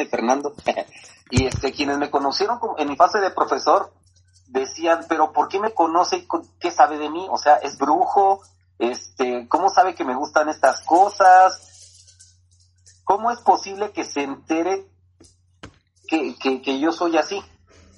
grande 0.00 0.06
Fernando. 0.06 0.54
y 1.30 1.46
este, 1.46 1.72
quienes 1.72 1.98
me 1.98 2.10
conocieron 2.10 2.58
en 2.78 2.88
mi 2.88 2.96
fase 2.96 3.18
de 3.18 3.30
profesor 3.30 3.92
decían, 4.46 5.06
pero 5.08 5.32
¿por 5.32 5.48
qué 5.48 5.60
me 5.60 5.72
conoce? 5.72 6.26
¿Qué 6.58 6.70
sabe 6.70 6.98
de 6.98 7.08
mí? 7.08 7.26
O 7.30 7.36
sea, 7.36 7.56
es 7.56 7.78
brujo, 7.78 8.42
este, 8.78 9.46
¿cómo 9.48 9.70
sabe 9.70 9.94
que 9.94 10.04
me 10.04 10.16
gustan 10.16 10.48
estas 10.48 10.80
cosas? 10.80 11.66
¿Cómo 13.04 13.30
es 13.30 13.40
posible 13.40 13.92
que 13.92 14.04
se 14.04 14.22
entere 14.22 14.86
que, 16.08 16.36
que, 16.38 16.80
yo 16.80 16.90
soy 16.90 17.16
así? 17.16 17.40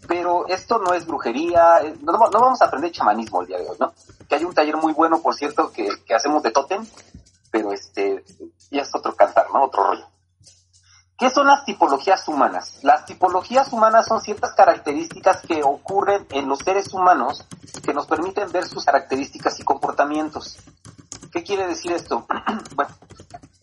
Pero 0.06 0.46
esto 0.48 0.78
no 0.78 0.92
es 0.92 1.06
brujería, 1.06 1.78
eh, 1.82 1.94
no, 2.02 2.12
no, 2.12 2.28
vamos 2.30 2.60
a 2.60 2.66
aprender 2.66 2.90
chamanismo 2.90 3.40
el 3.40 3.46
día 3.46 3.58
de 3.58 3.68
hoy, 3.68 3.76
¿no? 3.78 3.94
Que 4.28 4.34
hay 4.34 4.44
un 4.44 4.52
taller 4.52 4.76
muy 4.76 4.92
bueno, 4.92 5.22
por 5.22 5.34
cierto, 5.34 5.70
que, 5.72 5.88
que 6.04 6.14
hacemos 6.14 6.42
de 6.42 6.50
tótem, 6.50 6.84
pero 7.50 7.72
este, 7.72 8.24
ya 8.70 8.82
es 8.82 8.94
otro 8.94 9.14
cantar, 9.14 9.46
¿no? 9.52 9.64
Otro 9.64 9.84
rollo. 9.84 10.11
¿Qué 11.18 11.30
son 11.30 11.46
las 11.46 11.64
tipologías 11.64 12.26
humanas? 12.26 12.78
Las 12.82 13.06
tipologías 13.06 13.72
humanas 13.72 14.06
son 14.06 14.20
ciertas 14.20 14.54
características 14.54 15.42
que 15.42 15.62
ocurren 15.62 16.26
en 16.30 16.48
los 16.48 16.58
seres 16.60 16.92
humanos 16.92 17.46
que 17.84 17.94
nos 17.94 18.06
permiten 18.06 18.50
ver 18.50 18.66
sus 18.66 18.84
características 18.84 19.60
y 19.60 19.62
comportamientos. 19.62 20.58
¿Qué 21.32 21.42
quiere 21.42 21.66
decir 21.66 21.92
esto? 21.92 22.26
bueno, 22.74 22.94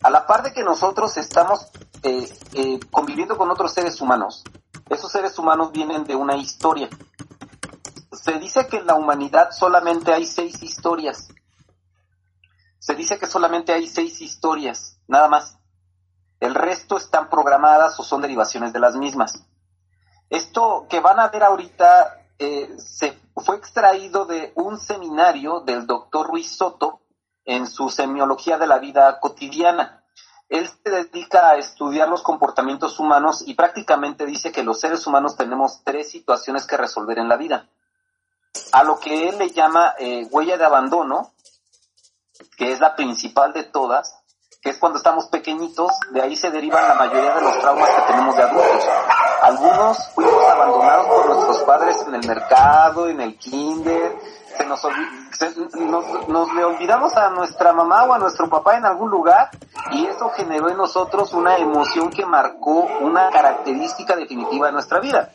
a 0.02 0.10
la 0.10 0.26
par 0.26 0.42
de 0.42 0.52
que 0.52 0.62
nosotros 0.62 1.16
estamos 1.16 1.66
eh, 2.02 2.32
eh, 2.54 2.80
conviviendo 2.90 3.36
con 3.36 3.50
otros 3.50 3.72
seres 3.72 4.00
humanos, 4.00 4.42
esos 4.88 5.12
seres 5.12 5.38
humanos 5.38 5.70
vienen 5.70 6.04
de 6.04 6.16
una 6.16 6.36
historia. 6.36 6.88
Se 8.12 8.32
dice 8.38 8.66
que 8.66 8.78
en 8.78 8.86
la 8.86 8.94
humanidad 8.94 9.50
solamente 9.52 10.12
hay 10.12 10.26
seis 10.26 10.62
historias. 10.62 11.28
Se 12.78 12.94
dice 12.94 13.18
que 13.18 13.26
solamente 13.26 13.72
hay 13.72 13.86
seis 13.86 14.20
historias, 14.20 14.98
nada 15.06 15.28
más. 15.28 15.59
El 16.40 16.54
resto 16.54 16.96
están 16.96 17.28
programadas 17.28 18.00
o 18.00 18.02
son 18.02 18.22
derivaciones 18.22 18.72
de 18.72 18.80
las 18.80 18.96
mismas. 18.96 19.44
Esto 20.30 20.86
que 20.88 21.00
van 21.00 21.20
a 21.20 21.28
ver 21.28 21.42
ahorita 21.42 22.26
eh, 22.38 22.74
se 22.78 23.18
fue 23.36 23.56
extraído 23.56 24.24
de 24.24 24.52
un 24.54 24.78
seminario 24.78 25.60
del 25.60 25.86
doctor 25.86 26.26
Ruiz 26.26 26.56
Soto 26.56 27.00
en 27.44 27.66
su 27.66 27.90
semiología 27.90 28.56
de 28.56 28.66
la 28.66 28.78
vida 28.78 29.20
cotidiana. 29.20 30.04
Él 30.48 30.68
se 30.68 30.90
dedica 30.90 31.50
a 31.50 31.56
estudiar 31.56 32.08
los 32.08 32.22
comportamientos 32.22 32.98
humanos 32.98 33.42
y 33.46 33.54
prácticamente 33.54 34.24
dice 34.24 34.50
que 34.50 34.64
los 34.64 34.80
seres 34.80 35.06
humanos 35.06 35.36
tenemos 35.36 35.82
tres 35.84 36.10
situaciones 36.10 36.66
que 36.66 36.76
resolver 36.76 37.18
en 37.18 37.28
la 37.28 37.36
vida. 37.36 37.68
A 38.72 38.82
lo 38.82 38.98
que 38.98 39.28
él 39.28 39.38
le 39.38 39.50
llama 39.50 39.94
eh, 39.98 40.26
huella 40.30 40.56
de 40.56 40.64
abandono, 40.64 41.32
que 42.56 42.72
es 42.72 42.80
la 42.80 42.96
principal 42.96 43.52
de 43.52 43.64
todas, 43.64 44.19
que 44.60 44.70
es 44.70 44.78
cuando 44.78 44.98
estamos 44.98 45.26
pequeñitos, 45.28 45.90
de 46.12 46.20
ahí 46.20 46.36
se 46.36 46.50
derivan 46.50 46.86
la 46.86 46.94
mayoría 46.94 47.34
de 47.34 47.40
los 47.40 47.58
traumas 47.60 47.88
que 47.88 48.12
tenemos 48.12 48.36
de 48.36 48.42
adultos. 48.42 48.88
Algunos 49.42 50.08
fuimos 50.14 50.44
abandonados 50.44 51.06
por 51.06 51.26
nuestros 51.26 51.58
padres 51.60 52.04
en 52.06 52.14
el 52.14 52.26
mercado, 52.26 53.08
en 53.08 53.20
el 53.22 53.38
kinder, 53.38 54.18
se 54.56 54.66
nos, 54.66 54.82
nos, 56.28 56.54
le 56.54 56.64
olvidamos 56.64 57.16
a 57.16 57.30
nuestra 57.30 57.72
mamá 57.72 58.04
o 58.04 58.12
a 58.12 58.18
nuestro 58.18 58.48
papá 58.50 58.76
en 58.76 58.84
algún 58.84 59.10
lugar 59.10 59.48
y 59.92 60.06
eso 60.06 60.28
generó 60.30 60.68
en 60.68 60.76
nosotros 60.76 61.32
una 61.32 61.56
emoción 61.56 62.10
que 62.10 62.26
marcó 62.26 62.86
una 63.00 63.30
característica 63.30 64.16
definitiva 64.16 64.66
de 64.66 64.72
nuestra 64.72 65.00
vida. 65.00 65.30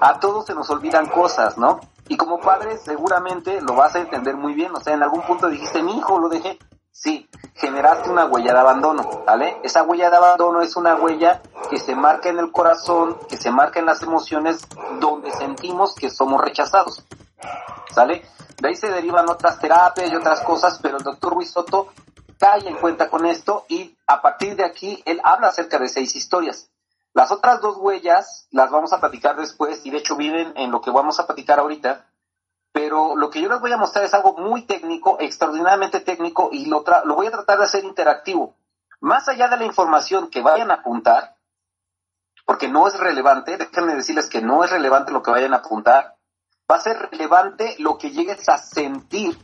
A 0.00 0.18
todos 0.18 0.46
se 0.46 0.54
nos 0.54 0.70
olvidan 0.70 1.06
cosas, 1.06 1.58
¿no? 1.58 1.80
Y 2.08 2.16
como 2.16 2.40
padre 2.40 2.78
seguramente 2.78 3.60
lo 3.60 3.74
vas 3.74 3.94
a 3.94 4.00
entender 4.00 4.36
muy 4.36 4.54
bien, 4.54 4.74
o 4.74 4.80
sea, 4.80 4.94
en 4.94 5.02
algún 5.02 5.22
punto 5.22 5.48
dijiste, 5.48 5.82
mi 5.82 5.98
hijo 5.98 6.18
lo 6.18 6.28
dejé, 6.28 6.58
Sí, 6.92 7.28
generaste 7.54 8.10
una 8.10 8.26
huella 8.26 8.52
de 8.52 8.58
abandono, 8.58 9.22
¿vale? 9.24 9.58
Esa 9.62 9.82
huella 9.84 10.10
de 10.10 10.16
abandono 10.16 10.60
es 10.60 10.76
una 10.76 10.96
huella 10.96 11.40
que 11.70 11.78
se 11.78 11.94
marca 11.94 12.28
en 12.28 12.38
el 12.38 12.52
corazón, 12.52 13.16
que 13.28 13.36
se 13.36 13.50
marca 13.50 13.80
en 13.80 13.86
las 13.86 14.02
emociones, 14.02 14.66
donde 14.98 15.30
sentimos 15.30 15.94
que 15.94 16.10
somos 16.10 16.42
rechazados, 16.42 17.04
¿sale? 17.94 18.26
De 18.60 18.68
ahí 18.68 18.74
se 18.74 18.90
derivan 18.90 19.28
otras 19.30 19.58
terapias 19.58 20.10
y 20.10 20.16
otras 20.16 20.40
cosas, 20.40 20.78
pero 20.82 20.98
el 20.98 21.02
doctor 21.04 21.32
Ruiz 21.32 21.50
Soto 21.50 21.88
cae 22.38 22.68
en 22.68 22.76
cuenta 22.76 23.08
con 23.08 23.24
esto 23.24 23.64
y 23.68 23.96
a 24.06 24.20
partir 24.20 24.56
de 24.56 24.64
aquí 24.64 25.02
él 25.06 25.20
habla 25.24 25.48
acerca 25.48 25.78
de 25.78 25.88
seis 25.88 26.16
historias. 26.16 26.70
Las 27.12 27.32
otras 27.32 27.60
dos 27.60 27.76
huellas 27.78 28.46
las 28.50 28.70
vamos 28.70 28.92
a 28.92 29.00
platicar 29.00 29.36
después 29.36 29.84
y 29.84 29.90
de 29.90 29.98
hecho 29.98 30.16
viven 30.16 30.52
en 30.56 30.70
lo 30.70 30.80
que 30.80 30.90
vamos 30.90 31.18
a 31.20 31.26
platicar 31.26 31.58
ahorita, 31.58 32.06
pero 32.72 33.16
lo 33.16 33.30
que 33.30 33.40
yo 33.40 33.48
les 33.48 33.60
voy 33.60 33.72
a 33.72 33.76
mostrar 33.76 34.04
es 34.04 34.14
algo 34.14 34.36
muy 34.36 34.62
técnico, 34.62 35.16
extraordinariamente 35.20 36.00
técnico, 36.00 36.50
y 36.52 36.66
lo, 36.66 36.84
lo 37.04 37.14
voy 37.14 37.26
a 37.26 37.32
tratar 37.32 37.58
de 37.58 37.64
hacer 37.64 37.84
interactivo. 37.84 38.56
Más 39.00 39.28
allá 39.28 39.48
de 39.48 39.56
la 39.56 39.64
información 39.64 40.28
que 40.28 40.42
vayan 40.42 40.70
a 40.70 40.74
apuntar, 40.74 41.36
porque 42.44 42.68
no 42.68 42.86
es 42.86 42.98
relevante, 42.98 43.56
déjenme 43.56 43.94
decirles 43.94 44.28
que 44.28 44.42
no 44.42 44.64
es 44.64 44.70
relevante 44.70 45.12
lo 45.12 45.22
que 45.22 45.30
vayan 45.30 45.54
a 45.54 45.58
apuntar, 45.58 46.16
va 46.70 46.76
a 46.76 46.80
ser 46.80 46.96
relevante 47.10 47.76
lo 47.78 47.98
que 47.98 48.10
llegues 48.10 48.48
a 48.48 48.58
sentir, 48.58 49.36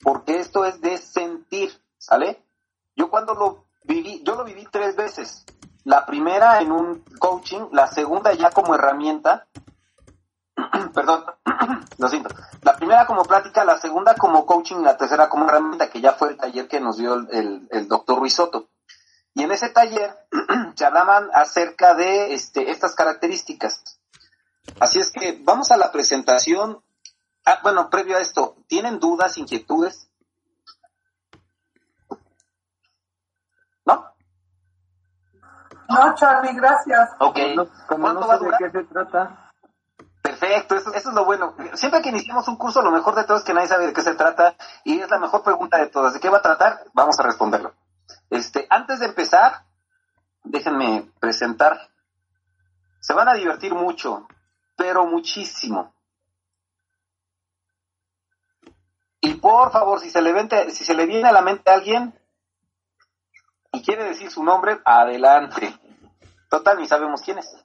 porque 0.00 0.38
esto 0.38 0.64
es 0.64 0.80
de 0.80 0.98
sentir, 0.98 1.72
¿sale? 1.96 2.44
Yo 2.94 3.10
cuando 3.10 3.34
lo 3.34 3.66
viví, 3.84 4.22
yo 4.24 4.34
lo 4.34 4.44
viví 4.44 4.66
tres 4.70 4.96
veces. 4.96 5.44
La 5.84 6.04
primera 6.04 6.60
en 6.60 6.72
un 6.72 7.04
coaching, 7.18 7.68
la 7.72 7.86
segunda 7.86 8.32
ya 8.32 8.50
como 8.50 8.74
herramienta, 8.74 9.48
perdón, 10.94 11.24
lo 11.98 12.08
siento. 12.08 12.34
La 12.62 12.76
primera 12.76 13.06
como 13.06 13.24
plática, 13.24 13.64
la 13.64 13.78
segunda 13.78 14.14
como 14.14 14.46
coaching, 14.46 14.82
la 14.82 14.96
tercera 14.96 15.28
como 15.28 15.46
herramienta, 15.46 15.90
que 15.90 16.00
ya 16.00 16.12
fue 16.12 16.30
el 16.30 16.36
taller 16.36 16.68
que 16.68 16.80
nos 16.80 16.96
dio 16.96 17.14
el, 17.14 17.68
el, 17.70 17.88
doctor 17.88 18.18
Ruizoto. 18.18 18.68
Y 19.34 19.42
en 19.42 19.52
ese 19.52 19.70
taller 19.70 20.16
se 20.74 20.84
hablaban 20.84 21.28
acerca 21.32 21.94
de 21.94 22.34
este, 22.34 22.70
estas 22.70 22.94
características. 22.94 24.00
Así 24.80 24.98
es 25.00 25.10
que 25.10 25.40
vamos 25.42 25.70
a 25.70 25.76
la 25.76 25.90
presentación. 25.92 26.82
Ah, 27.44 27.60
bueno, 27.62 27.88
previo 27.88 28.16
a 28.16 28.20
esto, 28.20 28.56
¿tienen 28.66 29.00
dudas, 29.00 29.38
inquietudes? 29.38 30.10
¿No? 33.86 34.12
No, 35.88 36.14
Charlie, 36.14 36.52
gracias. 36.52 37.10
Ok. 37.20 37.38
¿Cuánto 37.86 38.26
va 38.26 38.34
a 38.34 38.38
durar? 38.38 38.60
¿De 38.60 38.70
qué 38.70 38.78
se 38.78 38.84
trata? 38.92 39.47
Perfecto, 40.48 40.74
eso, 40.74 41.10
es 41.10 41.14
lo 41.14 41.24
bueno. 41.24 41.54
Siempre 41.74 42.00
que 42.00 42.08
iniciamos 42.08 42.48
un 42.48 42.56
curso, 42.56 42.80
lo 42.80 42.90
mejor 42.90 43.14
de 43.14 43.24
todo 43.24 43.36
es 43.36 43.44
que 43.44 43.52
nadie 43.52 43.68
sabe 43.68 43.86
de 43.86 43.92
qué 43.92 44.02
se 44.02 44.14
trata 44.14 44.56
y 44.84 44.98
es 44.98 45.10
la 45.10 45.18
mejor 45.18 45.42
pregunta 45.42 45.76
de 45.78 45.88
todas. 45.88 46.14
¿De 46.14 46.20
qué 46.20 46.30
va 46.30 46.38
a 46.38 46.42
tratar? 46.42 46.84
Vamos 46.94 47.18
a 47.18 47.22
responderlo. 47.22 47.74
Este, 48.30 48.66
antes 48.70 49.00
de 49.00 49.06
empezar, 49.06 49.64
déjenme 50.44 51.10
presentar. 51.20 51.90
Se 53.00 53.12
van 53.12 53.28
a 53.28 53.34
divertir 53.34 53.74
mucho, 53.74 54.26
pero 54.76 55.06
muchísimo. 55.06 55.94
Y 59.20 59.34
por 59.34 59.70
favor, 59.70 60.00
si 60.00 60.10
se 60.10 60.22
le, 60.22 60.32
vente, 60.32 60.70
si 60.70 60.84
se 60.84 60.94
le 60.94 61.04
viene 61.06 61.28
a 61.28 61.32
la 61.32 61.42
mente 61.42 61.70
a 61.70 61.74
alguien 61.74 62.18
y 63.72 63.82
quiere 63.82 64.04
decir 64.04 64.30
su 64.30 64.42
nombre, 64.42 64.80
adelante. 64.84 65.78
Total, 66.48 66.78
ni 66.78 66.86
sabemos 66.86 67.20
quién 67.20 67.38
es. 67.38 67.64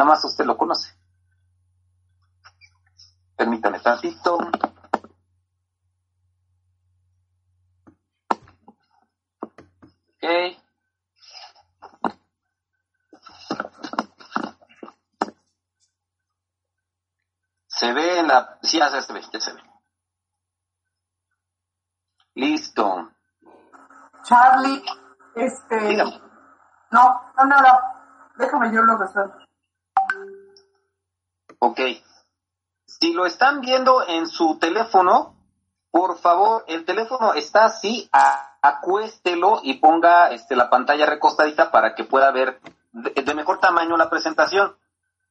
Nada 0.00 0.12
más 0.12 0.24
usted 0.24 0.46
lo 0.46 0.56
conoce. 0.56 0.96
Permítame 3.36 3.80
tantito. 3.80 4.36
Ok. 4.36 4.48
Se 17.66 17.92
ve 17.92 18.20
en 18.20 18.28
la... 18.28 18.58
Sí, 18.62 18.78
ya 18.78 18.88
se 19.02 19.12
ve, 19.12 19.20
ya 19.30 19.38
se 19.38 19.52
ve. 19.52 19.62
Listo. 22.36 23.10
Charlie, 24.22 24.82
este... 25.34 25.94
No, 25.94 26.22
no, 26.90 27.44
nada. 27.44 28.30
Déjame 28.38 28.72
yo 28.72 28.80
lo 28.80 28.96
resuelvo. 28.96 29.39
Ok. 31.60 31.80
Si 32.86 33.12
lo 33.12 33.26
están 33.26 33.60
viendo 33.60 34.06
en 34.08 34.26
su 34.26 34.58
teléfono, 34.58 35.36
por 35.90 36.18
favor, 36.18 36.64
el 36.66 36.84
teléfono 36.84 37.34
está 37.34 37.66
así, 37.66 38.08
acuéstelo 38.62 39.60
y 39.62 39.74
ponga 39.74 40.30
este, 40.30 40.56
la 40.56 40.70
pantalla 40.70 41.06
recostadita 41.06 41.70
para 41.70 41.94
que 41.94 42.04
pueda 42.04 42.30
ver 42.30 42.60
de, 42.92 43.34
mejor 43.34 43.60
tamaño 43.60 43.96
la 43.96 44.10
presentación. 44.10 44.76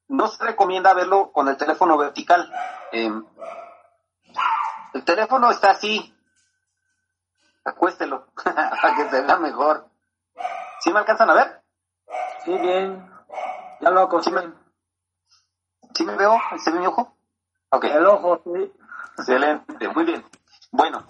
No 0.07 0.27
se 0.27 0.43
recomienda 0.43 0.93
verlo 0.93 1.31
con 1.31 1.47
el 1.49 1.57
teléfono 1.57 1.97
vertical. 1.97 2.51
Em, 2.91 3.25
el 4.93 5.03
teléfono 5.03 5.49
está 5.51 5.71
así. 5.71 6.15
Acuéstelo 7.65 8.27
para 8.43 8.95
que 8.95 9.09
se 9.09 9.21
vea 9.21 9.37
mejor. 9.37 9.87
¿Sí 10.79 10.93
me 10.93 10.99
alcanzan 10.99 11.29
a 11.29 11.33
ver? 11.33 11.61
Sí, 12.45 12.57
bien. 12.57 13.11
Ya 13.81 13.89
lo 13.89 14.01
acostumbré. 14.01 14.43
¿Sí 14.43 14.68
me 16.05 16.15
veo? 16.15 16.39
¿Se 16.63 16.71
ve 16.71 16.79
mi 16.79 16.87
ojo? 16.87 17.15
Ok. 17.69 17.85
El 17.85 18.05
ojo, 18.05 18.41
sí. 18.43 18.71
Excelente, 19.17 19.87
muy 19.89 20.05
bien. 20.05 20.25
Bueno, 20.71 21.05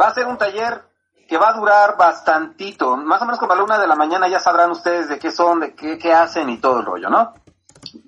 va 0.00 0.08
a 0.08 0.14
ser 0.14 0.26
un 0.26 0.38
taller 0.38 0.84
que 1.28 1.38
va 1.38 1.48
a 1.48 1.54
durar 1.54 1.96
bastantito. 1.96 2.96
Más 2.96 3.20
o 3.22 3.24
menos 3.24 3.40
como 3.40 3.52
a 3.52 3.56
la 3.56 3.64
una 3.64 3.78
de 3.78 3.86
la 3.86 3.96
mañana 3.96 4.28
ya 4.28 4.38
sabrán 4.38 4.70
ustedes 4.70 5.08
de 5.08 5.18
qué 5.18 5.32
son, 5.32 5.60
de 5.60 5.74
qué, 5.74 5.98
qué 5.98 6.12
hacen 6.12 6.50
y 6.50 6.58
todo 6.58 6.80
el 6.80 6.86
rollo, 6.86 7.08
¿no? 7.08 7.34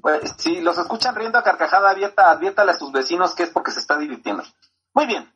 Pues 0.01 0.35
si 0.39 0.61
los 0.61 0.79
escuchan 0.79 1.15
riendo 1.15 1.39
a 1.39 1.43
carcajada 1.43 1.91
abierta, 1.91 2.31
adviértale 2.31 2.73
a 2.73 2.77
sus 2.77 2.93
vecinos 2.93 3.35
que 3.35 3.45
es 3.45 3.51
porque 3.51 3.71
se 3.71 3.81
está 3.81 3.97
divirtiendo. 3.97 4.45
Muy 4.93 5.07
bien. 5.07 5.33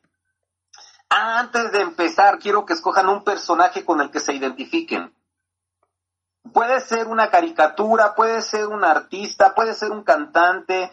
Antes 1.08 1.72
de 1.72 1.80
empezar, 1.80 2.38
quiero 2.38 2.64
que 2.66 2.74
escojan 2.74 3.08
un 3.08 3.24
personaje 3.24 3.84
con 3.84 4.00
el 4.00 4.10
que 4.10 4.20
se 4.20 4.34
identifiquen. 4.34 5.12
Puede 6.52 6.80
ser 6.80 7.08
una 7.08 7.30
caricatura, 7.30 8.14
puede 8.14 8.42
ser 8.42 8.66
un 8.66 8.84
artista, 8.84 9.54
puede 9.54 9.74
ser 9.74 9.90
un 9.90 10.02
cantante, 10.02 10.90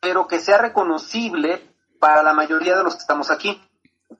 pero 0.00 0.26
que 0.26 0.38
sea 0.38 0.58
reconocible 0.58 1.68
para 1.98 2.22
la 2.22 2.32
mayoría 2.32 2.76
de 2.76 2.84
los 2.84 2.94
que 2.94 3.00
estamos 3.00 3.30
aquí. 3.30 3.60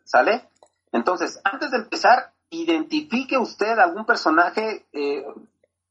¿Sale? 0.05 0.49
Entonces, 0.93 1.41
antes 1.45 1.71
de 1.71 1.79
empezar, 1.79 2.33
identifique 2.51 3.37
usted 3.37 3.79
algún 3.79 4.05
personaje, 4.05 4.87
eh, 4.93 5.25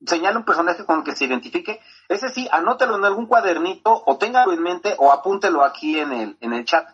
señale 0.05 0.37
un 0.37 0.45
personaje 0.45 0.85
con 0.85 0.99
el 0.99 1.03
que 1.03 1.15
se 1.15 1.25
identifique. 1.25 1.79
Ese 2.07 2.29
sí, 2.29 2.47
anótelo 2.51 2.95
en 2.97 3.05
algún 3.05 3.27
cuadernito 3.27 4.03
o 4.05 4.17
téngalo 4.17 4.53
en 4.53 4.61
mente 4.61 4.95
o 4.97 5.11
apúntelo 5.11 5.63
aquí 5.63 5.99
en 5.99 6.11
el, 6.11 6.37
en 6.41 6.53
el 6.53 6.65
chat 6.65 6.87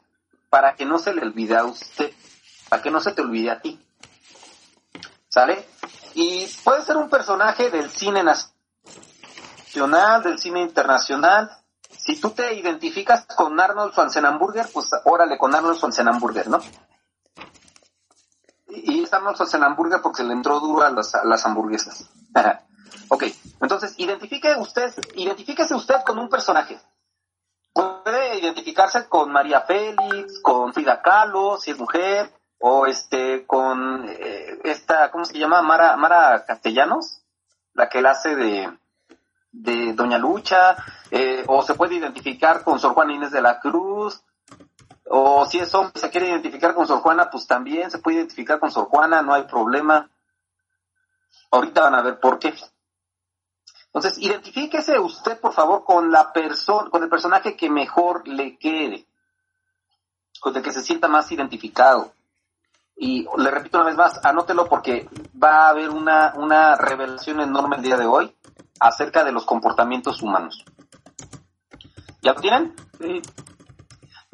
para 0.50 0.75
que 0.75 0.86
no 0.86 0.97
se 0.97 1.13
le 1.13 1.21
olvide 1.21 1.56
a 1.56 1.65
usted, 1.65 2.12
para 2.69 2.81
que 2.81 2.91
no 2.91 3.00
se 3.00 3.12
te 3.12 3.21
olvide 3.21 3.51
a 3.51 3.62
ti. 3.62 3.80
¿Sale? 5.27 5.65
Y 6.13 6.47
puede 6.63 6.83
ser 6.83 6.97
un 6.97 7.09
personaje 7.09 7.69
del 7.69 7.89
cine 7.89 8.23
nacional, 8.23 10.23
del 10.23 10.39
cine 10.39 10.61
internacional. 10.61 11.51
Si 11.89 12.19
tú 12.19 12.31
te 12.31 12.53
identificas 12.53 13.25
con 13.25 13.59
Arnold 13.59 13.91
Schwarzenegger, 13.91 14.67
pues 14.73 14.89
órale 15.06 15.38
con 15.38 15.53
Arnold 15.53 15.77
Schwarzenegger, 15.77 16.50
¿no? 16.50 16.59
Y 18.67 19.03
es 19.03 19.13
Arnold 19.13 19.35
Schwarzenegger 19.35 20.01
porque 20.01 20.23
le 20.23 20.33
entró 20.33 20.59
duro 20.59 20.85
a 20.85 20.89
las, 20.89 21.13
a 21.15 21.23
las 21.25 21.45
hamburguesas. 21.45 22.09
ok, 23.09 23.23
entonces 23.62 23.94
identifique 23.97 24.55
usted, 24.57 24.94
identifíquese 25.15 25.75
usted 25.75 26.01
con 26.05 26.19
un 26.19 26.29
personaje. 26.29 26.79
Puede 27.73 28.39
identificarse 28.39 29.07
con 29.07 29.31
María 29.31 29.62
Félix, 29.62 30.39
con 30.41 30.73
Frida 30.73 31.01
Kahlo, 31.01 31.57
si 31.57 31.71
es 31.71 31.77
mujer, 31.77 32.38
o 32.59 32.85
este 32.85 33.45
con 33.45 34.06
eh, 34.07 34.59
esta, 34.63 35.09
¿cómo 35.11 35.25
se 35.25 35.38
llama? 35.38 35.61
Mara, 35.61 35.95
Mara 35.95 36.45
Castellanos, 36.45 37.21
la 37.73 37.89
que 37.89 38.01
la 38.01 38.11
hace 38.11 38.35
de, 38.35 38.77
de 39.51 39.94
Doña 39.94 40.17
Lucha, 40.17 40.75
eh, 41.09 41.44
o 41.47 41.63
se 41.63 41.73
puede 41.73 41.95
identificar 41.95 42.63
con 42.63 42.79
Sor 42.79 42.94
Juana 42.94 43.13
Inés 43.13 43.31
de 43.31 43.41
la 43.41 43.59
Cruz, 43.59 44.21
o 45.06 45.45
si 45.45 45.59
es 45.59 45.73
hombre 45.73 46.00
se 46.00 46.09
quiere 46.09 46.29
identificar 46.29 46.75
con 46.75 46.85
Sor 46.85 47.00
Juana, 47.00 47.29
pues 47.29 47.47
también 47.47 47.89
se 47.89 48.00
puede 48.00 48.17
identificar 48.17 48.59
con 48.59 48.71
Sor 48.71 48.85
Juana, 48.85 49.21
no 49.21 49.33
hay 49.33 49.44
problema. 49.44 50.09
Ahorita 51.51 51.81
van 51.81 51.95
a 51.95 52.01
ver 52.01 52.19
por 52.19 52.38
qué. 52.38 52.53
Entonces, 53.85 54.19
identifíquese 54.19 55.00
usted, 55.00 55.39
por 55.39 55.53
favor, 55.53 55.83
con 55.83 56.12
la 56.12 56.31
persona, 56.31 56.91
con 56.91 57.01
el 57.01 57.09
personaje 57.09 57.55
que 57.55 57.71
mejor 57.71 58.27
le 58.27 58.57
quede, 58.57 59.07
con 60.39 60.55
el 60.55 60.62
que 60.62 60.71
se 60.71 60.83
sienta 60.83 61.07
más 61.07 61.31
identificado. 61.31 62.13
Y 63.01 63.25
le 63.38 63.50
repito 63.50 63.78
una 63.78 63.88
vez 63.88 63.96
más, 63.96 64.25
anótelo 64.25 64.68
porque 64.68 65.07
va 65.42 65.68
a 65.68 65.69
haber 65.69 65.90
una, 65.90 66.34
una 66.36 66.75
revelación 66.75 67.40
enorme 67.40 67.78
el 67.78 67.81
día 67.81 67.96
de 67.96 68.06
hoy 68.06 68.36
acerca 68.78 69.24
de 69.24 69.31
los 69.31 69.46
comportamientos 69.46 70.22
humanos. 70.22 70.66
¿Ya 72.22 72.34
lo 72.34 72.42
tienen? 72.42 72.75
Sí. 73.00 73.22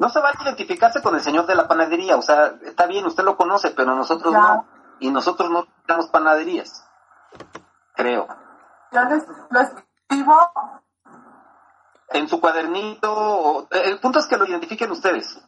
No 0.00 0.08
se 0.08 0.20
va 0.20 0.30
a 0.30 0.42
identificarse 0.42 1.00
con 1.00 1.14
el 1.14 1.20
señor 1.20 1.46
de 1.46 1.54
la 1.54 1.68
panadería, 1.68 2.16
o 2.16 2.22
sea, 2.22 2.56
está 2.64 2.86
bien, 2.86 3.06
usted 3.06 3.22
lo 3.22 3.36
conoce, 3.36 3.70
pero 3.70 3.94
nosotros 3.94 4.32
no. 4.32 4.66
Y 4.98 5.12
nosotros 5.12 5.48
no 5.48 5.68
tenemos 5.86 6.10
panaderías. 6.10 6.84
Creo. 7.94 8.26
Ya 8.90 9.04
les, 9.04 9.24
lo 9.48 9.60
escribo. 9.60 10.40
En 12.08 12.28
su 12.28 12.40
cuadernito. 12.40 13.68
El 13.70 14.00
punto 14.00 14.18
es 14.18 14.26
que 14.26 14.36
lo 14.36 14.44
identifiquen 14.44 14.90
ustedes. 14.90 15.40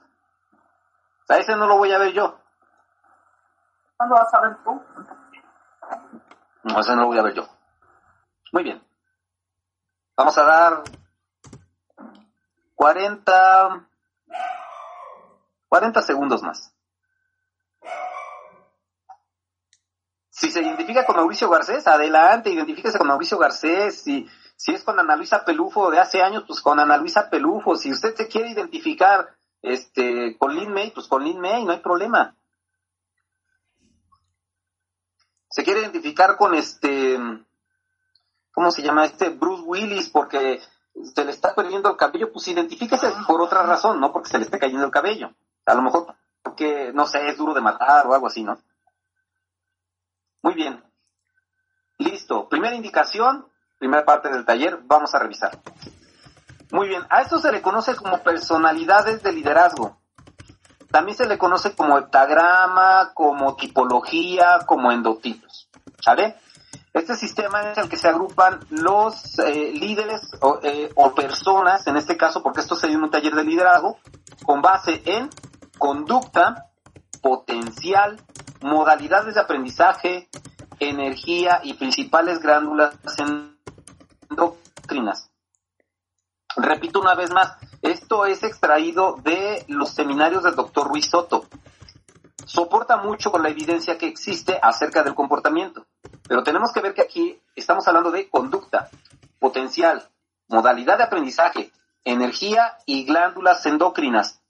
A 1.29 1.37
ese 1.37 1.57
no 1.57 1.67
lo 1.67 1.79
voy 1.79 1.93
a 1.93 1.99
ver 1.99 2.13
yo. 2.13 2.39
¿No 4.01 4.07
lo 4.07 4.15
vas 4.15 4.33
a 4.33 4.41
ver 4.41 4.57
tú? 4.63 4.81
No, 6.63 6.81
ese 6.81 6.95
no 6.95 7.03
lo 7.03 7.07
voy 7.09 7.19
a 7.19 7.23
ver 7.23 7.35
yo. 7.35 7.49
Muy 8.53 8.63
bien. 8.63 8.83
Vamos 10.17 10.39
a 10.39 10.45
dar 10.45 10.83
40, 12.77 13.89
40 15.69 16.03
segundos 16.03 16.43
más. 16.43 16.73
Si 20.31 20.53
se 20.53 20.63
identifica 20.63 21.05
con 21.05 21.17
Mauricio 21.17 21.51
Garcés, 21.51 21.87
adelante, 21.89 22.51
identifíquese 22.51 22.99
con 22.99 23.09
Mauricio 23.09 23.37
Garcés. 23.39 24.01
Si, 24.01 24.29
si 24.55 24.75
es 24.75 24.85
con 24.85 25.01
Ana 25.01 25.17
Luisa 25.17 25.45
Pelufo 25.45 25.91
de 25.91 25.99
hace 25.99 26.23
años, 26.23 26.45
pues 26.47 26.61
con 26.61 26.79
Ana 26.79 26.97
Luisa 26.97 27.29
Pelufo. 27.29 27.75
Si 27.75 27.91
usted 27.91 28.15
se 28.15 28.29
quiere 28.29 28.51
identificar 28.51 29.29
este, 29.61 30.39
con 30.39 30.55
Lin 30.55 30.73
May, 30.73 30.93
pues 30.93 31.09
con 31.09 31.25
Lin 31.25 31.41
May, 31.41 31.65
no 31.65 31.73
hay 31.73 31.81
problema. 31.81 32.38
Se 35.59 35.65
quiere 35.65 35.81
identificar 35.81 36.37
con 36.37 36.55
este, 36.55 37.19
¿cómo 38.53 38.71
se 38.71 38.81
llama? 38.81 39.05
Este 39.07 39.31
Bruce 39.31 39.65
Willis, 39.67 40.09
porque 40.09 40.61
se 41.03 41.25
le 41.25 41.33
está 41.33 41.53
perdiendo 41.53 41.91
el 41.91 41.97
cabello, 41.97 42.31
pues 42.33 42.47
identifíquese 42.47 43.11
por 43.27 43.43
otra 43.43 43.65
razón, 43.65 43.99
no 43.99 44.13
porque 44.13 44.31
se 44.31 44.39
le 44.39 44.45
esté 44.45 44.61
cayendo 44.61 44.85
el 44.85 44.93
cabello. 44.93 45.35
A 45.67 45.75
lo 45.75 45.83
mejor 45.83 46.15
porque, 46.45 46.93
no 46.95 47.09
sé, 47.09 47.29
es 47.29 47.37
duro 47.37 47.55
de 47.55 47.61
matar 47.61 48.07
o 48.07 48.15
algo 48.15 48.29
así, 48.29 48.45
¿no? 48.45 48.57
Muy 50.43 50.55
bien. 50.55 50.81
Listo. 51.99 52.49
Primera 52.49 52.77
indicación, 52.77 53.45
primera 53.81 54.05
parte 54.05 54.29
del 54.29 54.45
taller, 54.45 54.79
vamos 54.85 55.13
a 55.17 55.19
revisar. 55.19 55.59
Muy 56.71 56.87
bien. 56.87 57.03
A 57.11 57.23
esto 57.23 57.41
se 57.41 57.51
le 57.51 57.63
conoce 57.63 57.97
como 57.97 58.23
personalidades 58.23 59.25
de 59.25 59.33
liderazgo. 59.33 59.98
También 60.91 61.17
se 61.17 61.27
le 61.27 61.39
conoce 61.39 61.75
como 61.75 61.99
heptagrama, 61.99 63.13
como 63.15 63.57
tipología, 63.57 64.61
como 64.67 64.91
endotipos. 64.91 65.69
¿Sale? 66.01 66.37
Este 66.95 67.17
sistema 67.17 67.71
es 67.71 67.79
el 67.79 67.89
que 67.89 67.97
se 67.97 68.09
agrupan 68.09 68.61
los 68.71 69.39
eh, 69.39 69.73
líderes 69.73 70.23
o, 70.41 70.59
eh, 70.63 70.91
o, 70.95 71.15
personas, 71.15 71.87
en 71.87 71.97
este 71.97 72.17
caso, 72.17 72.43
porque 72.43 72.61
esto 72.61 72.77
sería 72.77 72.99
un 72.99 73.11
taller 73.11 73.35
de 73.35 73.45
liderazgo, 73.45 73.99
con 74.45 74.63
base 74.63 75.03
en 75.05 75.29
conducta, 75.79 76.67
potencial, 77.21 78.21
modalidades 78.63 79.35
de 79.35 79.41
aprendizaje, 79.41 80.29
energía 80.81 81.61
y 81.63 81.75
principales 81.75 82.41
glándulas 82.41 82.95
endocrinas. 84.31 85.31
Repito 86.59 87.01
una 87.01 87.15
vez 87.15 87.31
más, 87.31 87.57
esto 87.83 88.27
es 88.27 88.43
extraído 88.43 89.17
de 89.23 89.65
los 89.69 89.91
seminarios 89.91 90.43
del 90.43 90.57
doctor 90.57 90.89
Ruiz 90.89 91.09
Soto. 91.09 91.47
Soporta 92.45 92.97
mucho 92.97 93.31
con 93.31 93.43
la 93.43 93.49
evidencia 93.49 93.97
que 93.97 94.09
existe 94.09 94.59
acerca 94.61 95.03
del 95.03 95.15
comportamiento, 95.15 95.87
pero 96.27 96.43
tenemos 96.43 96.73
que 96.73 96.81
ver 96.81 96.95
que 96.95 97.03
aquí 97.03 97.41
estamos 97.55 97.87
hablando 97.87 98.11
de 98.11 98.29
conducta, 98.29 98.89
potencial, 99.39 100.09
modalidad 100.49 100.99
de 100.99 101.05
aprendizaje, 101.05 101.71
energía 102.05 102.79
y 102.87 103.05
glándulas 103.05 103.65
endocrinas. 103.67 104.41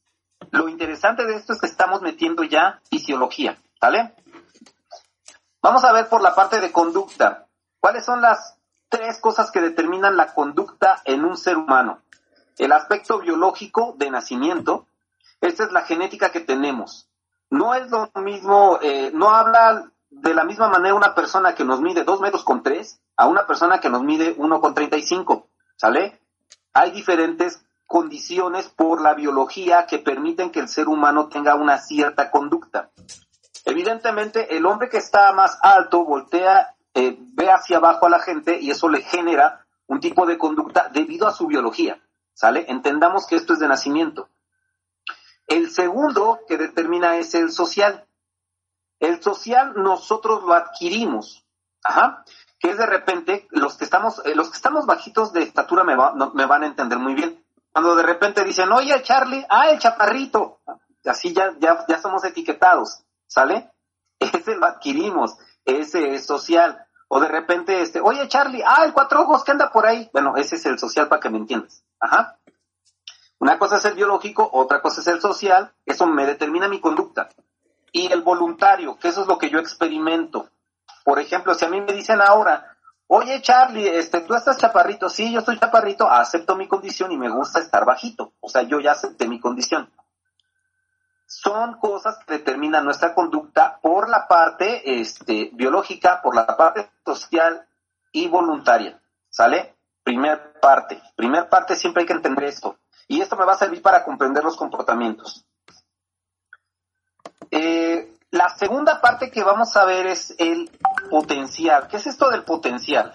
Lo 0.51 0.69
interesante 0.69 1.27
de 1.27 1.35
esto 1.35 1.53
es 1.53 1.61
que 1.61 1.67
estamos 1.67 2.01
metiendo 2.01 2.43
ya 2.43 2.81
fisiología, 2.89 3.59
¿vale? 3.81 4.15
Vamos 5.61 5.85
a 5.85 5.93
ver 5.93 6.09
por 6.09 6.23
la 6.23 6.35
parte 6.35 6.61
de 6.61 6.73
conducta. 6.73 7.47
¿Cuáles 7.81 8.05
son 8.05 8.23
las 8.23 8.58
tres 8.89 9.19
cosas 9.21 9.51
que 9.51 9.61
determinan 9.61 10.17
la 10.17 10.35
conducta 10.35 11.01
en 11.05 11.25
un 11.25 11.37
ser 11.37 11.57
humano? 11.57 12.01
El 12.59 12.73
aspecto 12.73 13.19
biológico 13.19 13.95
de 13.99 14.11
nacimiento. 14.11 14.87
Esta 15.41 15.65
es 15.65 15.73
la 15.73 15.83
genética 15.83 16.33
que 16.33 16.41
tenemos. 16.41 17.09
No 17.51 17.75
es 17.75 17.89
lo 17.91 18.11
mismo, 18.17 18.79
eh, 18.83 19.11
no 19.15 19.31
habla 19.31 19.91
de 20.11 20.35
la 20.35 20.45
misma 20.45 20.69
manera 20.69 20.95
una 20.95 21.15
persona 21.15 21.55
que 21.55 21.65
nos 21.65 21.81
mide 21.81 22.05
dos 22.05 22.21
metros 22.21 22.45
con 22.45 22.63
tres 22.63 23.01
a 23.17 23.27
una 23.27 23.47
persona 23.47 23.81
que 23.81 23.91
nos 23.91 24.03
mide 24.03 24.35
uno 24.37 24.61
con 24.61 24.75
treinta 24.75 24.97
y 24.97 25.03
cinco. 25.03 25.49
¿Sale? 25.77 26.21
Hay 26.73 26.91
diferentes 26.91 27.65
condiciones 27.87 28.69
por 28.69 29.01
la 29.01 29.15
biología 29.15 29.87
que 29.87 29.99
permiten 29.99 30.51
que 30.51 30.61
el 30.61 30.69
ser 30.69 30.89
humano 30.89 31.29
tenga 31.29 31.55
una 31.55 31.79
cierta 31.79 32.31
conducta. 32.31 32.91
Evidentemente, 33.65 34.57
el 34.57 34.67
hombre 34.67 34.89
que 34.89 34.99
está 34.99 35.33
más 35.33 35.59
alto 35.63 36.05
voltea, 36.05 36.75
eh, 36.99 37.17
ve 37.19 37.51
hacia 37.51 37.77
abajo 37.77 38.07
a 38.07 38.11
la 38.11 38.21
gente 38.21 38.59
y 38.61 38.71
eso 38.71 38.89
le 38.89 39.03
genera 39.03 39.67
un 39.87 40.01
tipo 40.01 40.27
de 40.27 40.37
conducta 40.37 40.89
debido 40.93 41.27
a 41.27 41.33
su 41.33 41.47
biología. 41.47 42.03
¿Sale? 42.35 42.67
Entendamos 42.69 43.27
que 43.27 43.37
esto 43.37 43.53
es 43.53 43.59
de 43.59 43.69
nacimiento. 43.69 44.29
El 45.47 45.71
segundo 45.71 46.41
que 46.47 46.57
determina 46.57 47.17
es 47.17 47.35
el 47.35 47.51
social. 47.51 48.07
El 49.01 49.23
social 49.23 49.75
nosotros 49.77 50.43
lo 50.45 50.55
adquirimos. 50.55 51.45
Ajá. 51.83 52.25
Que 52.59 52.71
es 52.71 52.79
de 52.79 52.87
repente, 52.87 53.47
los 53.51 53.77
que 53.77 53.85
estamos, 53.85 54.21
eh, 54.25 54.35
los 54.35 54.51
que 54.51 54.57
estamos 54.57 54.87
bajitos 54.87 55.33
de 55.33 55.43
estatura 55.43 55.85
me, 55.85 55.97
me 56.35 56.47
van 56.47 56.65
a 56.65 56.67
entender 56.67 56.99
muy 56.99 57.15
bien 57.15 57.45
cuando 57.73 57.95
de 57.95 58.03
repente 58.03 58.43
dicen, 58.43 58.73
oye 58.73 59.01
Charlie, 59.05 59.47
ah, 59.49 59.71
el 59.71 59.79
chaparrito, 59.79 60.61
así 61.05 61.33
ya, 61.33 61.55
ya, 61.61 61.85
ya 61.87 62.01
somos 62.01 62.25
etiquetados, 62.25 63.05
¿sale? 63.29 63.71
Ese 64.19 64.57
lo 64.57 64.67
adquirimos, 64.67 65.37
ese 65.65 66.15
es 66.15 66.27
social. 66.27 66.88
O 67.09 67.21
de 67.21 67.29
repente, 67.29 67.81
este, 67.81 68.01
oye 68.01 68.29
Charlie, 68.29 68.63
ah, 68.67 68.85
el 68.85 68.93
cuatro 68.93 69.23
ojos 69.23 69.43
que 69.43 69.53
anda 69.53 69.73
por 69.73 69.87
ahí. 69.87 70.09
Bueno, 70.13 70.37
ese 70.37 70.57
es 70.57 70.67
el 70.67 70.79
social 70.79 71.09
para 71.09 71.21
que 71.21 71.31
me 71.31 71.39
entiendas. 71.39 71.83
Ajá. 71.99 72.39
Una 73.41 73.59
cosa 73.59 73.77
es 73.77 73.85
el 73.87 73.95
biológico, 73.95 74.49
otra 74.53 74.83
cosa 74.83 75.01
es 75.01 75.07
el 75.07 75.21
social, 75.21 75.73
eso 75.87 76.07
me 76.07 76.27
determina 76.27 76.69
mi 76.69 76.81
conducta. 76.81 77.29
Y 77.93 78.13
el 78.13 78.23
voluntario, 78.23 78.99
que 78.99 79.09
eso 79.09 79.23
es 79.23 79.27
lo 79.27 79.39
que 79.39 79.49
yo 79.49 79.59
experimento. 79.59 80.49
Por 81.05 81.19
ejemplo, 81.19 81.55
si 81.55 81.65
a 81.65 81.71
mí 81.71 81.81
me 81.81 81.93
dicen 81.93 82.21
ahora, 82.21 82.77
oye 83.07 83.41
Charlie, 83.41 83.89
este, 83.89 84.21
tú 84.21 84.35
estás 84.35 84.59
chaparrito, 84.59 85.09
sí, 85.09 85.33
yo 85.33 85.39
estoy 85.39 85.59
chaparrito, 85.59 86.11
acepto 86.11 86.57
mi 86.57 86.69
condición 86.69 87.13
y 87.13 87.17
me 87.17 87.31
gusta 87.31 87.61
estar 87.61 87.85
bajito. 87.87 88.33
O 88.41 88.49
sea, 88.49 88.63
yo 88.63 88.81
ya 88.81 88.93
acepté 88.93 89.27
mi 89.29 89.41
condición. 89.41 89.89
Son 91.31 91.79
cosas 91.79 92.17
que 92.25 92.39
determinan 92.39 92.87
nuestra 92.87 93.15
conducta 93.15 93.79
por 93.83 94.09
la 94.09 94.27
parte 94.27 94.99
este, 94.99 95.51
biológica, 95.53 96.23
por 96.23 96.35
la 96.35 96.47
parte 96.47 96.91
social 97.05 97.69
y 98.13 98.29
voluntaria. 98.29 98.99
¿Sale? 99.29 99.77
Primer 100.03 100.59
parte. 100.59 101.03
Primer 101.15 101.51
parte 101.51 101.77
siempre 101.77 102.03
hay 102.03 102.07
que 102.07 102.15
entender 102.15 102.45
esto. 102.45 102.79
Y 103.07 103.21
esto 103.21 103.37
me 103.37 103.45
va 103.45 103.53
a 103.53 103.59
servir 103.59 103.83
para 103.83 104.05
comprender 104.05 104.43
los 104.43 104.57
comportamientos. 104.57 105.45
Eh, 107.51 108.17
la 108.31 108.49
segunda 108.57 109.03
parte 109.03 109.31
que 109.31 109.45
vamos 109.45 109.77
a 109.77 109.85
ver 109.85 110.07
es 110.07 110.35
el 110.39 110.71
potencial. 111.11 111.89
¿Qué 111.89 111.99
es 111.99 112.07
esto 112.07 112.31
del 112.31 112.45
potencial? 112.45 113.13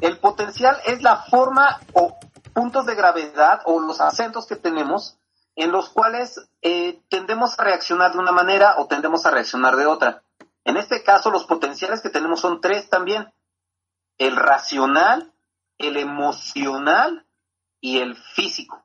El 0.00 0.18
potencial 0.20 0.78
es 0.86 1.02
la 1.02 1.16
forma 1.16 1.80
o 1.92 2.18
puntos 2.54 2.86
de 2.86 2.94
gravedad 2.94 3.60
o 3.66 3.78
los 3.78 4.00
acentos 4.00 4.46
que 4.46 4.56
tenemos 4.56 5.18
en 5.56 5.72
los 5.72 5.88
cuales 5.88 6.48
eh, 6.62 7.00
tendemos 7.08 7.58
a 7.58 7.64
reaccionar 7.64 8.12
de 8.12 8.18
una 8.18 8.32
manera 8.32 8.74
o 8.78 8.86
tendemos 8.86 9.24
a 9.26 9.30
reaccionar 9.30 9.76
de 9.76 9.86
otra. 9.86 10.22
En 10.64 10.76
este 10.76 11.02
caso, 11.02 11.30
los 11.30 11.44
potenciales 11.44 12.00
que 12.00 12.10
tenemos 12.10 12.40
son 12.40 12.60
tres 12.60 12.88
también. 12.88 13.32
El 14.18 14.36
racional, 14.36 15.32
el 15.78 15.96
emocional 15.96 17.26
y 17.80 18.00
el 18.00 18.16
físico. 18.16 18.82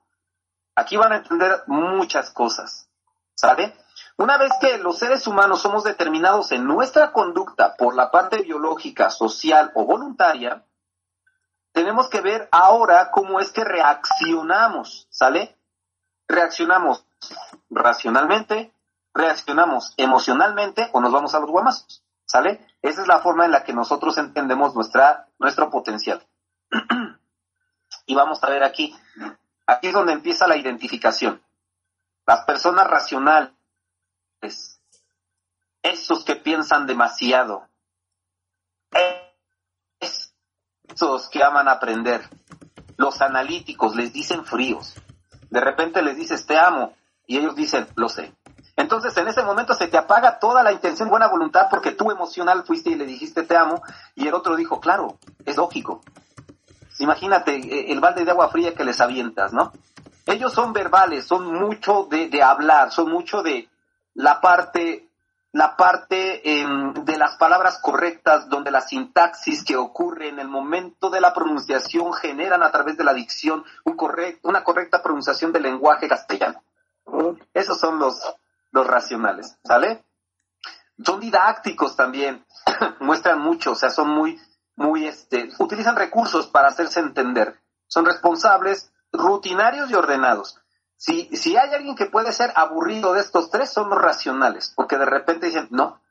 Aquí 0.76 0.98
van 0.98 1.14
a 1.14 1.18
entender 1.18 1.64
muchas 1.68 2.32
cosas, 2.32 2.90
¿sabe? 3.34 3.76
Una 4.18 4.38
vez 4.38 4.52
que 4.60 4.78
los 4.78 5.00
seres 5.00 5.28
humanos 5.28 5.62
somos 5.62 5.84
determinados 5.84 6.52
en 6.52 6.66
nuestra 6.66 7.12
conducta 7.12 7.76
por 7.78 7.96
la 7.96 8.12
parte 8.12 8.42
biológica, 8.42 9.10
social 9.10 9.72
o 9.76 9.86
voluntaria, 9.86 10.66
tenemos 11.72 12.10
que 12.10 12.22
ver 12.22 12.50
ahora 12.52 13.12
cómo 13.12 13.40
es 13.40 13.52
que 13.52 13.64
reaccionamos, 13.64 15.08
¿sale? 15.10 15.59
Reaccionamos 16.30 17.04
racionalmente, 17.72 18.72
reaccionamos 19.14 19.96
emocionalmente 19.98 20.90
o 20.94 21.02
nos 21.02 21.12
vamos 21.12 21.34
a 21.34 21.40
los 21.40 21.50
guamazos, 21.50 22.04
¿sale? 22.26 22.66
Esa 22.84 23.02
es 23.02 23.08
la 23.08 23.20
forma 23.20 23.46
en 23.46 23.52
la 23.52 23.64
que 23.64 23.74
nosotros 23.74 24.18
entendemos 24.20 24.76
nuestra, 24.76 25.28
nuestro 25.40 25.72
potencial. 25.72 26.26
y 28.06 28.14
vamos 28.14 28.44
a 28.44 28.50
ver 28.50 28.64
aquí, 28.64 28.96
aquí 29.66 29.88
es 29.88 29.94
donde 29.94 30.14
empieza 30.14 30.48
la 30.48 30.56
identificación. 30.56 31.42
Las 32.28 32.46
personas 32.46 32.88
racionales 32.88 33.52
esos 35.82 36.24
que 36.24 36.36
piensan 36.36 36.86
demasiado, 36.86 37.68
esos 40.90 41.30
que 41.30 41.44
aman 41.44 41.68
aprender, 41.68 42.22
los 42.98 43.22
analíticos 43.22 43.96
les 43.96 44.14
dicen 44.14 44.46
fríos, 44.46 44.94
de 45.50 45.60
repente 45.60 46.02
les 46.02 46.16
dices 46.16 46.46
te 46.46 46.58
amo 46.58 46.94
y 47.26 47.38
ellos 47.38 47.56
dicen 47.56 47.88
lo 47.96 48.10
sé. 48.10 48.34
Entonces 48.76 49.16
en 49.18 49.28
ese 49.28 49.44
momento 49.44 49.74
se 49.74 49.88
te 49.88 49.98
apaga 49.98 50.40
toda 50.40 50.64
la 50.64 50.72
intención, 50.72 51.10
buena 51.10 51.28
voluntad, 51.28 51.68
porque 51.70 51.92
tú 51.92 52.12
emocional 52.12 52.64
fuiste 52.66 52.92
y 52.92 52.96
le 52.96 53.06
dijiste 53.06 53.44
te 53.44 53.58
amo 53.58 53.82
y 54.16 54.28
el 54.28 54.34
otro 54.34 54.56
dijo, 54.56 54.80
claro, 54.80 55.18
es 55.46 55.58
lógico. 55.58 56.02
Imagínate 57.00 57.56
eh, 57.56 57.92
el 57.92 58.00
balde 58.00 58.26
de 58.26 58.32
agua 58.32 58.50
fría 58.50 58.74
que 58.74 58.84
les 58.84 59.00
avientas, 59.00 59.54
¿no? 59.54 59.72
Ellos 60.26 60.54
son 60.54 60.74
verbales, 60.74 61.26
son 61.26 61.54
mucho 61.54 62.08
de, 62.10 62.30
de 62.30 62.44
hablar, 62.44 62.92
son 62.92 63.10
mucho 63.10 63.42
de, 63.42 63.70
la 64.20 64.42
parte, 64.42 65.09
la 65.52 65.76
parte 65.76 66.62
em, 66.62 66.94
de 66.94 67.18
las 67.18 67.36
palabras 67.38 67.80
correctas, 67.80 68.50
donde 68.50 68.72
la 68.72 68.82
sintaxis 68.82 69.64
que 69.64 69.76
ocurre 69.76 70.30
en 70.30 70.40
el 70.40 70.48
momento 70.48 71.10
de 71.10 71.22
la 71.22 71.34
pronunciación 71.34 72.14
generan 72.14 72.62
a 72.62 72.72
través 72.72 72.98
de 72.98 73.04
la 73.04 73.14
dicción 73.14 73.64
un 73.86 73.98
una 74.44 74.64
correcta 74.64 75.02
pronunciación 75.02 75.52
del 75.52 75.64
lenguaje 75.64 76.08
castellano. 76.08 76.62
Esos 77.54 77.80
son 77.80 78.00
los, 78.00 78.20
los 78.72 78.86
racionales, 78.86 79.58
¿sale? 79.64 80.06
Son 81.04 81.20
didácticos 81.20 81.96
también, 81.96 82.46
muestran 83.00 83.40
mucho, 83.40 83.72
o 83.72 83.76
sea, 83.76 83.90
son 83.90 84.10
muy, 84.10 84.40
muy, 84.76 85.08
este, 85.08 85.50
utilizan 85.60 85.96
recursos 85.96 86.48
para 86.48 86.68
hacerse 86.68 87.00
entender. 87.00 87.60
Son 87.88 88.06
responsables, 88.06 88.92
rutinarios 89.12 89.90
y 89.90 89.96
ordenados. 89.96 90.60
Si, 91.00 91.34
si 91.34 91.56
hay 91.56 91.74
alguien 91.74 91.96
que 91.96 92.08
puede 92.08 92.34
ser 92.34 92.52
aburrido 92.56 93.14
de 93.14 93.22
estos 93.22 93.50
tres, 93.50 93.72
son 93.72 93.90
los 93.90 94.02
racionales, 94.02 94.74
porque 94.76 94.98
de 94.98 95.06
repente 95.06 95.46
dicen, 95.46 95.70
no, 95.72 96.02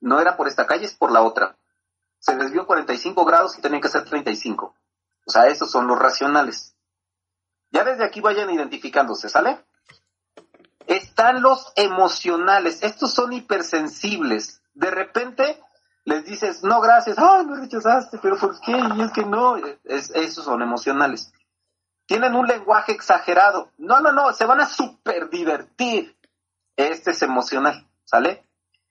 no 0.00 0.18
era 0.18 0.38
por 0.38 0.48
esta 0.48 0.66
calle, 0.66 0.86
es 0.86 0.94
por 0.94 1.12
la 1.12 1.20
otra. 1.20 1.58
Se 2.20 2.34
desvió 2.36 2.66
45 2.66 3.26
grados 3.26 3.58
y 3.58 3.60
tenían 3.60 3.82
que 3.82 3.90
ser 3.90 4.06
35. 4.06 4.74
O 5.26 5.30
sea, 5.30 5.46
esos 5.48 5.70
son 5.70 5.86
los 5.86 5.98
racionales. 5.98 6.74
Ya 7.70 7.84
desde 7.84 8.02
aquí 8.02 8.22
vayan 8.22 8.48
identificándose, 8.48 9.28
¿sale? 9.28 9.62
Están 10.86 11.42
los 11.42 11.74
emocionales. 11.76 12.82
Estos 12.82 13.12
son 13.12 13.34
hipersensibles. 13.34 14.62
De 14.72 14.90
repente 14.90 15.62
les 16.04 16.24
dices, 16.24 16.64
no, 16.64 16.80
gracias, 16.80 17.18
ay, 17.18 17.44
me 17.44 17.58
rechazaste, 17.58 18.18
pero 18.22 18.38
¿por 18.38 18.58
qué? 18.62 18.72
Y 18.96 19.02
es 19.02 19.12
que 19.12 19.26
no, 19.26 19.56
esos 19.84 20.46
son 20.46 20.62
emocionales 20.62 21.30
tienen 22.10 22.34
un 22.34 22.48
lenguaje 22.48 22.90
exagerado. 22.90 23.70
No, 23.78 24.00
no, 24.00 24.10
no, 24.10 24.32
se 24.32 24.44
van 24.44 24.60
a 24.60 24.66
super 24.66 25.30
divertir. 25.30 26.18
Este 26.74 27.12
es 27.12 27.22
emocional, 27.22 27.88
¿sale? 28.02 28.44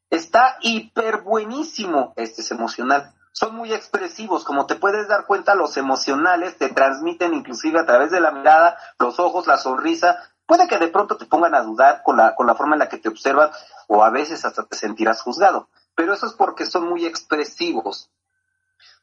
Está 0.10 0.56
hiper 0.62 1.18
buenísimo. 1.24 2.14
Este 2.16 2.42
es 2.42 2.52
emocional. 2.52 3.14
Son 3.34 3.54
muy 3.54 3.74
expresivos, 3.74 4.46
como 4.46 4.68
te 4.68 4.76
puedes 4.76 5.10
dar 5.10 5.26
cuenta, 5.26 5.54
los 5.54 5.76
emocionales 5.76 6.58
te 6.58 6.70
transmiten 6.70 7.34
inclusive 7.34 7.82
a 7.82 7.86
través 7.86 8.10
de 8.10 8.22
la 8.22 8.32
mirada, 8.32 8.78
los 8.98 9.20
ojos, 9.20 9.48
la 9.48 9.58
sonrisa. 9.58 10.18
Puede 10.46 10.70
que 10.70 10.78
de 10.78 10.88
pronto 10.88 11.18
te 11.18 11.26
pongan 11.26 11.56
a 11.56 11.62
dudar 11.62 12.04
con 12.04 12.16
la, 12.16 12.36
con 12.36 12.48
la 12.48 12.56
forma 12.56 12.76
en 12.76 12.80
la 12.80 12.88
que 12.88 13.00
te 13.00 13.10
observan 13.10 13.52
o 13.90 14.02
a 14.02 14.12
veces 14.12 14.46
hasta 14.46 14.64
te 14.64 14.78
sentirás 14.78 15.22
juzgado. 15.24 15.68
Pero 15.94 16.14
eso 16.14 16.26
es 16.26 16.32
porque 16.32 16.66
son 16.66 16.88
muy 16.88 17.06
expresivos 17.06 18.10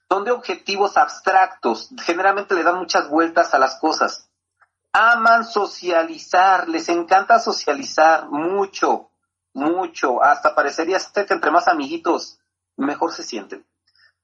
son 0.08 0.24
de 0.24 0.30
objetivos 0.30 0.96
abstractos, 0.96 1.90
generalmente 2.02 2.54
le 2.54 2.62
dan 2.62 2.78
muchas 2.78 3.08
vueltas 3.08 3.54
a 3.54 3.58
las 3.58 3.78
cosas. 3.80 4.30
Aman 4.92 5.44
socializar, 5.44 6.68
les 6.68 6.88
encanta 6.88 7.38
socializar 7.38 8.28
mucho, 8.30 9.10
mucho, 9.52 10.22
hasta 10.22 10.54
parecería 10.54 10.98
que 10.98 11.34
entre 11.34 11.50
más 11.50 11.68
amiguitos, 11.68 12.38
mejor 12.76 13.12
se 13.12 13.24
sienten. 13.24 13.66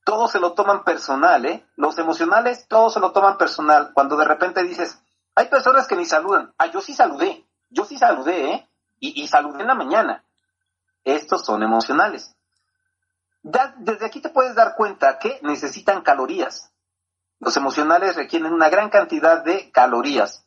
Todos 0.05 0.33
se 0.33 0.41
lo 0.41 0.53
toman 0.53 0.85
personal, 0.85 1.45
¿eh? 1.47 1.67
Los 1.77 1.99
emocionales, 1.99 2.67
todos 2.69 2.95
se 2.95 3.01
lo 3.01 3.13
toman 3.13 3.39
personal. 3.39 3.93
Cuando 3.93 4.17
de 4.17 4.25
repente 4.25 4.63
dices, 4.65 5.01
hay 5.35 5.47
personas 5.47 5.87
que 5.87 5.97
ni 5.97 6.05
saludan. 6.05 6.53
Ah, 6.59 6.67
yo 6.67 6.81
sí 6.81 6.93
saludé, 6.93 7.47
yo 7.71 7.85
sí 7.85 7.99
saludé, 7.99 8.53
¿eh? 8.53 8.69
Y, 8.99 9.23
y 9.23 9.29
saludé 9.29 9.61
en 9.61 9.69
la 9.69 9.75
mañana. 9.75 10.25
Estos 11.05 11.45
son 11.45 11.63
emocionales 11.63 12.35
desde 13.43 14.07
aquí 14.07 14.21
te 14.21 14.31
puedes 14.31 14.55
dar 14.55 14.75
cuenta 14.77 15.19
que 15.19 15.41
necesitan 15.43 16.03
calorías. 16.03 16.73
Los 17.41 17.57
emocionales 17.57 18.15
requieren 18.15 18.53
una 18.53 18.69
gran 18.69 18.89
cantidad 18.89 19.43
de 19.43 19.71
calorías. 19.73 20.47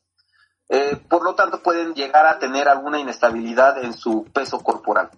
Eh, 0.70 0.96
por 1.10 1.24
lo 1.24 1.36
tanto, 1.36 1.62
pueden 1.62 1.94
llegar 1.94 2.26
a 2.26 2.40
tener 2.40 2.70
alguna 2.70 3.00
inestabilidad 3.00 3.84
en 3.84 3.94
su 3.94 4.24
peso 4.34 4.60
corporal. 4.62 5.10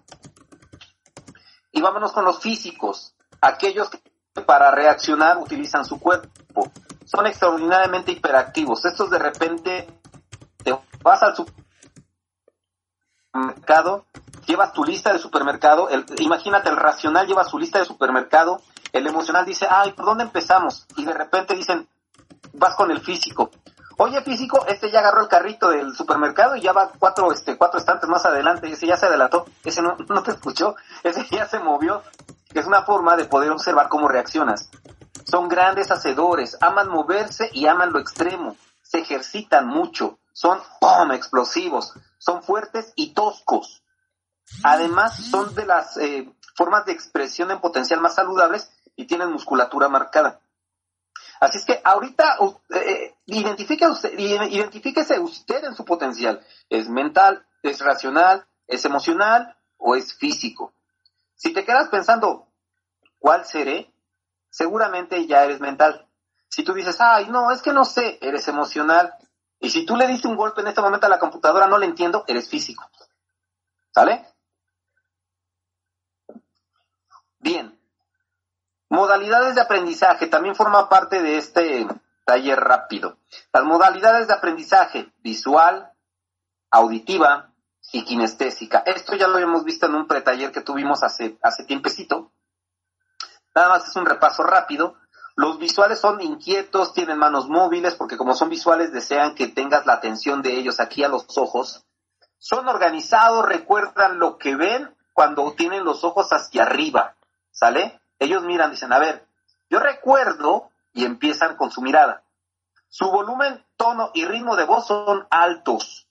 Y 1.70 1.80
vámonos 1.80 2.12
con 2.12 2.24
los 2.24 2.40
físicos, 2.40 3.14
aquellos 3.40 3.88
que 3.88 4.00
para 4.44 4.70
reaccionar 4.70 5.38
utilizan 5.38 5.84
su 5.84 6.00
cuerpo. 6.00 6.72
Son 7.04 7.26
extraordinariamente 7.26 8.12
hiperactivos. 8.12 8.84
Estos 8.84 9.10
de 9.10 9.18
repente 9.18 9.86
te 10.62 10.76
vas 11.02 11.22
al 11.22 11.36
supermercado 13.32 14.06
llevas 14.48 14.72
tu 14.72 14.82
lista 14.82 15.12
de 15.12 15.18
supermercado, 15.18 15.90
el, 15.90 16.04
imagínate, 16.18 16.70
el 16.70 16.76
racional 16.76 17.26
lleva 17.26 17.44
su 17.44 17.58
lista 17.58 17.78
de 17.78 17.84
supermercado, 17.84 18.62
el 18.92 19.06
emocional 19.06 19.44
dice, 19.44 19.66
ay, 19.70 19.92
¿por 19.92 20.06
dónde 20.06 20.24
empezamos? 20.24 20.86
Y 20.96 21.04
de 21.04 21.12
repente 21.12 21.54
dicen, 21.54 21.86
vas 22.54 22.74
con 22.74 22.90
el 22.90 23.00
físico. 23.00 23.50
Oye, 23.98 24.22
físico, 24.22 24.64
este 24.66 24.90
ya 24.90 25.00
agarró 25.00 25.20
el 25.20 25.28
carrito 25.28 25.68
del 25.68 25.94
supermercado 25.94 26.56
y 26.56 26.62
ya 26.62 26.72
va 26.72 26.90
cuatro, 26.98 27.30
este, 27.30 27.58
cuatro 27.58 27.78
estantes 27.78 28.08
más 28.08 28.24
adelante, 28.24 28.70
ese 28.70 28.86
ya 28.86 28.96
se 28.96 29.06
adelantó, 29.06 29.44
ese 29.64 29.82
no, 29.82 29.96
no 30.08 30.22
te 30.22 30.30
escuchó, 30.30 30.76
ese 31.02 31.26
ya 31.30 31.46
se 31.46 31.58
movió. 31.58 32.02
Es 32.54 32.64
una 32.64 32.82
forma 32.82 33.16
de 33.16 33.26
poder 33.26 33.50
observar 33.50 33.88
cómo 33.88 34.08
reaccionas. 34.08 34.70
Son 35.24 35.48
grandes 35.48 35.90
hacedores, 35.90 36.56
aman 36.62 36.88
moverse 36.88 37.50
y 37.52 37.66
aman 37.66 37.92
lo 37.92 37.98
extremo, 37.98 38.56
se 38.82 39.00
ejercitan 39.00 39.66
mucho, 39.66 40.18
son 40.32 40.58
¡pum! 40.80 41.12
explosivos, 41.12 41.92
son 42.16 42.42
fuertes 42.42 42.94
y 42.96 43.12
toscos 43.12 43.82
Además, 44.62 45.16
son 45.16 45.54
de 45.54 45.66
las 45.66 45.96
eh, 45.98 46.32
formas 46.54 46.84
de 46.84 46.92
expresión 46.92 47.50
en 47.50 47.60
potencial 47.60 48.00
más 48.00 48.14
saludables 48.14 48.70
y 48.96 49.06
tienen 49.06 49.30
musculatura 49.30 49.88
marcada. 49.88 50.40
Así 51.40 51.58
es 51.58 51.64
que 51.64 51.80
ahorita 51.84 52.38
eh, 52.70 53.14
identifique 53.26 53.86
usted, 53.86 54.18
identifíquese 54.18 55.20
usted 55.20 55.64
en 55.64 55.74
su 55.74 55.84
potencial. 55.84 56.44
¿Es 56.68 56.88
mental, 56.88 57.46
es 57.62 57.80
racional, 57.80 58.46
es 58.66 58.84
emocional 58.84 59.56
o 59.76 59.94
es 59.94 60.14
físico? 60.14 60.72
Si 61.36 61.52
te 61.52 61.64
quedas 61.64 61.88
pensando, 61.88 62.48
¿cuál 63.20 63.44
seré? 63.44 63.92
Seguramente 64.50 65.26
ya 65.26 65.44
eres 65.44 65.60
mental. 65.60 66.08
Si 66.48 66.64
tú 66.64 66.74
dices, 66.74 66.96
ay, 67.00 67.28
no, 67.28 67.52
es 67.52 67.62
que 67.62 67.72
no 67.72 67.84
sé, 67.84 68.18
eres 68.20 68.48
emocional. 68.48 69.14
Y 69.60 69.70
si 69.70 69.86
tú 69.86 69.96
le 69.96 70.08
diste 70.08 70.26
un 70.26 70.36
golpe 70.36 70.62
en 70.62 70.68
este 70.68 70.80
momento 70.80 71.06
a 71.06 71.10
la 71.10 71.18
computadora, 71.18 71.68
no 71.68 71.78
le 71.78 71.86
entiendo, 71.86 72.24
eres 72.26 72.48
físico. 72.48 72.90
¿Sale? 73.94 74.26
Bien. 77.40 77.78
Modalidades 78.88 79.54
de 79.54 79.60
aprendizaje 79.60 80.26
también 80.26 80.54
forma 80.54 80.88
parte 80.88 81.22
de 81.22 81.36
este 81.36 81.86
taller 82.24 82.58
rápido. 82.58 83.18
Las 83.52 83.64
modalidades 83.64 84.28
de 84.28 84.34
aprendizaje 84.34 85.12
visual, 85.18 85.92
auditiva 86.70 87.52
y 87.92 88.04
kinestésica. 88.04 88.82
Esto 88.84 89.14
ya 89.14 89.28
lo 89.28 89.34
habíamos 89.34 89.64
visto 89.64 89.86
en 89.86 89.94
un 89.94 90.06
pretaller 90.06 90.52
que 90.52 90.60
tuvimos 90.60 91.02
hace, 91.02 91.38
hace 91.42 91.64
tiempecito. 91.64 92.32
Nada 93.54 93.70
más 93.70 93.88
es 93.88 93.96
un 93.96 94.06
repaso 94.06 94.42
rápido. 94.42 94.96
Los 95.36 95.58
visuales 95.58 96.00
son 96.00 96.20
inquietos, 96.20 96.92
tienen 96.92 97.18
manos 97.18 97.48
móviles, 97.48 97.94
porque 97.94 98.16
como 98.16 98.34
son 98.34 98.48
visuales 98.48 98.92
desean 98.92 99.34
que 99.34 99.46
tengas 99.46 99.86
la 99.86 99.94
atención 99.94 100.42
de 100.42 100.58
ellos 100.58 100.80
aquí 100.80 101.04
a 101.04 101.08
los 101.08 101.38
ojos. 101.38 101.84
Son 102.38 102.68
organizados, 102.68 103.46
recuerdan 103.46 104.18
lo 104.18 104.38
que 104.38 104.56
ven 104.56 104.94
cuando 105.12 105.52
tienen 105.52 105.84
los 105.84 106.04
ojos 106.04 106.28
hacia 106.32 106.62
arriba, 106.62 107.16
¿sale? 107.58 108.00
Ellos 108.20 108.44
miran, 108.44 108.70
dicen, 108.70 108.92
a 108.92 108.98
ver, 108.98 109.26
yo 109.68 109.80
recuerdo 109.80 110.70
y 110.92 111.04
empiezan 111.04 111.56
con 111.56 111.70
su 111.72 111.82
mirada. 111.82 112.22
Su 112.88 113.10
volumen, 113.10 113.66
tono 113.76 114.10
y 114.14 114.24
ritmo 114.24 114.54
de 114.56 114.64
voz 114.64 114.86
son 114.86 115.26
altos, 115.30 116.08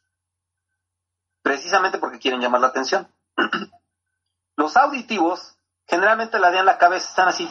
precisamente 1.42 1.98
porque 2.00 2.20
quieren 2.20 2.42
llamar 2.42 2.62
la 2.62 2.68
atención. 2.68 3.08
Los 4.58 4.76
auditivos 4.76 5.58
generalmente 5.86 6.38
la 6.38 6.50
en 6.60 6.66
la 6.66 6.78
cabeza, 6.78 7.10
están 7.10 7.30
así. 7.30 7.50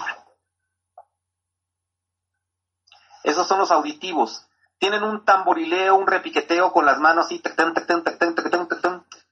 Esos 3.25 3.49
son 3.49 3.59
los 3.59 3.71
auditivos. 3.71 4.47
Tienen 4.79 5.03
un 5.03 5.25
tamborileo, 5.25 5.97
un 5.97 6.07
repiqueteo 6.07 6.71
con 6.71 6.85
las 6.85 6.99
manos 6.99 7.27
así, 7.27 7.43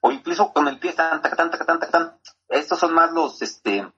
o 0.00 0.10
incluso 0.10 0.52
con 0.52 0.68
el 0.68 0.78
pie, 0.78 0.94
estos 2.48 2.78
son 2.78 2.94
más 2.94 3.12
los, 3.12 3.42
este, 3.42 3.92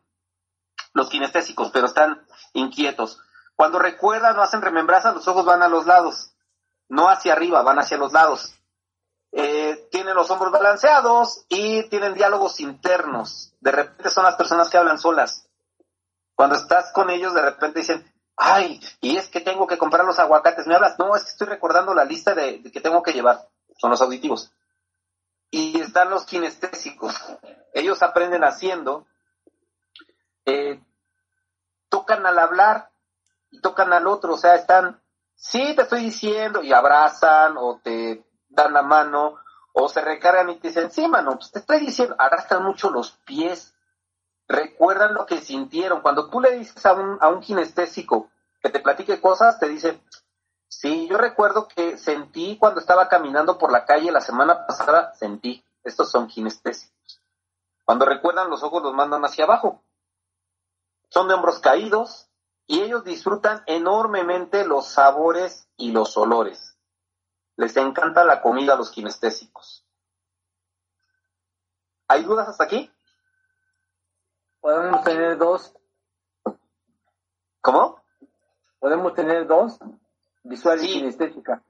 los 0.97 1.11
kinestésicos, 1.11 1.71
pero 1.71 1.87
están 1.87 2.27
inquietos. 2.55 3.21
Cuando 3.55 3.79
recuerdan 3.79 4.39
o 4.39 4.43
hacen 4.43 4.63
remembranzas, 4.63 5.15
los 5.15 5.29
ojos 5.29 5.45
van 5.45 5.63
a 5.63 5.69
los 5.69 5.87
lados, 5.87 6.33
no 6.89 7.11
hacia 7.11 7.35
arriba, 7.35 7.61
van 7.63 7.79
hacia 7.79 7.99
los 7.99 8.15
lados. 8.15 8.55
Eh, 9.33 9.89
tienen 9.91 10.15
los 10.15 10.31
hombros 10.31 10.51
balanceados 10.51 11.45
y 11.51 11.87
tienen 11.91 12.15
diálogos 12.15 12.61
internos. 12.61 13.53
De 13.61 13.73
repente 13.73 14.09
son 14.09 14.25
las 14.25 14.37
personas 14.37 14.71
que 14.71 14.79
hablan 14.79 14.99
solas. 14.99 15.47
Cuando 16.35 16.57
estás 16.57 16.91
con 16.93 17.11
ellos, 17.11 17.35
de 17.35 17.43
repente 17.43 17.81
dicen, 17.81 18.11
ay, 18.37 18.81
y 19.03 19.19
es 19.19 19.29
que 19.29 19.43
tengo 19.43 19.67
que 19.67 19.77
comprar 19.77 20.07
los 20.07 20.19
aguacates. 20.19 20.67
¿Me 20.67 20.75
hablas? 20.75 20.99
No, 20.99 21.15
es 21.15 21.25
que 21.25 21.31
estoy 21.31 21.49
recordando 21.49 21.93
la 21.93 22.07
lista 22.07 22.35
de, 22.35 22.63
que 22.63 22.81
tengo 22.81 23.03
que 23.03 23.13
llevar. 23.13 23.47
Son 23.79 23.91
los 23.91 24.01
auditivos. 24.01 24.51
Y 25.51 25.79
están 25.79 26.09
los 26.09 26.25
kinestésicos. 26.25 27.15
Ellos 27.75 28.03
aprenden 28.03 28.45
haciendo. 28.45 29.07
Eh, 30.47 30.83
tocan 31.89 32.25
al 32.25 32.39
hablar 32.39 32.91
y 33.51 33.61
tocan 33.61 33.93
al 33.93 34.07
otro. 34.07 34.35
O 34.35 34.39
sea, 34.39 34.55
están, 34.55 35.01
sí, 35.35 35.75
te 35.77 35.83
estoy 35.83 36.05
diciendo, 36.05 36.63
y 36.63 36.73
abrazan 36.73 37.57
o 37.59 37.81
te 37.83 38.25
dan 38.49 38.73
la 38.73 38.83
mano 38.83 39.37
o 39.73 39.89
se 39.89 40.01
recargan 40.01 40.49
y 40.49 40.57
te 40.57 40.69
dicen, 40.69 40.91
sí, 40.91 41.07
mano, 41.07 41.37
pues 41.37 41.51
te 41.53 41.59
estoy 41.59 41.81
diciendo, 41.81 42.17
arrastran 42.19 42.65
mucho 42.65 42.89
los 42.89 43.11
pies 43.27 43.77
recuerdan 44.49 45.15
lo 45.15 45.27
que 45.27 45.41
sintieron. 45.41 46.01
Cuando 46.01 46.29
tú 46.31 46.41
le 46.41 46.59
dices 46.59 46.85
a 46.87 46.93
un, 46.93 47.19
a 47.21 47.29
un 47.29 47.41
kinestésico 47.41 48.31
que 48.61 48.71
te 48.71 48.81
platique 48.81 49.21
cosas, 49.21 49.59
te 49.59 49.69
dice, 49.69 50.01
sí, 50.69 51.07
yo 51.09 51.19
recuerdo 51.19 51.69
que 51.69 51.99
sentí 51.99 52.57
cuando 52.59 52.81
estaba 52.81 53.09
caminando 53.09 53.59
por 53.59 53.73
la 53.73 53.85
calle 53.85 54.11
la 54.11 54.21
semana 54.21 54.67
pasada, 54.67 55.13
sentí. 55.15 55.63
Estos 55.85 56.11
son 56.11 56.27
kinestésicos. 56.27 57.21
Cuando 57.85 58.05
recuerdan 58.05 58.51
los 58.51 58.63
ojos 58.65 58.83
los 58.83 58.93
mandan 58.93 59.25
hacia 59.25 59.45
abajo. 59.45 59.83
Son 61.09 61.29
de 61.29 61.35
hombros 61.35 61.59
caídos 61.61 62.29
y 62.67 62.81
ellos 62.81 63.05
disfrutan 63.05 63.63
enormemente 63.67 64.67
los 64.67 64.87
sabores 64.89 65.69
y 65.77 65.93
los 65.93 66.17
olores. 66.17 66.77
Les 67.57 67.77
encanta 67.77 68.25
la 68.25 68.43
comida 68.43 68.75
a 68.75 68.77
los 68.77 68.91
kinestésicos. 68.91 69.85
¿Hay 72.09 72.23
dudas 72.23 72.49
hasta 72.49 72.65
aquí? 72.65 72.91
Podemos 74.61 75.03
tener 75.05 75.39
dos. 75.39 75.75
¿Cómo? 77.61 78.03
Podemos 78.79 79.15
tener 79.15 79.47
dos, 79.47 79.79
visual 80.45 80.85
y 80.85 80.93
kinestésica. 80.93 81.63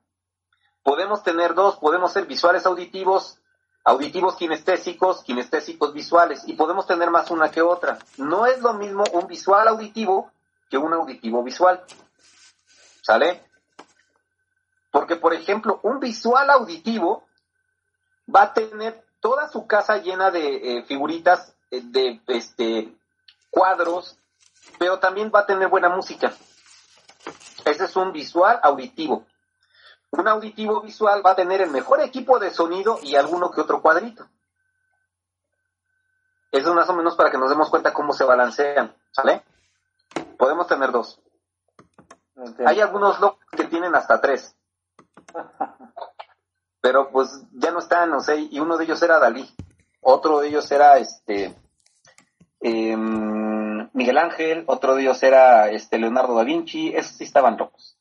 Podemos 0.82 1.22
tener 1.22 1.54
dos, 1.54 1.78
podemos 1.78 2.12
ser 2.12 2.26
visuales 2.26 2.66
auditivos, 2.66 3.40
auditivos 3.86 4.34
kinestésicos, 4.34 5.22
kinestésicos 5.22 5.92
visuales, 5.94 6.42
y 6.46 6.54
podemos 6.54 6.88
tener 6.88 7.08
más 7.10 7.30
una 7.30 7.52
que 7.52 7.62
otra. 7.62 7.98
No 8.16 8.44
es 8.44 8.60
lo 8.60 8.74
mismo 8.74 9.04
un 9.12 9.28
visual 9.28 9.68
auditivo 9.68 10.32
que 10.68 10.76
un 10.76 10.92
auditivo 10.92 11.44
visual. 11.44 11.84
¿Sale? 13.00 13.44
Porque, 14.90 15.14
por 15.14 15.32
ejemplo, 15.34 15.78
un 15.84 16.00
visual 16.00 16.50
auditivo 16.50 17.28
va 18.34 18.42
a 18.42 18.54
tener 18.54 19.04
toda 19.20 19.48
su 19.48 19.68
casa 19.68 19.98
llena 19.98 20.32
de 20.32 20.78
eh, 20.78 20.82
figuritas 20.82 21.54
eh, 21.70 21.80
de 21.80 22.20
este, 22.26 22.92
cuadros, 23.50 24.18
pero 24.80 24.98
también 24.98 25.30
va 25.32 25.40
a 25.40 25.46
tener 25.46 25.68
buena 25.68 25.90
música. 25.90 26.32
Ese 27.64 27.84
es 27.84 27.94
un 27.94 28.10
visual 28.10 28.58
auditivo. 28.64 29.24
Un 30.10 30.28
auditivo 30.28 30.80
visual 30.80 31.24
va 31.24 31.32
a 31.32 31.36
tener 31.36 31.60
el 31.60 31.70
mejor 31.70 32.00
equipo 32.00 32.38
de 32.38 32.50
sonido 32.50 32.98
y 33.02 33.16
alguno 33.16 33.50
que 33.50 33.60
otro 33.60 33.82
cuadrito. 33.82 34.26
Eso 36.52 36.74
más 36.74 36.88
o 36.88 36.94
menos 36.94 37.16
para 37.16 37.30
que 37.30 37.38
nos 37.38 37.50
demos 37.50 37.68
cuenta 37.68 37.92
cómo 37.92 38.12
se 38.12 38.24
balancean, 38.24 38.96
¿sale? 39.10 39.42
Podemos 40.38 40.66
tener 40.66 40.90
dos. 40.90 41.20
Hay 42.64 42.80
algunos 42.80 43.20
locos 43.20 43.44
que 43.50 43.64
tienen 43.64 43.94
hasta 43.94 44.20
tres. 44.20 44.56
Pero 46.80 47.10
pues 47.10 47.42
ya 47.52 47.72
no 47.72 47.80
están, 47.80 48.10
no 48.10 48.20
sé, 48.20 48.38
y 48.38 48.60
uno 48.60 48.76
de 48.76 48.84
ellos 48.84 49.02
era 49.02 49.18
Dalí. 49.18 49.48
Otro 50.00 50.40
de 50.40 50.48
ellos 50.48 50.70
era 50.70 50.98
este 50.98 51.54
em, 52.60 53.90
Miguel 53.92 54.18
Ángel, 54.18 54.64
otro 54.66 54.94
de 54.94 55.02
ellos 55.02 55.22
era 55.22 55.68
este 55.70 55.98
Leonardo 55.98 56.36
da 56.36 56.44
Vinci, 56.44 56.88
esos 56.94 57.16
sí 57.16 57.24
estaban 57.24 57.56
locos. 57.56 57.98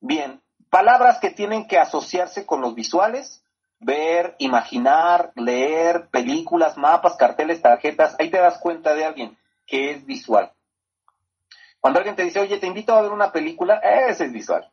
Bien, 0.00 0.42
palabras 0.74 1.20
que 1.20 1.30
tienen 1.30 1.68
que 1.68 1.78
asociarse 1.78 2.44
con 2.46 2.60
los 2.60 2.74
visuales, 2.74 3.44
ver, 3.78 4.34
imaginar, 4.40 5.30
leer, 5.36 6.08
películas, 6.10 6.76
mapas, 6.76 7.14
carteles, 7.14 7.62
tarjetas, 7.62 8.16
ahí 8.18 8.28
te 8.28 8.38
das 8.38 8.58
cuenta 8.58 8.92
de 8.92 9.04
alguien 9.04 9.38
que 9.68 9.92
es 9.92 10.04
visual. 10.04 10.52
Cuando 11.78 12.00
alguien 12.00 12.16
te 12.16 12.24
dice, 12.24 12.40
oye, 12.40 12.58
te 12.58 12.66
invito 12.66 12.92
a 12.92 13.02
ver 13.02 13.12
una 13.12 13.30
película, 13.30 13.76
ese 14.08 14.24
es 14.24 14.32
visual. 14.32 14.68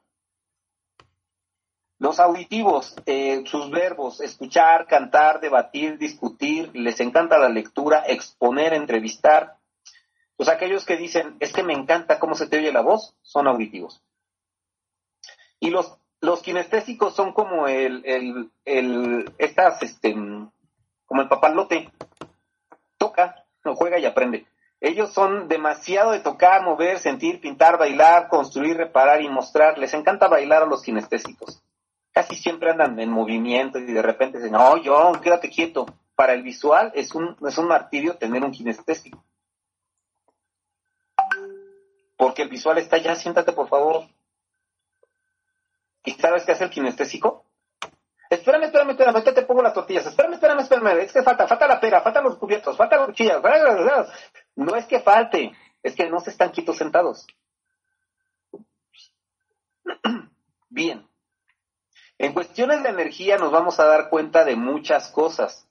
Los 2.00 2.20
auditivos, 2.20 2.96
eh, 3.06 3.44
sus 3.46 3.70
verbos, 3.70 4.22
escuchar, 4.22 4.88
cantar, 4.88 5.40
debatir, 5.40 6.00
discutir, 6.00 6.72
les 6.74 7.00
encanta 7.00 7.38
la 7.38 7.50
lectura, 7.50 8.06
exponer, 8.08 8.74
entrevistar. 8.74 9.60
Pues 10.36 10.50
aquellos 10.50 10.84
que 10.84 10.98
dicen, 10.98 11.38
es 11.40 11.54
que 11.54 11.62
me 11.62 11.74
encanta 11.74 12.18
cómo 12.18 12.34
se 12.34 12.48
te 12.48 12.58
oye 12.58 12.72
la 12.72 12.82
voz, 12.82 13.16
son 13.22 13.48
auditivos. 13.48 14.02
Y 15.62 15.70
los, 15.70 15.98
los 16.20 16.42
kinestésicos 16.42 17.16
son 17.16 17.32
como 17.32 17.68
el, 17.68 18.04
el, 18.06 18.52
el, 18.66 19.34
estas, 19.38 19.82
este, 19.82 20.14
como 21.06 21.22
el 21.22 21.30
papalote. 21.30 21.90
Toca, 22.98 23.46
no 23.64 23.78
juega 23.78 23.98
y 23.98 24.06
aprende. 24.06 24.46
Ellos 24.82 25.14
son 25.14 25.48
demasiado 25.48 26.12
de 26.12 26.20
tocar, 26.20 26.64
mover, 26.64 27.00
sentir, 27.00 27.40
pintar, 27.40 27.78
bailar, 27.78 28.28
construir, 28.28 28.76
reparar 28.76 29.22
y 29.22 29.30
mostrar. 29.30 29.78
Les 29.78 29.94
encanta 29.94 30.28
bailar 30.28 30.64
a 30.64 30.66
los 30.66 30.84
kinestésicos 30.84 31.64
casi 32.12 32.36
siempre 32.36 32.72
andan 32.72 33.00
en 33.00 33.10
movimiento 33.10 33.80
y 33.80 33.86
de 33.86 34.02
repente 34.02 34.38
dicen, 34.38 34.54
no, 34.54 34.78
yo, 34.78 35.14
quédate 35.22 35.50
quieto. 35.50 35.86
Para 36.16 36.34
el 36.34 36.44
visual 36.44 36.92
es 36.94 37.16
un, 37.16 37.36
es 37.48 37.58
un 37.58 37.68
martirio 37.68 38.16
tener 38.18 38.44
un 38.44 38.52
kinestésico. 38.52 39.24
Porque 42.18 42.44
el 42.44 42.50
visual 42.50 42.78
está 42.78 42.98
ya, 42.98 43.16
siéntate 43.16 43.54
por 43.54 43.68
favor. 43.68 44.04
¿Y 46.04 46.12
sabes 46.14 46.44
qué 46.44 46.54
hace 46.54 46.64
el 46.66 46.70
kinestésico? 46.70 47.46
espérame, 48.32 48.64
espérame, 48.64 48.92
espérame, 48.92 49.16
ahorita 49.16 49.34
te 49.34 49.42
pongo 49.42 49.62
las 49.62 49.74
tortillas, 49.74 50.06
espérame, 50.06 50.34
espérame, 50.34 50.62
espérame, 50.62 51.00
es 51.02 51.12
que 51.12 51.22
falta, 51.22 51.48
falta 51.48 51.68
la 51.68 51.82
pera, 51.82 52.02
faltan 52.02 52.24
los 52.24 52.38
cubiertos, 52.38 52.78
falta 52.78 52.98
la 52.98 53.08
cuchilla, 53.08 53.42
no 54.56 54.76
es 54.76 54.86
que 54.86 55.02
falte, 55.02 55.52
es 55.84 55.96
que 55.96 56.10
no 56.10 56.22
se 56.22 56.30
están 56.30 56.52
quietos 56.52 56.78
sentados. 56.78 57.28
Bien. 60.70 61.06
En 62.18 62.34
cuestiones 62.34 62.84
de 62.84 62.90
energía 62.90 63.38
nos 63.38 63.52
vamos 63.52 63.80
a 63.80 63.86
dar 63.86 64.10
cuenta 64.10 64.46
de 64.46 64.56
muchas 64.56 65.10
cosas. 65.10 65.68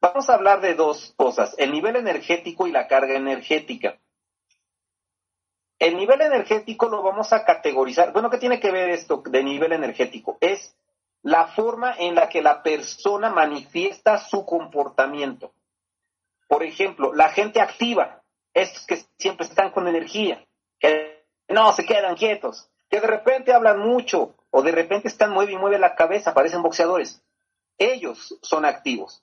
Vamos 0.00 0.30
a 0.30 0.34
hablar 0.34 0.60
de 0.60 0.74
dos 0.74 1.12
cosas, 1.16 1.54
el 1.58 1.72
nivel 1.72 1.96
energético 1.96 2.66
y 2.66 2.70
la 2.70 2.86
carga 2.86 3.16
energética. 3.16 3.98
El 5.78 5.96
nivel 5.96 6.20
energético 6.20 6.88
lo 6.88 7.02
vamos 7.02 7.32
a 7.32 7.44
categorizar. 7.44 8.12
Bueno, 8.12 8.30
¿qué 8.30 8.38
tiene 8.38 8.58
que 8.58 8.72
ver 8.72 8.90
esto 8.90 9.22
de 9.24 9.44
nivel 9.44 9.72
energético? 9.72 10.36
Es 10.40 10.74
la 11.22 11.46
forma 11.46 11.94
en 11.98 12.14
la 12.14 12.28
que 12.28 12.42
la 12.42 12.62
persona 12.62 13.30
manifiesta 13.30 14.18
su 14.18 14.44
comportamiento. 14.44 15.52
Por 16.48 16.62
ejemplo, 16.62 17.12
la 17.14 17.28
gente 17.28 17.60
activa, 17.60 18.22
estos 18.54 18.86
que 18.86 19.04
siempre 19.18 19.46
están 19.46 19.70
con 19.70 19.86
energía, 19.86 20.44
que 20.80 21.24
no 21.48 21.72
se 21.72 21.84
quedan 21.84 22.16
quietos, 22.16 22.68
que 22.88 23.00
de 23.00 23.06
repente 23.06 23.52
hablan 23.52 23.78
mucho 23.78 24.34
o 24.50 24.62
de 24.62 24.72
repente 24.72 25.08
están 25.08 25.30
mueve 25.30 25.52
y 25.52 25.56
mueve 25.58 25.78
la 25.78 25.94
cabeza, 25.94 26.34
parecen 26.34 26.62
boxeadores. 26.62 27.22
Ellos 27.76 28.36
son 28.42 28.64
activos. 28.64 29.22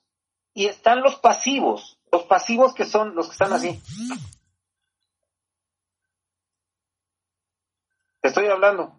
Y 0.54 0.66
están 0.66 1.02
los 1.02 1.16
pasivos, 1.16 1.98
los 2.10 2.22
pasivos 2.22 2.72
que 2.72 2.84
son 2.84 3.14
los 3.14 3.26
que 3.26 3.32
están 3.32 3.52
así. 3.52 3.80
Te 8.26 8.30
estoy 8.30 8.48
hablando, 8.48 8.92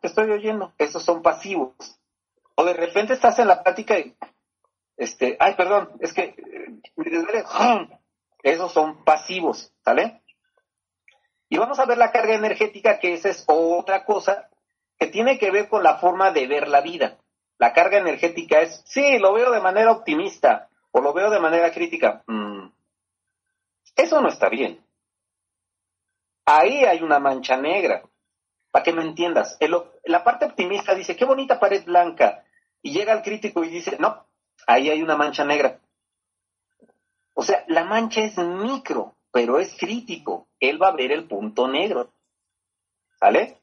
te 0.00 0.06
estoy 0.06 0.30
oyendo. 0.30 0.72
Esos 0.78 1.04
son 1.04 1.20
pasivos. 1.20 1.74
O 2.54 2.64
de 2.64 2.72
repente 2.72 3.12
estás 3.12 3.38
en 3.38 3.48
la 3.48 3.62
plática 3.62 3.98
y, 3.98 4.16
este, 4.96 5.36
ay, 5.40 5.56
perdón, 5.56 5.90
es 6.00 6.14
que, 6.14 6.34
esos 8.42 8.72
son 8.72 9.04
pasivos, 9.04 9.74
¿sale? 9.84 10.22
Y 11.50 11.58
vamos 11.58 11.78
a 11.80 11.84
ver 11.84 11.98
la 11.98 12.12
carga 12.12 12.34
energética, 12.34 12.98
que 12.98 13.12
esa 13.12 13.28
es 13.28 13.44
otra 13.46 14.06
cosa 14.06 14.48
que 14.98 15.08
tiene 15.08 15.38
que 15.38 15.50
ver 15.50 15.68
con 15.68 15.82
la 15.82 15.98
forma 15.98 16.30
de 16.30 16.46
ver 16.46 16.66
la 16.68 16.80
vida. 16.80 17.18
La 17.58 17.74
carga 17.74 17.98
energética 17.98 18.62
es, 18.62 18.82
sí, 18.86 19.18
lo 19.18 19.34
veo 19.34 19.50
de 19.50 19.60
manera 19.60 19.92
optimista 19.92 20.70
o 20.92 21.02
lo 21.02 21.12
veo 21.12 21.28
de 21.28 21.40
manera 21.40 21.70
crítica. 21.72 22.22
Mm, 22.26 22.68
eso 23.96 24.22
no 24.22 24.30
está 24.30 24.48
bien. 24.48 24.82
Ahí 26.46 26.86
hay 26.86 27.02
una 27.02 27.18
mancha 27.18 27.58
negra. 27.58 28.02
Para 28.72 28.82
que 28.82 28.92
me 28.92 29.02
entiendas, 29.02 29.58
la 30.04 30.24
parte 30.24 30.46
optimista 30.46 30.94
dice, 30.94 31.14
qué 31.14 31.26
bonita 31.26 31.60
pared 31.60 31.84
blanca. 31.84 32.44
Y 32.80 32.92
llega 32.92 33.12
el 33.12 33.22
crítico 33.22 33.62
y 33.62 33.68
dice, 33.68 33.98
no, 34.00 34.26
ahí 34.66 34.88
hay 34.88 35.02
una 35.02 35.14
mancha 35.14 35.44
negra. 35.44 35.78
O 37.34 37.42
sea, 37.42 37.64
la 37.68 37.84
mancha 37.84 38.22
es 38.22 38.38
micro, 38.38 39.14
pero 39.30 39.60
es 39.60 39.76
crítico. 39.78 40.48
Él 40.58 40.82
va 40.82 40.88
a 40.88 40.96
ver 40.96 41.12
el 41.12 41.28
punto 41.28 41.68
negro. 41.68 42.12
¿Sale? 43.20 43.60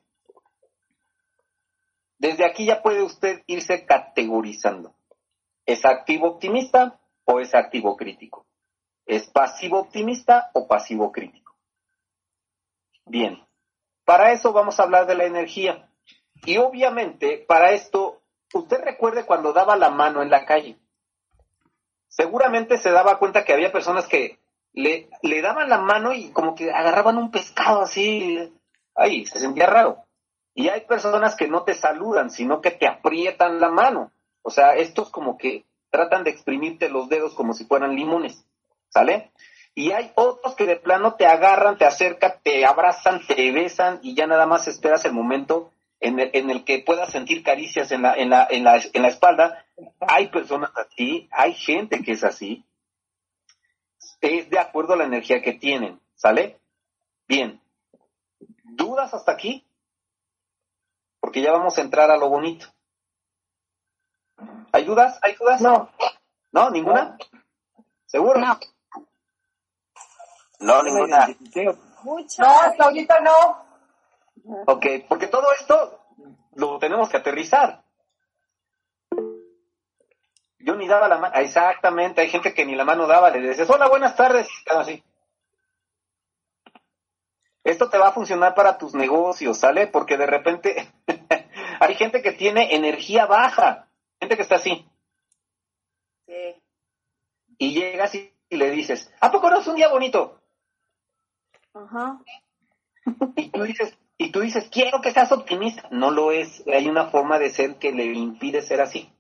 Desde 2.20 2.46
aquí 2.46 2.66
ya 2.68 2.84
puede 2.84 3.02
usted 3.02 3.44
irse 3.48 3.86
categorizando. 3.86 4.94
¿Es 5.66 5.86
activo 5.86 6.28
optimista 6.28 7.00
o 7.26 7.40
es 7.40 7.56
activo 7.56 7.98
crítico? 7.98 8.46
¿Es 9.08 9.28
pasivo 9.28 9.80
optimista 9.80 10.52
o 10.54 10.68
pasivo 10.68 11.12
crítico? 11.12 11.56
Bien, 13.06 13.44
para 14.10 14.32
eso 14.32 14.54
vamos 14.54 14.80
a 14.80 14.84
hablar 14.86 15.06
de 15.06 15.14
la 15.14 15.26
energía. 15.26 15.88
Y 16.44 16.58
obviamente, 16.58 17.46
para 17.48 17.74
esto, 17.74 18.24
usted 18.52 18.82
recuerde 18.84 19.24
cuando 19.24 19.54
daba 19.54 19.76
la 19.76 19.92
mano 19.92 20.24
en 20.24 20.32
la 20.32 20.48
calle. 20.48 20.80
Seguramente 22.08 22.80
se 22.80 22.90
daba 22.90 23.20
cuenta 23.20 23.46
que 23.46 23.54
había 23.54 23.72
personas 23.72 24.08
que 24.08 24.40
le, 24.74 25.12
le 25.22 25.44
daban 25.44 25.70
la 25.70 25.78
mano 25.78 26.12
y 26.12 26.32
como 26.32 26.56
que 26.56 26.72
agarraban 26.72 27.20
un 27.20 27.30
pescado 27.30 27.82
así. 27.82 28.52
Ay, 28.96 29.28
se 29.28 29.38
sentía 29.38 29.68
raro. 29.68 30.04
Y 30.56 30.70
hay 30.70 30.82
personas 30.88 31.36
que 31.36 31.48
no 31.48 31.62
te 31.62 31.76
saludan, 31.76 32.32
sino 32.32 32.62
que 32.62 32.72
te 32.72 32.88
aprietan 32.88 33.60
la 33.60 33.70
mano. 33.70 34.12
O 34.42 34.50
sea, 34.50 34.74
estos 34.74 35.12
como 35.12 35.38
que 35.38 35.66
tratan 35.92 36.24
de 36.24 36.32
exprimirte 36.32 36.90
los 36.90 37.10
dedos 37.10 37.36
como 37.36 37.54
si 37.54 37.66
fueran 37.66 37.96
limones. 37.96 38.44
¿Sale? 38.90 39.32
Y 39.80 39.94
hay 39.94 40.12
otros 40.16 40.56
que 40.56 40.66
de 40.66 40.76
plano 40.76 41.16
te 41.16 41.26
agarran, 41.26 41.78
te 41.78 41.86
acercan, 41.86 42.34
te 42.44 42.66
abrazan, 42.66 43.26
te 43.26 43.50
besan 43.54 44.02
y 44.04 44.14
ya 44.14 44.28
nada 44.28 44.46
más 44.46 44.68
esperas 44.68 45.06
el 45.06 45.14
momento 45.14 45.72
en 46.02 46.20
el, 46.20 46.32
en 46.34 46.50
el 46.50 46.66
que 46.66 46.80
puedas 46.80 47.10
sentir 47.10 47.44
caricias 47.44 47.90
en 47.94 48.02
la, 48.02 48.14
en, 48.14 48.30
la, 48.30 48.46
en, 48.50 48.66
la, 48.66 48.78
en 48.92 49.02
la 49.02 49.08
espalda. 49.08 49.66
Hay 50.02 50.28
personas 50.28 50.72
así, 50.76 51.30
hay 51.32 51.54
gente 51.54 52.04
que 52.04 52.12
es 52.12 52.26
así. 52.26 52.66
Es 54.20 54.50
de 54.50 54.60
acuerdo 54.60 54.96
a 54.96 54.98
la 54.98 55.06
energía 55.06 55.42
que 55.42 55.54
tienen. 55.54 56.02
¿Sale? 56.14 56.60
Bien. 57.26 57.62
¿Dudas 58.64 59.14
hasta 59.14 59.32
aquí? 59.32 59.66
porque 61.22 61.42
ya 61.42 61.54
vamos 61.54 61.78
a 61.78 61.82
entrar 61.82 62.12
a 62.12 62.18
lo 62.18 62.28
bonito. 62.28 62.68
¿Hay 64.74 64.84
dudas? 64.84 65.20
¿Hay 65.22 65.36
dudas? 65.36 65.62
No. 65.62 65.90
¿No? 66.52 66.70
¿Ninguna? 66.70 67.18
¿Seguro? 68.08 68.42
No. 68.42 68.60
No, 70.60 70.84
ninguna. 70.84 71.28
No, 72.04 72.60
hasta 72.62 72.84
ahorita 72.84 73.20
no. 73.20 73.70
Ok, 74.68 74.86
porque 75.08 75.28
todo 75.28 75.48
esto 75.60 76.00
lo 76.56 76.80
tenemos 76.80 77.10
que 77.10 77.18
aterrizar. 77.18 77.84
Yo 80.60 80.76
ni 80.76 80.88
daba 80.88 81.08
la 81.08 81.18
mano, 81.18 81.36
exactamente, 81.36 82.22
hay 82.22 82.30
gente 82.30 82.54
que 82.54 82.66
ni 82.66 82.76
la 82.76 82.84
mano 82.84 83.08
daba, 83.08 83.30
le 83.30 83.40
dices, 83.40 83.70
hola, 83.70 83.88
buenas 83.88 84.16
tardes, 84.16 84.48
así. 84.76 85.04
Esto 87.64 87.90
te 87.90 87.98
va 87.98 88.10
a 88.10 88.14
funcionar 88.14 88.56
para 88.56 88.78
tus 88.78 88.94
negocios, 88.94 89.58
¿sale? 89.58 89.88
Porque 89.88 90.18
de 90.18 90.26
repente 90.26 90.92
hay 91.80 91.96
gente 91.96 92.22
que 92.22 92.34
tiene 92.34 92.76
energía 92.76 93.26
baja, 93.26 93.88
gente 94.20 94.36
que 94.36 94.42
está 94.42 94.56
así. 94.56 94.88
Sí. 96.26 96.62
Y 97.58 97.74
llegas 97.74 98.16
y, 98.16 98.34
le 98.50 98.72
dices, 98.72 99.14
¿a 99.22 99.32
poco 99.32 99.50
no 99.50 99.60
es 99.60 99.68
un 99.68 99.76
día 99.76 99.90
bonito? 99.90 100.39
Ajá. 101.74 102.20
Y 103.36 103.50
tú 103.50 103.64
dices, 103.64 103.98
y 104.18 104.32
tú 104.32 104.42
dices, 104.42 104.70
quiero 104.70 105.02
que 105.02 105.12
seas 105.12 105.32
optimista. 105.32 105.88
No 105.92 106.12
lo 106.12 106.32
es. 106.32 106.64
Hay 106.68 106.88
una 106.88 107.08
forma 107.08 107.40
de 107.40 107.50
ser 107.50 107.78
que 107.78 107.92
le 107.92 108.06
impide 108.06 108.62
ser 108.62 108.82
así. 108.82 109.12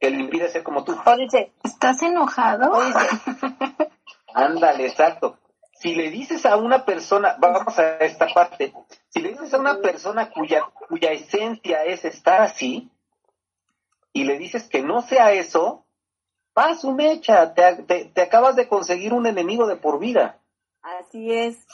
Que 0.00 0.10
le 0.10 0.18
impide 0.18 0.48
ser 0.48 0.62
como 0.64 0.84
tú. 0.84 0.96
O 1.04 1.16
dice, 1.16 1.52
¿estás 1.62 2.02
enojado? 2.02 2.72
O 2.72 2.84
dice, 2.84 2.98
Ándale, 4.34 4.86
exacto. 4.86 5.38
Si 5.74 5.94
le 5.94 6.10
dices 6.10 6.44
a 6.44 6.56
una 6.56 6.84
persona, 6.84 7.36
vamos 7.38 7.78
a 7.78 7.98
esta 7.98 8.26
parte, 8.26 8.74
si 9.08 9.20
le 9.20 9.30
dices 9.30 9.54
a 9.54 9.58
una 9.58 9.80
persona 9.80 10.28
cuya, 10.30 10.64
cuya 10.88 11.12
esencia 11.12 11.84
es 11.84 12.04
estar 12.04 12.40
así, 12.40 12.90
y 14.12 14.24
le 14.24 14.38
dices 14.38 14.68
que 14.68 14.82
no 14.82 15.02
sea 15.02 15.32
eso, 15.32 15.84
va 16.56 16.74
su 16.74 16.92
mecha, 16.92 17.54
te, 17.54 17.76
te, 17.84 18.04
te 18.06 18.22
acabas 18.22 18.56
de 18.56 18.66
conseguir 18.66 19.12
un 19.12 19.26
enemigo 19.26 19.68
de 19.68 19.76
por 19.76 20.00
vida. 20.00 20.40
así 20.82 21.32
es. 21.32 21.64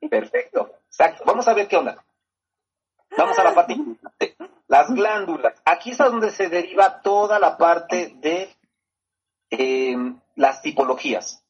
Perfecto, 0.00 0.70
exacto. 0.86 1.24
Vamos 1.26 1.48
a 1.48 1.54
ver 1.54 1.68
qué 1.68 1.76
onda. 1.76 2.04
Vamos 3.16 3.38
a 3.38 3.44
la 3.44 3.54
parte 3.54 3.72
importante. 3.72 4.36
Las 4.68 4.92
glándulas. 4.92 5.60
Aquí 5.64 5.92
es 5.92 5.98
donde 5.98 6.30
se 6.30 6.48
deriva 6.48 7.00
toda 7.00 7.38
la 7.38 7.56
parte 7.56 8.14
de 8.16 8.54
eh, 9.50 9.96
las 10.34 10.62
tipologías. 10.62 11.44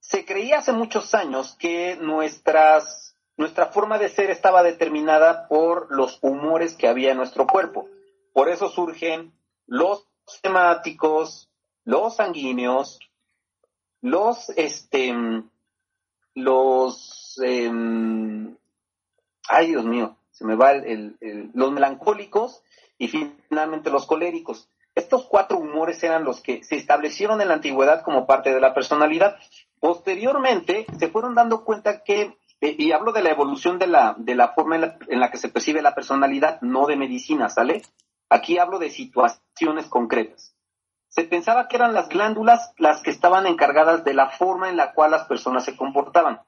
Se 0.00 0.24
creía 0.24 0.58
hace 0.58 0.72
muchos 0.72 1.14
años 1.14 1.56
que 1.58 1.96
nuestras, 1.96 3.16
nuestra 3.36 3.66
forma 3.66 3.98
de 3.98 4.08
ser 4.08 4.30
estaba 4.30 4.62
determinada 4.62 5.48
por 5.48 5.90
los 5.90 6.18
humores 6.22 6.74
que 6.74 6.88
había 6.88 7.12
en 7.12 7.16
nuestro 7.16 7.46
cuerpo. 7.46 7.88
Por 8.32 8.48
eso 8.48 8.68
surgen 8.68 9.32
los 9.66 10.06
temáticos, 10.42 11.48
los 11.84 12.16
sanguíneos, 12.16 12.98
los, 14.00 14.50
este, 14.50 15.14
los, 16.36 17.40
em, 17.42 18.54
ay 19.48 19.68
Dios 19.68 19.84
mío, 19.84 20.16
se 20.30 20.44
me 20.44 20.54
va 20.54 20.70
el, 20.72 20.84
el- 20.84 21.16
el- 21.20 21.50
los 21.54 21.72
melancólicos 21.72 22.62
y 22.98 23.08
finalmente 23.08 23.90
los 23.90 24.06
coléricos. 24.06 24.68
Estos 24.94 25.24
cuatro 25.26 25.58
humores 25.58 26.02
eran 26.04 26.24
los 26.24 26.40
que 26.40 26.62
se 26.64 26.76
establecieron 26.76 27.40
en 27.40 27.48
la 27.48 27.54
antigüedad 27.54 28.02
como 28.02 28.26
parte 28.26 28.54
de 28.54 28.60
la 28.60 28.72
personalidad. 28.74 29.36
Posteriormente 29.80 30.86
se 30.98 31.08
fueron 31.08 31.34
dando 31.34 31.64
cuenta 31.64 32.02
que, 32.02 32.36
eh, 32.62 32.76
y 32.78 32.92
hablo 32.92 33.12
de 33.12 33.22
la 33.22 33.30
evolución 33.30 33.78
de 33.78 33.86
la, 33.86 34.14
de 34.18 34.34
la 34.34 34.48
forma 34.54 34.76
en 34.76 34.80
la, 34.82 34.98
en 35.08 35.20
la 35.20 35.30
que 35.30 35.36
se 35.38 35.48
percibe 35.50 35.82
la 35.82 35.94
personalidad, 35.94 36.60
no 36.62 36.86
de 36.86 36.96
medicina, 36.96 37.48
¿sale? 37.50 37.82
Aquí 38.30 38.58
hablo 38.58 38.78
de 38.78 38.90
situaciones 38.90 39.86
concretas. 39.86 40.55
Se 41.16 41.24
pensaba 41.24 41.66
que 41.66 41.76
eran 41.76 41.94
las 41.94 42.10
glándulas 42.10 42.74
las 42.76 43.00
que 43.00 43.10
estaban 43.10 43.46
encargadas 43.46 44.04
de 44.04 44.12
la 44.12 44.28
forma 44.28 44.68
en 44.68 44.76
la 44.76 44.92
cual 44.92 45.12
las 45.12 45.24
personas 45.24 45.64
se 45.64 45.74
comportaban. 45.74 46.42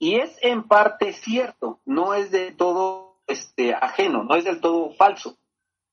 Y 0.00 0.16
es 0.16 0.36
en 0.42 0.66
parte 0.66 1.12
cierto, 1.12 1.78
no 1.84 2.12
es 2.14 2.32
de 2.32 2.50
todo 2.50 3.20
este, 3.28 3.74
ajeno, 3.74 4.24
no 4.24 4.34
es 4.34 4.42
del 4.42 4.60
todo 4.60 4.90
falso. 4.94 5.38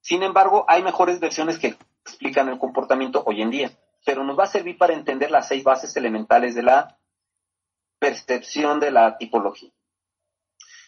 Sin 0.01 0.23
embargo, 0.23 0.65
hay 0.67 0.81
mejores 0.81 1.19
versiones 1.19 1.59
que 1.59 1.77
explican 2.03 2.49
el 2.49 2.57
comportamiento 2.57 3.21
hoy 3.27 3.43
en 3.43 3.51
día, 3.51 3.71
pero 4.03 4.23
nos 4.23 4.39
va 4.39 4.45
a 4.45 4.47
servir 4.47 4.75
para 4.75 4.93
entender 4.93 5.29
las 5.29 5.47
seis 5.47 5.63
bases 5.63 5.95
elementales 5.95 6.55
de 6.55 6.63
la 6.63 6.97
percepción 7.99 8.79
de 8.79 8.89
la 8.89 9.19
tipología. 9.19 9.69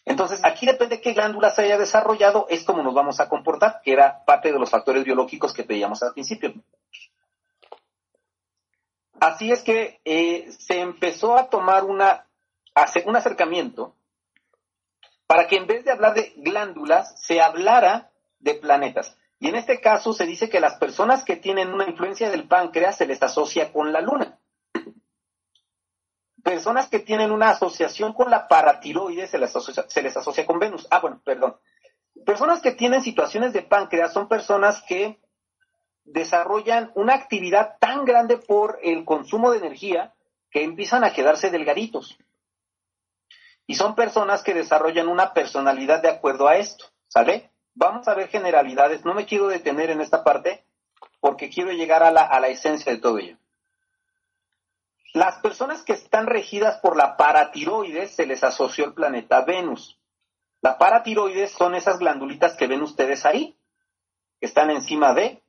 Entonces, 0.06 0.44
aquí 0.44 0.66
depende 0.66 0.96
de 0.96 1.02
qué 1.04 1.14
glándula 1.14 1.52
se 1.52 1.62
haya 1.62 1.78
desarrollado, 1.78 2.48
es 2.50 2.64
como 2.64 2.82
nos 2.82 2.96
vamos 2.96 3.20
a 3.20 3.30
comportar, 3.30 3.82
que 3.84 3.94
era 3.94 4.26
parte 4.26 4.52
de 4.52 4.58
los 4.58 4.72
factores 4.72 5.04
biológicos 5.04 5.54
que 5.54 5.62
veíamos 5.62 6.02
al 6.02 6.14
principio. 6.14 6.54
Así 9.20 9.52
es 9.52 9.62
que 9.64 10.02
eh, 10.06 10.52
se 10.60 10.80
empezó 10.80 11.38
a 11.38 11.50
tomar 11.50 11.84
una, 11.84 12.28
un 13.06 13.16
acercamiento 13.16 13.96
para 15.28 15.48
que 15.48 15.56
en 15.56 15.68
vez 15.68 15.84
de 15.86 15.92
hablar 15.92 16.14
de 16.14 16.34
glándulas, 16.38 17.20
se 17.22 17.42
hablara 17.42 18.12
de 18.40 18.54
planetas. 18.56 19.18
Y 19.40 19.48
en 19.48 19.56
este 19.56 19.82
caso 19.82 20.14
se 20.14 20.26
dice 20.26 20.50
que 20.50 20.60
las 20.60 20.76
personas 20.76 21.24
que 21.24 21.36
tienen 21.36 21.74
una 21.74 21.90
influencia 21.90 22.30
del 22.30 22.48
páncreas 22.48 22.98
se 22.98 23.08
les 23.08 23.22
asocia 23.24 23.74
con 23.74 23.92
la 23.92 24.02
luna 24.02 24.40
personas 26.46 26.88
que 26.88 27.00
tienen 27.00 27.32
una 27.32 27.50
asociación 27.50 28.14
con 28.14 28.30
la 28.30 28.48
paratiroides 28.48 29.32
se 29.32 29.40
les, 29.40 29.52
se 29.52 30.02
les 30.04 30.16
asocia 30.16 30.46
con 30.46 30.60
Venus. 30.60 30.88
Ah, 30.92 31.00
bueno, 31.00 31.20
perdón. 31.26 31.58
Personas 32.24 32.62
que 32.62 32.72
tienen 32.72 33.02
situaciones 33.02 33.52
de 33.52 33.64
páncreas 33.64 34.14
son 34.14 34.30
personas 34.30 34.84
que 34.84 35.20
desarrollan 36.06 36.92
una 36.96 37.14
actividad 37.14 37.78
tan 37.80 38.06
grande 38.06 38.38
por 38.38 38.80
el 38.84 39.04
consumo 39.06 39.52
de 39.52 39.58
energía 39.58 40.14
que 40.52 40.64
empiezan 40.64 41.04
a 41.04 41.12
quedarse 41.12 41.50
delgaditos. 41.50 42.18
Y 43.68 43.76
son 43.76 43.96
personas 43.96 44.44
que 44.44 44.54
desarrollan 44.54 45.08
una 45.08 45.34
personalidad 45.34 46.02
de 46.02 46.10
acuerdo 46.10 46.48
a 46.48 46.58
esto, 46.58 46.86
¿sale? 47.08 47.52
Vamos 47.74 48.08
a 48.08 48.14
ver 48.14 48.30
generalidades. 48.30 49.04
No 49.04 49.14
me 49.14 49.26
quiero 49.26 49.48
detener 49.48 49.90
en 49.90 50.00
esta 50.00 50.24
parte 50.24 50.66
porque 51.20 51.50
quiero 51.50 51.72
llegar 51.72 52.04
a 52.04 52.12
la, 52.12 52.22
a 52.22 52.40
la 52.40 52.48
esencia 52.48 52.92
de 52.92 53.00
todo 53.00 53.18
ello. 53.18 53.38
Las 55.14 55.38
personas 55.40 55.82
que 55.82 55.94
están 55.94 56.28
regidas 56.28 56.78
por 56.82 56.96
la 56.96 57.18
paratiroides 57.18 58.16
se 58.16 58.26
les 58.26 58.44
asoció 58.44 58.86
el 58.86 58.94
planeta 58.94 59.42
Venus. 59.42 59.98
La 60.62 60.78
paratiroides 60.78 61.52
son 61.52 61.74
esas 61.74 62.00
glandulitas 62.00 62.56
que 62.56 62.68
ven 62.68 62.82
ustedes 62.82 63.26
ahí, 63.26 63.58
que 64.40 64.46
están 64.46 64.70
encima 64.70 65.14
de, 65.14 65.42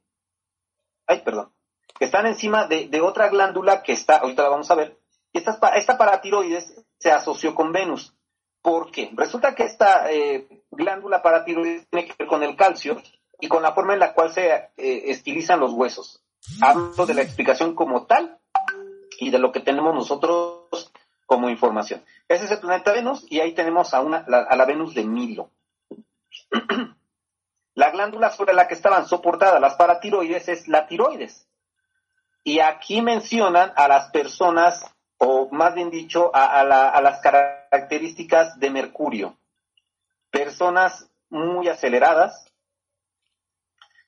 ay, 1.06 1.22
perdón, 1.22 1.52
que 1.98 2.04
están 2.04 2.26
encima 2.26 2.66
de, 2.66 3.00
otra 3.00 3.28
glándula 3.28 3.82
que 3.82 3.92
está, 3.92 4.18
ahorita 4.18 4.42
la 4.42 4.48
vamos 4.48 4.70
a 4.70 4.74
ver, 4.74 4.98
y 5.32 5.38
esta, 5.38 5.58
esta 5.76 5.98
paratiroides 5.98 6.74
se 6.98 7.10
asoció 7.10 7.54
con 7.54 7.72
Venus. 7.72 8.14
¿Por 8.62 8.90
qué? 8.90 9.10
Resulta 9.14 9.54
que 9.54 9.64
esta 9.64 10.10
eh, 10.10 10.48
glándula 10.70 11.22
paratiroides 11.22 11.88
tiene 11.88 12.06
que 12.06 12.14
ver 12.18 12.26
con 12.26 12.42
el 12.42 12.56
calcio 12.56 13.00
y 13.40 13.48
con 13.48 13.62
la 13.62 13.72
forma 13.72 13.94
en 13.94 14.00
la 14.00 14.12
cual 14.12 14.32
se 14.32 14.50
eh, 14.50 14.70
estilizan 14.76 15.60
los 15.60 15.72
huesos. 15.72 16.24
Hablo 16.60 17.06
de 17.06 17.14
la 17.14 17.22
explicación 17.22 17.74
como 17.74 18.06
tal 18.06 18.38
y 19.18 19.30
de 19.30 19.38
lo 19.38 19.52
que 19.52 19.60
tenemos 19.60 19.94
nosotros 19.94 20.92
como 21.26 21.50
información. 21.50 22.04
Ese 22.28 22.46
es 22.46 22.50
el 22.50 22.60
planeta 22.60 22.92
Venus 22.92 23.24
y 23.28 23.40
ahí 23.40 23.52
tenemos 23.52 23.94
a, 23.94 24.00
una, 24.00 24.18
a 24.18 24.56
la 24.56 24.64
Venus 24.64 24.94
de 24.94 25.04
Milo. 25.04 25.50
la 27.76 27.90
glándula 27.90 28.30
sobre 28.30 28.54
la 28.54 28.66
que 28.66 28.74
estaban 28.74 29.06
soportadas 29.06 29.60
las 29.60 29.74
paratiroides 29.74 30.48
es 30.48 30.66
la 30.66 30.86
tiroides. 30.86 31.46
Y 32.42 32.60
aquí 32.60 33.02
mencionan 33.02 33.72
a 33.76 33.86
las 33.86 34.10
personas, 34.10 34.82
o 35.18 35.50
más 35.50 35.74
bien 35.74 35.90
dicho, 35.90 36.30
a, 36.34 36.60
a 36.60 37.00
las 37.02 37.20
características 37.20 38.58
de 38.58 38.70
Mercurio. 38.70 39.36
Personas 40.30 41.10
muy 41.28 41.68
aceleradas. 41.68 42.50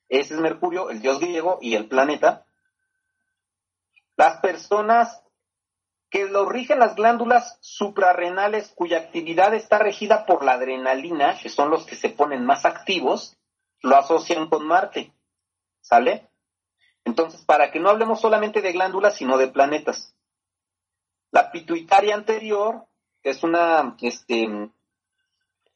Ese 0.08 0.34
es 0.34 0.40
Mercurio, 0.40 0.88
el 0.88 1.02
dios 1.02 1.20
griego 1.20 1.58
y 1.60 1.74
el 1.74 1.88
planeta. 1.88 2.46
Las 4.16 4.40
personas 4.40 5.22
que 6.08 6.24
lo 6.24 6.48
rigen 6.48 6.78
las 6.78 6.94
glándulas 6.94 7.58
suprarrenales 7.60 8.72
cuya 8.74 8.96
actividad 8.96 9.52
está 9.52 9.78
regida 9.78 10.24
por 10.24 10.42
la 10.42 10.52
adrenalina, 10.52 11.36
que 11.38 11.50
son 11.50 11.68
los 11.68 11.84
que 11.84 11.96
se 11.96 12.08
ponen 12.08 12.46
más 12.46 12.64
activos, 12.64 13.37
lo 13.82 13.96
asocian 13.96 14.48
con 14.48 14.66
Marte. 14.66 15.12
¿Sale? 15.80 16.28
Entonces, 17.04 17.42
para 17.44 17.70
que 17.70 17.80
no 17.80 17.88
hablemos 17.88 18.20
solamente 18.20 18.60
de 18.60 18.72
glándulas, 18.72 19.16
sino 19.16 19.38
de 19.38 19.48
planetas. 19.48 20.14
La 21.30 21.50
pituitaria 21.50 22.14
anterior 22.14 22.86
es 23.22 23.42
una, 23.42 23.96
este, 24.00 24.70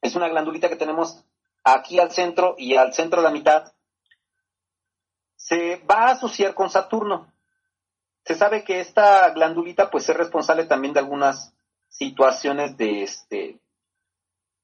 es 0.01 0.17
una 0.17 0.29
glandulita 0.29 0.69
que 0.69 0.77
tenemos 0.77 1.25
aquí 1.65 1.99
al 1.99 2.11
centro 2.11 2.55
y 2.59 2.77
al 2.77 2.93
centro 2.93 3.21
de 3.21 3.29
la 3.29 3.33
mitad. 3.33 3.73
Se 5.37 5.77
va 5.91 6.09
a 6.09 6.11
asociar 6.13 6.55
con 6.55 6.71
Saturno. 6.71 7.33
Se 8.25 8.35
sabe 8.35 8.65
que 8.65 8.81
esta 8.81 9.31
glandulita 9.31 9.91
pues 9.91 10.09
es 10.09 10.17
responsable 10.17 10.65
también 10.65 10.95
de 10.95 11.01
algunas 11.01 11.55
situaciones 11.89 12.77
de 12.77 13.03
este 13.03 13.61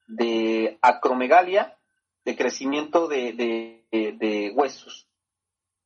de 0.07 0.79
acromegalia, 0.81 1.78
de 2.29 2.37
crecimiento 2.37 3.09
de, 3.09 4.53
huesos. 4.55 5.09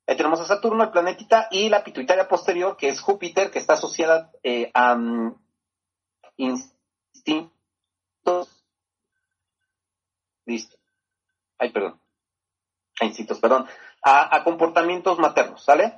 Ahí 0.09 0.17
tenemos 0.17 0.41
a 0.41 0.45
Saturno, 0.45 0.83
el 0.83 0.91
planetita, 0.91 1.47
y 1.53 1.69
la 1.69 1.85
pituitaria 1.85 2.27
posterior, 2.27 2.77
que 2.77 2.89
es 2.89 3.01
Júpiter, 3.01 3.53
que 3.53 3.61
está 3.61 3.75
asociada 3.75 4.33
eh, 4.43 4.69
a 4.75 4.95
um, 4.95 5.39
instintos. 6.37 7.53
Listo. 10.45 10.77
Ay, 11.59 11.71
perdón. 11.71 12.01
A 13.01 13.05
instintos, 13.05 13.39
perdón. 13.39 13.69
A 14.03 14.43
comportamientos 14.43 15.21
maternos, 15.21 15.63
¿sale? 15.65 15.95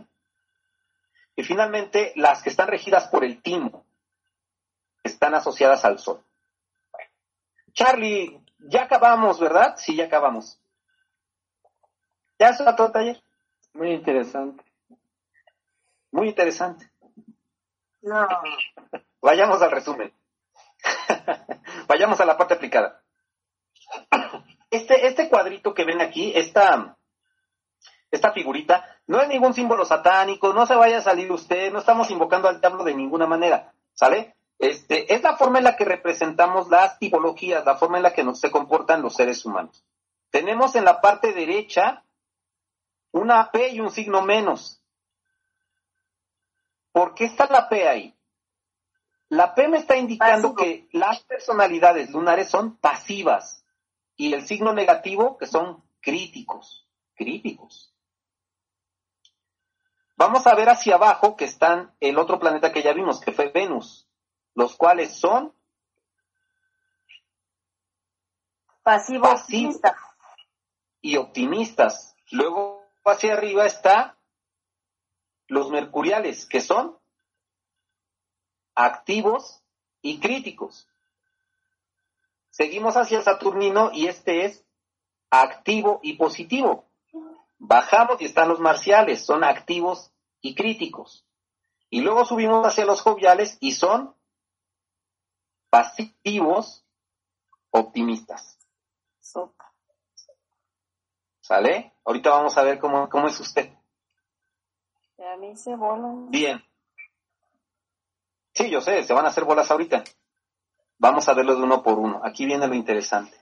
Y 1.36 1.42
finalmente, 1.42 2.12
las 2.16 2.42
que 2.42 2.50
están 2.50 2.68
regidas 2.68 3.08
por 3.08 3.24
el 3.24 3.40
timo, 3.40 3.86
están 5.02 5.34
asociadas 5.34 5.86
al 5.86 5.98
sol. 5.98 6.22
Charlie, 7.72 8.43
ya 8.68 8.84
acabamos, 8.84 9.40
¿verdad? 9.40 9.74
Sí, 9.76 9.96
ya 9.96 10.04
acabamos. 10.04 10.58
¿Ya 12.38 12.52
se 12.52 12.64
todo 12.64 12.88
el 12.88 12.92
taller? 12.92 13.22
Muy 13.72 13.92
interesante. 13.92 14.64
Muy 16.10 16.28
interesante. 16.28 16.90
No. 18.02 18.28
Vayamos 19.20 19.62
al 19.62 19.70
resumen. 19.70 20.12
Vayamos 21.88 22.20
a 22.20 22.24
la 22.24 22.36
parte 22.36 22.54
aplicada. 22.54 23.02
Este, 24.70 25.06
este 25.06 25.28
cuadrito 25.28 25.72
que 25.72 25.84
ven 25.84 26.00
aquí, 26.00 26.32
esta, 26.34 26.96
esta 28.10 28.32
figurita, 28.32 28.98
no 29.06 29.20
es 29.20 29.28
ningún 29.28 29.54
símbolo 29.54 29.84
satánico, 29.84 30.52
no 30.52 30.66
se 30.66 30.74
vaya 30.74 30.98
a 30.98 31.02
salir 31.02 31.30
usted, 31.30 31.72
no 31.72 31.78
estamos 31.78 32.10
invocando 32.10 32.48
al 32.48 32.60
diablo 32.60 32.84
de 32.84 32.94
ninguna 32.94 33.26
manera, 33.26 33.72
¿sale? 33.94 34.33
Este, 34.58 35.12
es 35.12 35.22
la 35.22 35.36
forma 35.36 35.58
en 35.58 35.64
la 35.64 35.76
que 35.76 35.84
representamos 35.84 36.68
las 36.68 36.98
tipologías, 36.98 37.64
la 37.64 37.76
forma 37.76 37.96
en 37.96 38.04
la 38.04 38.12
que 38.12 38.24
nos, 38.24 38.40
se 38.40 38.50
comportan 38.50 39.02
los 39.02 39.14
seres 39.14 39.44
humanos. 39.44 39.84
Tenemos 40.30 40.74
en 40.76 40.84
la 40.84 41.00
parte 41.00 41.32
derecha 41.32 42.04
una 43.12 43.50
P 43.50 43.70
y 43.70 43.80
un 43.80 43.90
signo 43.90 44.22
menos. 44.22 44.80
¿Por 46.92 47.14
qué 47.14 47.24
está 47.24 47.46
la 47.46 47.68
P 47.68 47.88
ahí? 47.88 48.14
La 49.28 49.54
P 49.54 49.68
me 49.68 49.78
está 49.78 49.96
indicando 49.96 50.54
que 50.54 50.88
las 50.92 51.20
personalidades 51.24 52.10
lunares 52.10 52.48
son 52.48 52.76
pasivas 52.76 53.64
y 54.16 54.32
el 54.32 54.46
signo 54.46 54.72
negativo 54.72 55.36
que 55.36 55.46
son 55.46 55.82
críticos, 56.00 56.88
críticos. 57.14 57.92
Vamos 60.16 60.46
a 60.46 60.54
ver 60.54 60.68
hacia 60.68 60.94
abajo 60.94 61.36
que 61.36 61.44
están 61.44 61.92
el 61.98 62.18
otro 62.18 62.38
planeta 62.38 62.72
que 62.72 62.82
ya 62.82 62.92
vimos, 62.92 63.20
que 63.20 63.32
fue 63.32 63.48
Venus, 63.48 64.03
los 64.54 64.76
cuales 64.76 65.14
son 65.16 65.52
pasivos 68.82 69.46
y 71.00 71.16
optimistas. 71.16 72.16
Luego 72.30 72.86
hacia 73.04 73.34
arriba 73.34 73.66
está 73.66 74.16
los 75.48 75.70
mercuriales, 75.70 76.46
que 76.46 76.60
son 76.60 76.96
activos 78.74 79.62
y 80.02 80.20
críticos. 80.20 80.88
Seguimos 82.50 82.96
hacia 82.96 83.22
Saturnino 83.22 83.90
y 83.92 84.06
este 84.06 84.44
es 84.44 84.64
activo 85.30 86.00
y 86.02 86.14
positivo. 86.14 86.88
Bajamos 87.58 88.20
y 88.20 88.26
están 88.26 88.48
los 88.48 88.60
marciales, 88.60 89.24
son 89.24 89.42
activos 89.42 90.12
y 90.40 90.54
críticos. 90.54 91.26
Y 91.90 92.00
luego 92.00 92.24
subimos 92.24 92.66
hacia 92.66 92.84
los 92.84 93.00
joviales 93.00 93.56
y 93.60 93.72
son 93.72 94.14
pasivos 95.74 96.86
optimistas. 97.70 98.60
¿Sale? 101.40 101.94
Ahorita 102.04 102.30
vamos 102.30 102.56
a 102.56 102.62
ver 102.62 102.78
cómo, 102.78 103.08
cómo 103.08 103.26
es 103.26 103.40
usted. 103.40 103.72
A 105.18 105.36
mí 105.36 105.56
se 105.56 105.74
bolan. 105.74 106.30
Bien. 106.30 106.64
Sí, 108.52 108.70
yo 108.70 108.80
sé, 108.80 109.02
se 109.02 109.12
van 109.12 109.24
a 109.24 109.30
hacer 109.30 109.44
bolas 109.44 109.68
ahorita. 109.68 110.04
Vamos 110.98 111.28
a 111.28 111.34
verlo 111.34 111.56
de 111.56 111.62
uno 111.64 111.82
por 111.82 111.98
uno. 111.98 112.20
Aquí 112.22 112.46
viene 112.46 112.68
lo 112.68 112.74
interesante. 112.74 113.36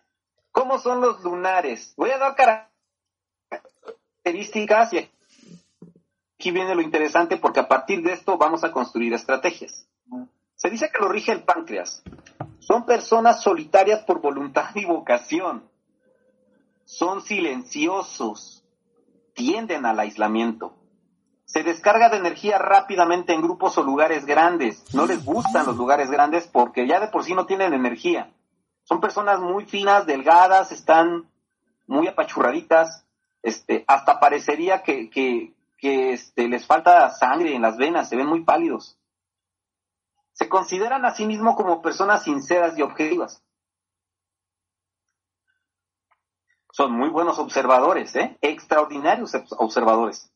¿Cómo 0.50 0.70
¿Cómo 0.72 0.78
son 0.78 1.02
los 1.02 1.22
lunares? 1.22 1.92
Voy 1.98 2.12
a 2.12 2.18
dar 2.18 2.34
características 4.24 4.94
y 4.94 5.10
aquí 6.38 6.50
viene 6.50 6.74
lo 6.74 6.80
interesante 6.80 7.36
porque 7.36 7.60
a 7.60 7.68
partir 7.68 8.02
de 8.02 8.14
esto 8.14 8.38
vamos 8.38 8.64
a 8.64 8.72
construir 8.72 9.12
estrategias. 9.12 9.86
Se 10.62 10.70
dice 10.70 10.90
que 10.90 11.00
lo 11.00 11.08
rige 11.08 11.32
el 11.32 11.42
páncreas. 11.42 12.04
Son 12.62 12.86
personas 12.86 13.42
solitarias 13.42 14.04
por 14.04 14.20
voluntad 14.20 14.70
y 14.76 14.84
vocación. 14.84 15.68
Son 16.84 17.20
silenciosos. 17.20 18.64
Tienden 19.34 19.84
al 19.84 19.98
aislamiento. 19.98 20.76
Se 21.44 21.64
descarga 21.64 22.08
de 22.08 22.18
energía 22.18 22.58
rápidamente 22.58 23.34
en 23.34 23.42
grupos 23.42 23.76
o 23.78 23.82
lugares 23.82 24.26
grandes. 24.26 24.94
No 24.94 25.06
les 25.06 25.24
gustan 25.24 25.66
los 25.66 25.76
lugares 25.76 26.08
grandes 26.08 26.46
porque 26.46 26.86
ya 26.86 27.00
de 27.00 27.08
por 27.08 27.24
sí 27.24 27.34
no 27.34 27.46
tienen 27.46 27.74
energía. 27.74 28.32
Son 28.84 29.00
personas 29.00 29.40
muy 29.40 29.64
finas, 29.64 30.06
delgadas, 30.06 30.70
están 30.70 31.28
muy 31.88 32.06
apachurraditas. 32.06 33.04
Este, 33.42 33.84
hasta 33.88 34.20
parecería 34.20 34.84
que, 34.84 35.10
que, 35.10 35.52
que 35.78 36.12
este, 36.12 36.46
les 36.46 36.64
falta 36.64 37.10
sangre 37.10 37.56
en 37.56 37.62
las 37.62 37.76
venas, 37.76 38.08
se 38.08 38.14
ven 38.14 38.28
muy 38.28 38.44
pálidos 38.44 38.98
se 40.32 40.48
consideran 40.48 41.04
a 41.04 41.14
sí 41.14 41.26
mismos 41.26 41.56
como 41.56 41.82
personas 41.82 42.24
sinceras 42.24 42.76
y 42.78 42.82
objetivas. 42.82 43.42
Son 46.72 46.90
muy 46.90 47.10
buenos 47.10 47.38
observadores, 47.38 48.16
¿eh? 48.16 48.38
extraordinarios 48.40 49.32
observadores. 49.58 50.32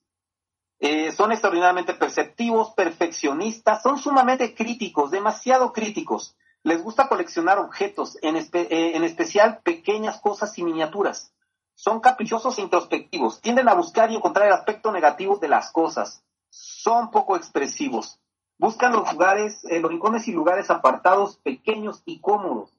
Eh, 0.79 1.11
son 1.13 1.33
extraordinariamente 1.33 1.95
perceptivos, 1.95 2.75
perfeccionistas, 2.75 3.83
son 3.83 3.99
sumamente 3.99 4.55
críticos, 4.55 5.11
demasiado 5.11 5.73
críticos. 5.73 6.37
Les 6.63 6.83
gusta 6.83 7.09
coleccionar 7.09 7.59
objetos, 7.59 8.19
en, 8.21 8.37
eh, 8.37 8.49
en 8.53 9.05
especial 9.05 9.61
pequeñas 9.63 10.21
cosas 10.21 10.59
y 10.59 10.65
miniaturas. 10.65 11.33
Son 11.75 12.01
caprichosos 12.01 12.59
e 12.59 12.63
introspectivos, 12.63 13.41
tienden 13.41 13.69
a 13.69 13.75
buscar 13.75 14.11
y 14.11 14.17
encontrar 14.17 14.49
el 14.49 14.53
aspecto 14.53 14.93
negativo 14.93 15.39
de 15.39 15.49
las 15.49 15.71
cosas. 15.73 16.23
Son 16.51 17.11
poco 17.11 17.37
expresivos, 17.37 18.21
Buscan 18.59 18.93
los 18.93 19.13
lugares, 19.13 19.65
eh, 19.67 19.81
los 19.81 19.91
rincones 19.91 20.29
y 20.29 20.33
lugares 20.33 20.71
apartados, 20.71 21.37
pequeños 21.39 22.03
y 22.07 22.21
cómodos. 22.21 22.73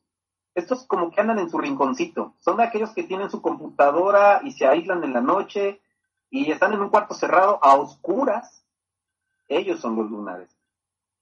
Estos 0.56 0.86
como 0.88 1.12
que 1.12 1.22
andan 1.22 1.38
en 1.38 1.52
su 1.52 1.60
rinconcito. 1.60 2.34
Son 2.40 2.58
de 2.58 2.64
aquellos 2.64 2.92
que 2.94 3.04
tienen 3.04 3.30
su 3.30 3.42
computadora 3.42 4.42
y 4.44 4.52
se 4.52 4.66
aíslan 4.66 5.04
en 5.04 5.14
la 5.14 5.22
noche 5.22 5.82
y 6.32 6.52
están 6.52 6.74
en 6.74 6.82
un 6.82 6.90
cuarto 6.90 7.14
cerrado 7.14 7.60
a 7.62 7.76
oscuras. 7.76 8.66
Ellos 9.48 9.80
son 9.80 9.96
los 9.96 10.10
lunares. 10.10 10.50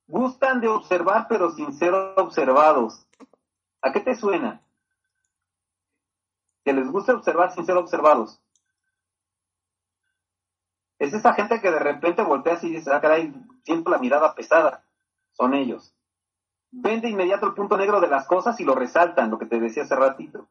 Gustan 0.07 0.61
de 0.61 0.69
observar 0.69 1.27
pero 1.27 1.51
sin 1.51 1.73
ser 1.73 1.93
observados. 1.93 3.05
¿A 3.81 3.91
qué 3.91 3.99
te 3.99 4.15
suena? 4.15 4.61
Que 6.63 6.71
les 6.71 6.89
gusta 6.89 7.13
observar 7.13 7.53
sin 7.53 7.65
ser 7.65 7.75
observados. 7.75 8.41
Es 10.97 11.13
esa 11.13 11.33
gente 11.33 11.59
que 11.59 11.71
de 11.71 11.79
repente 11.79 12.23
volteas 12.23 12.63
y 12.63 12.69
dices, 12.69 12.87
ah, 12.87 13.01
caray, 13.01 13.33
siento 13.63 13.89
la 13.89 13.97
mirada 13.97 14.33
pesada. 14.33 14.85
Son 15.33 15.53
ellos. 15.53 15.93
Ven 16.71 17.01
de 17.01 17.09
inmediato 17.09 17.47
el 17.47 17.53
punto 17.53 17.77
negro 17.77 17.99
de 17.99 18.07
las 18.07 18.27
cosas 18.27 18.59
y 18.59 18.63
lo 18.63 18.75
resaltan, 18.75 19.29
lo 19.29 19.37
que 19.37 19.45
te 19.45 19.59
decía 19.59 19.83
hace 19.83 19.95
ratito. 19.95 20.47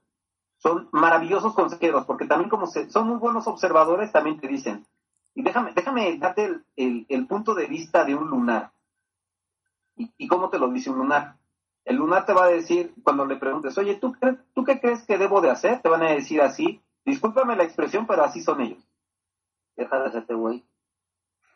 Son 0.59 0.88
maravillosos 0.92 1.54
consejeros, 1.54 2.04
porque 2.04 2.26
también 2.26 2.50
como 2.50 2.66
son 2.66 3.09
muy 3.09 3.16
buenos 3.16 3.46
observadores, 3.46 4.12
también 4.12 4.38
te 4.38 4.48
dicen. 4.48 4.87
Y 5.35 5.42
déjame, 5.42 5.72
déjame 5.74 6.16
darte 6.18 6.61
el, 6.76 7.26
punto 7.26 7.54
de 7.54 7.66
vista 7.66 8.04
de 8.04 8.14
un 8.14 8.28
lunar. 8.28 8.70
¿Y, 9.96 10.12
¿Y, 10.16 10.28
cómo 10.28 10.48
te 10.50 10.59
lo 10.59 10.68
dice 10.68 10.90
un 10.90 10.98
lunar? 10.98 11.37
El 11.85 11.96
lunar 11.96 12.24
te 12.24 12.33
va 12.33 12.44
a 12.44 12.48
decir, 12.48 12.94
cuando 13.02 13.26
le 13.26 13.37
preguntes, 13.37 13.76
oye, 13.76 13.96
¿tú, 13.96 14.14
¿tú 14.54 14.64
qué 14.64 14.80
crees 14.80 15.04
que 15.04 15.18
debo 15.18 15.40
de 15.40 15.50
hacer? 15.50 15.80
Te 15.83 15.88
van 15.88 16.02
a 16.02 16.11
decir 16.11 16.40
así. 16.40 16.80
Discúlpame 17.04 17.57
la 17.57 17.64
expresión, 17.64 18.07
pero 18.07 18.24
así 18.24 18.40
son 18.40 18.61
ellos 18.61 18.84
deja 19.76 19.98
de 19.98 20.06
hacerte 20.06 20.34
güey. 20.34 20.64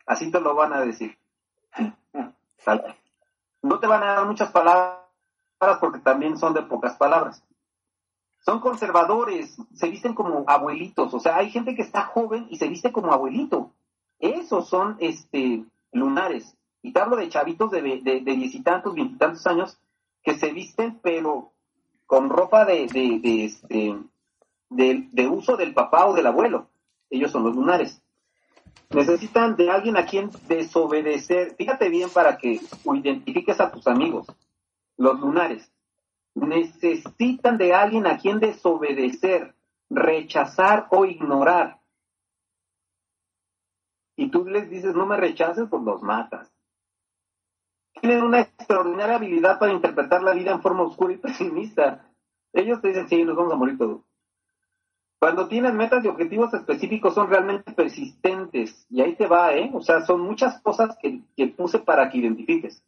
Así 0.05 0.31
te 0.31 0.41
lo 0.41 0.55
van 0.55 0.73
a 0.73 0.81
decir. 0.81 1.17
No 3.61 3.79
te 3.79 3.87
van 3.87 4.03
a 4.03 4.13
dar 4.13 4.25
muchas 4.25 4.51
palabras 4.51 4.99
porque 5.79 5.99
también 5.99 6.37
son 6.37 6.53
de 6.53 6.61
pocas 6.61 6.95
palabras. 6.95 7.43
Son 8.39 8.61
conservadores, 8.61 9.57
se 9.73 9.89
visten 9.89 10.13
como 10.13 10.45
abuelitos, 10.47 11.13
o 11.13 11.19
sea, 11.19 11.37
hay 11.37 11.49
gente 11.51 11.75
que 11.75 11.81
está 11.81 12.03
joven 12.03 12.47
y 12.49 12.55
se 12.55 12.69
viste 12.69 12.91
como 12.93 13.11
abuelito. 13.11 13.73
Esos 14.19 14.69
son 14.69 14.95
este 14.99 15.65
lunares. 15.91 16.55
Y 16.81 16.93
te 16.93 16.99
hablo 17.01 17.17
de 17.17 17.27
chavitos 17.27 17.69
de, 17.71 17.81
de, 17.81 18.21
de 18.21 18.35
diez 18.35 18.55
y 18.55 18.63
tantos, 18.63 18.95
veintitantos 18.95 19.45
años, 19.47 19.77
que 20.23 20.37
se 20.37 20.51
visten 20.53 20.99
pero 21.01 21.51
con 22.05 22.29
ropa 22.29 22.63
de, 22.63 22.87
de, 22.87 23.19
de, 23.19 23.45
este, 23.45 23.97
de 24.69 25.27
uso 25.27 25.57
del 25.57 25.73
papá 25.73 26.05
o 26.05 26.13
del 26.13 26.27
abuelo. 26.27 26.69
Ellos 27.09 27.31
son 27.31 27.43
los 27.43 27.55
lunares. 27.55 28.01
Necesitan 28.89 29.55
de 29.55 29.69
alguien 29.69 29.97
a 29.97 30.05
quien 30.05 30.31
desobedecer. 30.47 31.55
Fíjate 31.55 31.89
bien 31.89 32.09
para 32.09 32.37
que 32.37 32.59
identifiques 32.93 33.59
a 33.59 33.71
tus 33.71 33.85
amigos, 33.87 34.27
los 34.97 35.19
lunares. 35.19 35.71
Necesitan 36.33 37.57
de 37.57 37.73
alguien 37.73 38.07
a 38.07 38.17
quien 38.17 38.39
desobedecer, 38.39 39.55
rechazar 39.89 40.87
o 40.89 41.05
ignorar. 41.05 41.79
Y 44.15 44.29
tú 44.29 44.45
les 44.45 44.69
dices, 44.69 44.95
no 44.95 45.05
me 45.05 45.17
rechaces, 45.17 45.67
pues 45.69 45.83
los 45.83 46.01
matas. 46.01 46.51
Tienen 48.01 48.23
una 48.23 48.41
extraordinaria 48.41 49.15
habilidad 49.15 49.59
para 49.59 49.73
interpretar 49.73 50.23
la 50.23 50.33
vida 50.33 50.51
en 50.51 50.61
forma 50.61 50.83
oscura 50.83 51.13
y 51.13 51.17
pesimista. 51.17 52.05
Ellos 52.53 52.81
te 52.81 52.89
dicen, 52.89 53.07
sí, 53.07 53.23
nos 53.23 53.35
vamos 53.35 53.53
a 53.53 53.57
morir 53.57 53.77
todos. 53.77 54.01
Cuando 55.19 55.49
tienes 55.49 55.73
metas 55.73 56.03
y 56.05 56.07
objetivos 56.07 56.53
específicos 56.53 57.13
son 57.13 57.29
realmente 57.29 57.73
persistentes. 57.73 58.85
Y 58.89 59.01
ahí 59.01 59.15
te 59.15 59.27
va, 59.27 59.53
¿eh? 59.53 59.69
O 59.73 59.81
sea, 59.81 60.01
son 60.05 60.21
muchas 60.21 60.61
cosas 60.61 60.97
que, 61.01 61.21
puse 61.47 61.79
para 61.79 62.09
que 62.09 62.19
identifiques. 62.19 62.81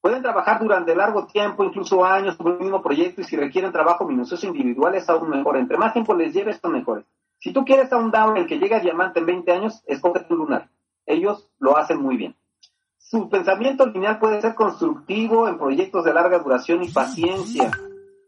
Pueden 0.00 0.22
trabajar 0.22 0.60
durante 0.60 0.96
largo 0.96 1.26
tiempo, 1.26 1.64
incluso 1.64 2.06
años, 2.06 2.36
sobre 2.36 2.54
el 2.54 2.60
mismo 2.60 2.80
proyecto 2.80 3.20
y 3.20 3.24
si 3.24 3.36
requieren 3.36 3.70
trabajo 3.70 4.06
minucioso 4.06 4.46
individual 4.46 4.94
es 4.94 5.10
aún 5.10 5.28
mejor. 5.28 5.58
Entre 5.58 5.76
más 5.76 5.92
tiempo 5.92 6.14
les 6.14 6.32
lleves, 6.32 6.58
son 6.58 6.72
mejores. 6.72 7.04
Si 7.38 7.52
tú 7.52 7.64
quieres 7.66 7.92
a 7.92 7.98
un 7.98 8.10
down 8.10 8.38
el 8.38 8.46
que 8.46 8.58
llega 8.58 8.78
a 8.78 8.80
diamante 8.80 9.20
en 9.20 9.26
20 9.26 9.52
años, 9.52 9.82
escoge 9.86 10.20
tu 10.20 10.36
lunar. 10.36 10.70
Ellos 11.04 11.50
lo 11.58 11.76
hacen 11.76 12.00
muy 12.00 12.16
bien. 12.16 12.34
Su 12.96 13.28
pensamiento 13.28 13.84
lineal 13.86 14.18
puede 14.18 14.40
ser 14.40 14.54
constructivo 14.54 15.48
en 15.48 15.58
proyectos 15.58 16.04
de 16.04 16.14
larga 16.14 16.38
duración 16.38 16.82
y 16.82 16.88
paciencia. 16.88 17.70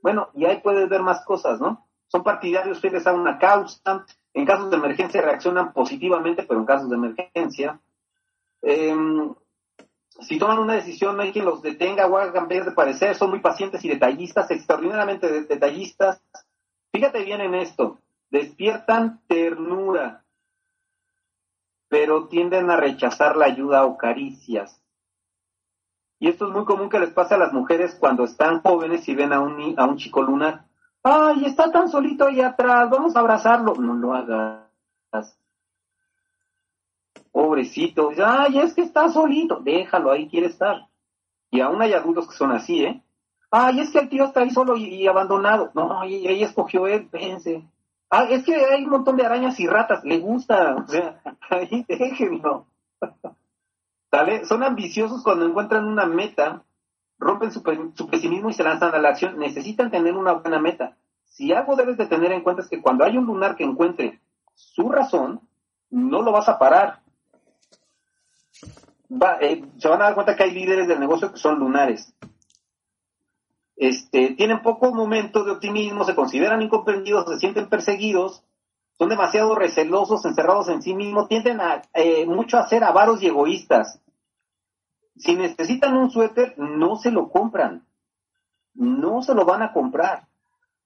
Bueno, 0.02 0.28
y 0.34 0.44
ahí 0.44 0.60
puedes 0.62 0.88
ver 0.88 1.02
más 1.02 1.24
cosas, 1.24 1.60
¿no? 1.60 1.86
Son 2.10 2.24
partidarios 2.24 2.80
fieles 2.80 3.06
a 3.06 3.12
una 3.12 3.38
causa, 3.38 4.04
en 4.34 4.44
casos 4.44 4.68
de 4.68 4.76
emergencia 4.76 5.22
reaccionan 5.22 5.72
positivamente, 5.72 6.42
pero 6.42 6.58
en 6.58 6.66
casos 6.66 6.90
de 6.90 6.96
emergencia. 6.96 7.80
Em, 8.62 9.32
si 10.20 10.36
toman 10.36 10.58
una 10.58 10.74
decisión, 10.74 11.16
no 11.16 11.22
hay 11.22 11.30
quien 11.30 11.44
los 11.44 11.62
detenga 11.62 12.08
o 12.08 12.18
haga 12.18 12.32
cambiar 12.32 12.64
de 12.64 12.72
parecer, 12.72 13.14
son 13.14 13.30
muy 13.30 13.38
pacientes 13.38 13.84
y 13.84 13.88
detallistas, 13.88 14.50
extraordinariamente 14.50 15.42
detallistas. 15.42 16.20
Fíjate 16.92 17.22
bien 17.22 17.42
en 17.42 17.54
esto, 17.54 17.98
despiertan 18.28 19.20
ternura, 19.28 20.24
pero 21.88 22.26
tienden 22.26 22.70
a 22.70 22.76
rechazar 22.76 23.36
la 23.36 23.46
ayuda 23.46 23.84
o 23.84 23.96
caricias. 23.96 24.82
Y 26.18 26.28
esto 26.28 26.48
es 26.48 26.52
muy 26.52 26.64
común 26.64 26.90
que 26.90 26.98
les 26.98 27.10
pase 27.10 27.34
a 27.34 27.38
las 27.38 27.52
mujeres 27.52 27.94
cuando 27.94 28.24
están 28.24 28.62
jóvenes 28.62 29.08
y 29.08 29.14
ven 29.14 29.32
a 29.32 29.40
un, 29.40 29.78
a 29.78 29.86
un 29.86 29.96
chico 29.96 30.22
lunar 30.22 30.69
ay, 31.02 31.44
está 31.46 31.70
tan 31.70 31.88
solito 31.88 32.26
ahí 32.26 32.40
atrás, 32.40 32.88
vamos 32.90 33.16
a 33.16 33.20
abrazarlo. 33.20 33.74
No 33.74 33.94
lo 33.94 34.14
hagas. 34.14 35.36
Pobrecito, 37.32 38.10
ay, 38.24 38.58
es 38.58 38.74
que 38.74 38.82
está 38.82 39.08
solito, 39.08 39.60
déjalo, 39.60 40.10
ahí 40.10 40.28
quiere 40.28 40.48
estar. 40.48 40.88
Y 41.50 41.60
aún 41.60 41.80
hay 41.80 41.92
adultos 41.92 42.28
que 42.28 42.34
son 42.34 42.52
así, 42.52 42.84
¿eh? 42.84 43.02
Ay, 43.50 43.80
es 43.80 43.90
que 43.90 43.98
el 43.98 44.08
tío 44.08 44.26
está 44.26 44.40
ahí 44.40 44.50
solo 44.50 44.76
y, 44.76 45.06
abandonado. 45.06 45.70
No, 45.74 46.04
y, 46.04 46.26
ella 46.28 46.46
escogió 46.46 46.86
él, 46.86 47.08
pense. 47.08 47.64
Ah, 48.08 48.24
es 48.24 48.44
que 48.44 48.54
hay 48.54 48.84
un 48.84 48.90
montón 48.90 49.16
de 49.16 49.24
arañas 49.24 49.58
y 49.58 49.66
ratas, 49.66 50.04
le 50.04 50.18
gusta. 50.18 50.76
O 50.84 50.88
sea, 50.88 51.20
ahí 51.50 51.84
déjenlo. 51.88 52.66
¿Sale? 54.10 54.44
Son 54.44 54.62
ambiciosos 54.62 55.22
cuando 55.22 55.46
encuentran 55.46 55.84
una 55.84 56.06
meta 56.06 56.64
rompen 57.20 57.52
su, 57.52 57.62
pesimismo 57.62 58.50
y 58.50 58.54
se 58.54 58.64
lanzan 58.64 58.94
a 58.94 58.98
la 58.98 59.10
acción, 59.10 59.38
necesitan 59.38 59.90
tener 59.90 60.16
una 60.16 60.32
buena 60.32 60.58
meta. 60.58 60.96
Si 61.26 61.52
algo 61.52 61.76
debes 61.76 61.98
de 61.98 62.06
tener 62.06 62.32
en 62.32 62.42
cuenta 62.42 62.62
es 62.62 62.68
que 62.68 62.80
cuando 62.80 63.04
hay 63.04 63.16
un 63.16 63.26
lunar 63.26 63.54
que 63.54 63.62
encuentre 63.62 64.20
su 64.54 64.88
razón, 64.88 65.40
no 65.90 66.22
lo 66.22 66.32
vas 66.32 66.48
a 66.48 66.58
parar. 66.58 67.02
Eh, 69.40 69.64
se 69.76 69.88
van 69.88 70.00
a 70.00 70.04
dar 70.06 70.14
cuenta 70.14 70.34
que 70.34 70.44
hay 70.44 70.52
líderes 70.52 70.88
del 70.88 70.98
negocio 70.98 71.30
que 71.30 71.38
son 71.38 71.58
lunares. 71.58 72.14
Este, 73.76 74.34
tienen 74.34 74.62
poco 74.62 74.92
momento 74.92 75.44
de 75.44 75.52
optimismo, 75.52 76.04
se 76.04 76.14
consideran 76.14 76.62
incomprendidos, 76.62 77.30
se 77.30 77.38
sienten 77.38 77.68
perseguidos, 77.68 78.44
son 78.98 79.08
demasiado 79.08 79.54
recelosos, 79.54 80.24
encerrados 80.24 80.68
en 80.68 80.82
sí 80.82 80.94
mismos, 80.94 81.28
tienden 81.28 81.60
a, 81.60 81.82
eh, 81.94 82.26
mucho 82.26 82.58
a 82.58 82.66
ser 82.66 82.84
avaros 82.84 83.22
y 83.22 83.28
egoístas. 83.28 84.00
Si 85.20 85.36
necesitan 85.36 85.96
un 85.96 86.10
suéter, 86.10 86.54
no 86.58 86.96
se 86.96 87.10
lo 87.10 87.30
compran. 87.30 87.86
No 88.74 89.22
se 89.22 89.34
lo 89.34 89.44
van 89.44 89.62
a 89.62 89.72
comprar. 89.72 90.28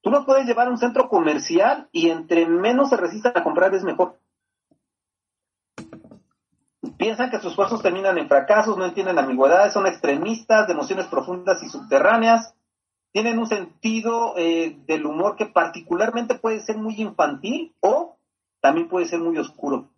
Tú 0.01 0.11
los 0.11 0.25
puedes 0.25 0.45
llevar 0.45 0.67
a 0.67 0.71
un 0.71 0.77
centro 0.77 1.09
comercial 1.09 1.87
y 1.91 2.09
entre 2.09 2.45
menos 2.45 2.89
se 2.89 2.97
resistan 2.97 3.33
a 3.35 3.43
comprar 3.43 3.73
es 3.73 3.83
mejor. 3.83 4.19
Piensan 6.97 7.31
que 7.31 7.37
sus 7.37 7.51
esfuerzos 7.51 7.81
terminan 7.81 8.17
en 8.17 8.27
fracasos, 8.27 8.77
no 8.77 8.85
entienden 8.85 9.17
ambigüedades, 9.17 9.73
son 9.73 9.87
extremistas, 9.87 10.67
de 10.67 10.73
emociones 10.73 11.07
profundas 11.07 11.63
y 11.63 11.69
subterráneas, 11.69 12.53
tienen 13.11 13.39
un 13.39 13.47
sentido 13.47 14.33
eh, 14.37 14.77
del 14.85 15.05
humor 15.05 15.37
que 15.37 15.45
particularmente 15.45 16.35
puede 16.35 16.59
ser 16.59 16.77
muy 16.77 17.01
infantil 17.01 17.73
o 17.79 18.17
también 18.59 18.89
puede 18.89 19.05
ser 19.05 19.19
muy 19.19 19.37
oscuro. 19.37 19.89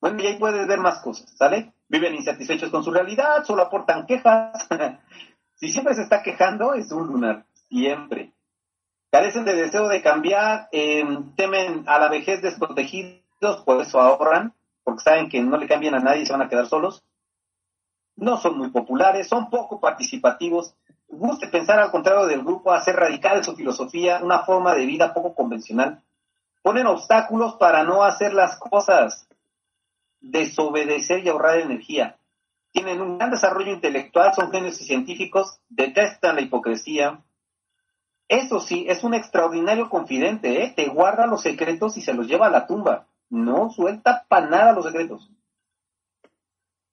Bueno, 0.00 0.22
y 0.22 0.26
ahí 0.26 0.36
puedes 0.38 0.66
ver 0.66 0.78
más 0.78 1.00
cosas, 1.00 1.30
¿sale? 1.36 1.72
Viven 1.88 2.14
insatisfechos 2.14 2.70
con 2.70 2.84
su 2.84 2.92
realidad, 2.92 3.44
solo 3.44 3.62
aportan 3.62 4.06
quejas. 4.06 4.68
si 5.54 5.68
siempre 5.70 5.94
se 5.94 6.02
está 6.02 6.22
quejando, 6.22 6.74
es 6.74 6.92
un 6.92 7.06
lunar, 7.08 7.44
siempre. 7.68 8.32
Carecen 9.10 9.44
de 9.44 9.54
deseo 9.54 9.88
de 9.88 10.02
cambiar, 10.02 10.68
eh, 10.70 11.04
temen 11.34 11.84
a 11.86 11.98
la 11.98 12.08
vejez 12.08 12.42
desprotegidos, 12.42 13.62
por 13.64 13.80
eso 13.80 14.00
ahorran, 14.00 14.54
porque 14.84 15.02
saben 15.02 15.28
que 15.28 15.40
no 15.40 15.56
le 15.56 15.66
cambian 15.66 15.94
a 15.94 16.00
nadie 16.00 16.22
y 16.22 16.26
se 16.26 16.32
van 16.32 16.42
a 16.42 16.48
quedar 16.48 16.66
solos. 16.66 17.02
No 18.16 18.36
son 18.36 18.58
muy 18.58 18.70
populares, 18.70 19.28
son 19.28 19.48
poco 19.48 19.80
participativos. 19.80 20.74
Guste 21.08 21.48
pensar 21.48 21.78
al 21.78 21.90
contrario 21.90 22.26
del 22.26 22.42
grupo, 22.42 22.72
hacer 22.72 22.96
radical 22.96 23.42
su 23.42 23.56
filosofía, 23.56 24.20
una 24.22 24.40
forma 24.40 24.74
de 24.74 24.84
vida 24.84 25.14
poco 25.14 25.34
convencional. 25.34 26.02
Ponen 26.62 26.86
obstáculos 26.86 27.54
para 27.54 27.82
no 27.84 28.04
hacer 28.04 28.34
las 28.34 28.56
cosas 28.56 29.28
desobedecer 30.20 31.24
y 31.24 31.28
ahorrar 31.28 31.60
energía. 31.60 32.18
Tienen 32.72 33.00
un 33.00 33.18
gran 33.18 33.30
desarrollo 33.30 33.72
intelectual, 33.72 34.34
son 34.34 34.50
genios 34.50 34.80
y 34.80 34.84
científicos, 34.84 35.60
detestan 35.68 36.36
la 36.36 36.42
hipocresía. 36.42 37.24
Eso 38.28 38.60
sí, 38.60 38.84
es 38.88 39.04
un 39.04 39.14
extraordinario 39.14 39.88
confidente, 39.88 40.62
¿eh? 40.62 40.72
te 40.76 40.86
guarda 40.88 41.26
los 41.26 41.42
secretos 41.42 41.96
y 41.96 42.02
se 42.02 42.12
los 42.12 42.26
lleva 42.26 42.46
a 42.46 42.50
la 42.50 42.66
tumba. 42.66 43.06
No 43.30 43.70
suelta 43.70 44.26
para 44.28 44.48
nada 44.48 44.72
los 44.72 44.84
secretos. 44.84 45.30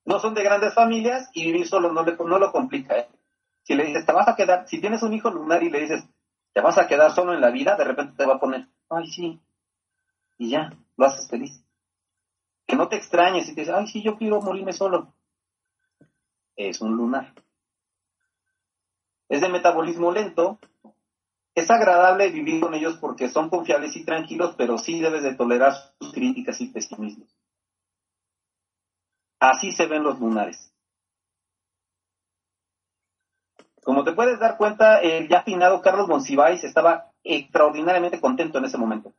No 0.05 0.19
son 0.19 0.33
de 0.33 0.43
grandes 0.43 0.73
familias 0.73 1.29
y 1.33 1.45
vivir 1.45 1.67
solo 1.67 1.91
no, 1.91 2.03
le, 2.03 2.15
no 2.15 2.39
lo 2.39 2.51
complica. 2.51 2.97
¿eh? 2.97 3.09
Si 3.63 3.73
le 3.75 3.85
dices, 3.85 4.05
te 4.05 4.13
vas 4.13 4.27
a 4.27 4.35
quedar, 4.35 4.67
si 4.67 4.79
tienes 4.79 5.03
un 5.03 5.13
hijo 5.13 5.29
lunar 5.29 5.61
y 5.63 5.69
le 5.69 5.81
dices, 5.81 6.07
te 6.53 6.61
vas 6.61 6.77
a 6.77 6.87
quedar 6.87 7.11
solo 7.11 7.33
en 7.33 7.41
la 7.41 7.49
vida, 7.49 7.75
de 7.75 7.83
repente 7.83 8.13
te 8.15 8.25
va 8.25 8.35
a 8.35 8.39
poner, 8.39 8.67
ay, 8.89 9.07
sí. 9.07 9.41
Y 10.37 10.51
ya, 10.51 10.71
lo 10.95 11.05
haces 11.05 11.27
feliz 11.29 11.64
que 12.65 12.75
no 12.75 12.87
te 12.87 12.95
extrañes 12.95 13.47
y 13.47 13.55
te 13.55 13.61
dices, 13.61 13.75
ay, 13.75 13.87
sí, 13.87 14.01
yo 14.01 14.17
quiero 14.17 14.41
morirme 14.41 14.73
solo. 14.73 15.13
Es 16.55 16.81
un 16.81 16.95
lunar. 16.95 17.33
Es 19.29 19.41
de 19.41 19.49
metabolismo 19.49 20.11
lento. 20.11 20.59
Es 21.53 21.69
agradable 21.71 22.29
vivir 22.29 22.61
con 22.61 22.73
ellos 22.73 22.97
porque 22.97 23.29
son 23.29 23.49
confiables 23.49 23.95
y 23.95 24.03
tranquilos, 24.03 24.55
pero 24.57 24.77
sí 24.77 24.99
debes 24.99 25.23
de 25.23 25.35
tolerar 25.35 25.73
sus 25.99 26.11
críticas 26.11 26.59
y 26.61 26.67
pesimismos. 26.67 27.29
Así 29.39 29.71
se 29.71 29.85
ven 29.85 30.03
los 30.03 30.19
lunares. 30.19 30.71
Como 33.83 34.03
te 34.03 34.13
puedes 34.13 34.39
dar 34.39 34.57
cuenta, 34.57 34.99
el 34.99 35.29
ya 35.29 35.43
finado 35.43 35.81
Carlos 35.81 36.07
Monsiváis 36.07 36.63
estaba 36.63 37.11
extraordinariamente 37.23 38.19
contento 38.19 38.57
en 38.57 38.65
ese 38.65 38.77
momento. 38.77 39.13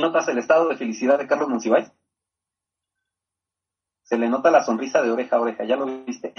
Notas 0.00 0.28
el 0.28 0.38
estado 0.38 0.68
de 0.68 0.76
felicidad 0.76 1.18
de 1.18 1.26
Carlos 1.26 1.48
Monsiváis? 1.48 1.90
Se 4.02 4.18
le 4.18 4.28
nota 4.28 4.50
la 4.50 4.62
sonrisa 4.62 5.02
de 5.02 5.10
oreja 5.10 5.36
a 5.36 5.40
oreja, 5.40 5.64
¿ya 5.64 5.76
lo 5.76 5.86
viste? 5.86 6.34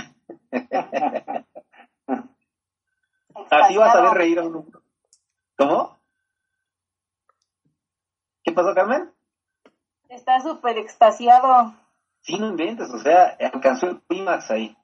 Así 3.50 3.78
vas 3.78 3.96
a 3.96 4.02
ver 4.02 4.12
reír 4.12 4.40
a 4.40 4.44
uno. 4.44 4.66
¿Cómo? 5.58 5.98
¿Qué 8.44 8.52
pasó, 8.52 8.74
Carmen? 8.76 9.12
Está 10.10 10.40
súper 10.40 10.78
extasiado. 10.78 11.74
Sí, 12.22 12.38
no 12.40 12.48
inventes, 12.48 12.90
o 12.92 13.00
sea, 13.00 13.38
alcanzó 13.54 13.88
el 13.88 14.02
clímax 14.02 14.52
ahí. 14.52 14.78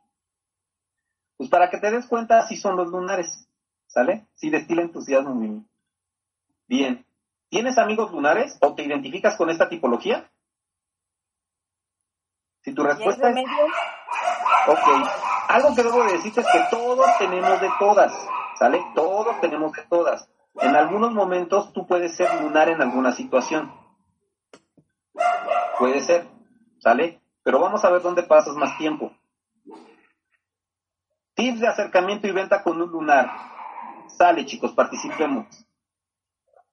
Pues 1.38 1.50
para 1.50 1.70
que 1.70 1.80
te 1.80 1.90
des 1.92 2.06
cuenta, 2.08 2.40
así 2.40 2.56
son 2.56 2.76
los 2.76 2.90
lunares, 2.90 3.48
¿sale? 3.88 4.28
Sí 4.36 4.50
destila 4.50 4.82
entusiasmo. 4.82 5.66
Bien. 6.68 7.06
¿Tienes 7.52 7.78
amigos 7.78 8.14
lunares 8.14 8.58
o 8.62 8.74
te 8.76 8.84
identificas 8.84 9.36
con 9.36 9.50
esta 9.50 9.68
tipología? 9.68 10.32
Si 12.64 12.74
tu 12.74 12.82
respuesta 12.82 13.30
es... 13.30 13.46
Ok. 14.68 15.10
Algo 15.50 15.76
que 15.76 15.84
debo 15.84 16.02
decirte 16.06 16.40
es 16.40 16.48
que 16.48 16.64
todos 16.72 17.06
tenemos 17.18 17.60
de 17.60 17.70
todas, 17.78 18.14
¿sale? 18.58 18.82
Todos 18.96 19.42
tenemos 19.42 19.74
de 19.74 19.82
todas. 19.84 20.30
En 20.62 20.78
algunos 20.78 21.12
momentos 21.12 21.74
tú 21.74 21.86
puedes 21.86 22.16
ser 22.16 22.42
lunar 22.42 22.70
en 22.70 22.82
alguna 22.82 23.12
situación. 23.12 23.70
Puede 25.78 26.00
ser, 26.00 26.28
¿sale? 26.80 27.22
Pero 27.44 27.60
vamos 27.60 27.84
a 27.84 27.90
ver 27.90 28.02
dónde 28.02 28.24
pasas 28.24 28.56
más 28.56 28.78
tiempo. 28.78 29.12
Tips 31.34 31.60
de 31.60 31.68
acercamiento 31.68 32.28
y 32.28 32.32
venta 32.32 32.64
con 32.64 32.82
un 32.82 32.90
lunar. 32.90 33.30
Sale, 34.08 34.46
chicos, 34.46 34.72
participemos. 34.72 35.48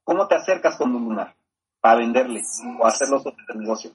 ¿Cómo 0.08 0.26
te 0.26 0.36
acercas 0.36 0.78
con 0.78 0.96
un 0.96 1.04
lunar? 1.04 1.34
Para 1.82 1.96
venderle 1.96 2.40
o 2.80 2.86
hacerlo 2.86 3.20
sobre 3.20 3.44
el 3.46 3.58
negocio. 3.58 3.90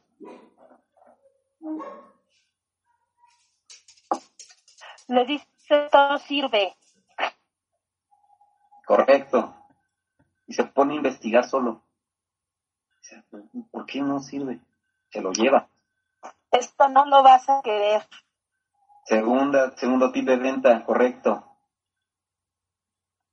Le 5.08 5.26
dice 5.26 5.90
todo 5.92 6.20
sirve. 6.20 6.76
Correcto. 8.86 9.56
Y 10.46 10.54
se 10.54 10.66
pone 10.66 10.94
a 10.94 10.98
investigar 10.98 11.50
solo. 11.50 11.82
¿Por 13.72 13.88
qué 13.88 14.00
no 14.04 14.20
sirve? 14.20 14.60
Se 15.10 15.20
lo 15.20 15.32
lleva. 15.32 15.68
Esto 16.52 16.90
no 16.90 17.06
lo 17.08 17.24
vas 17.24 17.50
a 17.50 17.60
querer. 17.64 18.08
Segunda, 19.06 19.76
segundo 19.78 20.12
tip 20.12 20.28
de 20.28 20.38
venta, 20.38 20.86
correcto. 20.86 21.53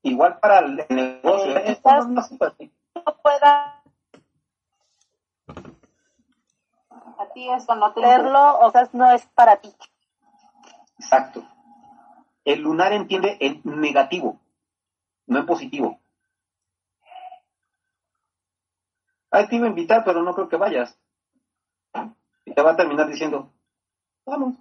Igual 0.02 0.38
para 0.38 0.60
el 0.60 0.86
negocio. 0.88 1.56
Eh, 1.56 1.80
no 2.94 3.16
pueda 3.22 3.80
a 7.20 7.26
ti 7.34 7.48
eso 7.50 7.74
no 7.74 7.92
te 7.92 8.00
verlo, 8.00 8.58
o 8.60 8.70
sea, 8.70 8.88
no 8.92 9.10
es 9.10 9.26
para 9.34 9.56
ti. 9.56 9.70
Exacto. 10.98 11.46
El 12.44 12.62
lunar 12.62 12.92
entiende 12.92 13.36
en 13.40 13.60
negativo, 13.64 14.40
no 15.26 15.38
en 15.38 15.46
positivo. 15.46 16.00
Ay, 19.30 19.46
te 19.48 19.56
iba 19.56 19.66
a 19.66 19.68
invitar, 19.68 20.02
pero 20.04 20.22
no 20.22 20.34
creo 20.34 20.48
que 20.48 20.56
vayas. 20.56 20.98
Y 22.46 22.54
te 22.54 22.62
va 22.62 22.72
a 22.72 22.76
terminar 22.76 23.06
diciendo, 23.06 23.52
vamos. 24.24 24.56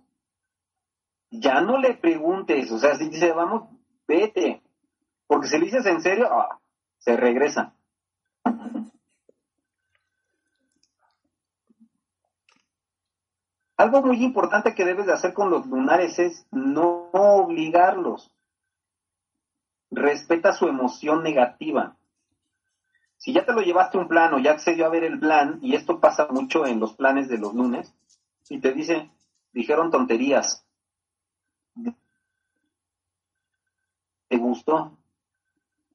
Ya 1.32 1.62
no 1.62 1.78
le 1.78 1.94
preguntes, 1.94 2.70
o 2.72 2.78
sea, 2.78 2.96
si 2.96 3.10
dice, 3.10 3.32
vamos, 3.32 3.70
vete. 4.06 4.62
Porque 5.30 5.48
si 5.48 5.60
le 5.60 5.66
dices 5.66 5.86
en 5.86 6.02
serio, 6.02 6.28
ah, 6.32 6.60
se 6.98 7.16
regresa. 7.16 7.76
Algo 13.78 14.02
muy 14.02 14.24
importante 14.24 14.74
que 14.74 14.86
debes 14.86 15.06
de 15.06 15.14
hacer 15.14 15.36
con 15.36 15.52
los 15.52 15.68
lunares 15.68 16.18
es 16.18 16.48
no 16.50 17.12
obligarlos. 17.12 18.34
Respeta 19.92 20.52
su 20.52 20.68
emoción 20.68 21.22
negativa. 21.22 21.96
Si 23.18 23.32
ya 23.32 23.46
te 23.46 23.54
lo 23.54 23.62
llevaste 23.62 24.00
un 24.00 24.08
plan 24.08 24.34
o 24.34 24.40
ya 24.40 24.54
accedió 24.54 24.88
a 24.88 24.90
ver 24.90 25.04
el 25.04 25.20
plan, 25.20 25.60
y 25.62 25.76
esto 25.76 26.00
pasa 26.00 26.28
mucho 26.32 26.66
en 26.66 26.80
los 26.80 26.96
planes 26.96 27.30
de 27.30 27.38
los 27.38 27.54
lunes, 27.54 27.94
y 28.50 28.60
te 28.60 28.72
dice, 28.74 29.12
dijeron 29.54 29.92
tonterías. 29.92 30.66
¿Te 34.28 34.38
gustó? 34.38 34.99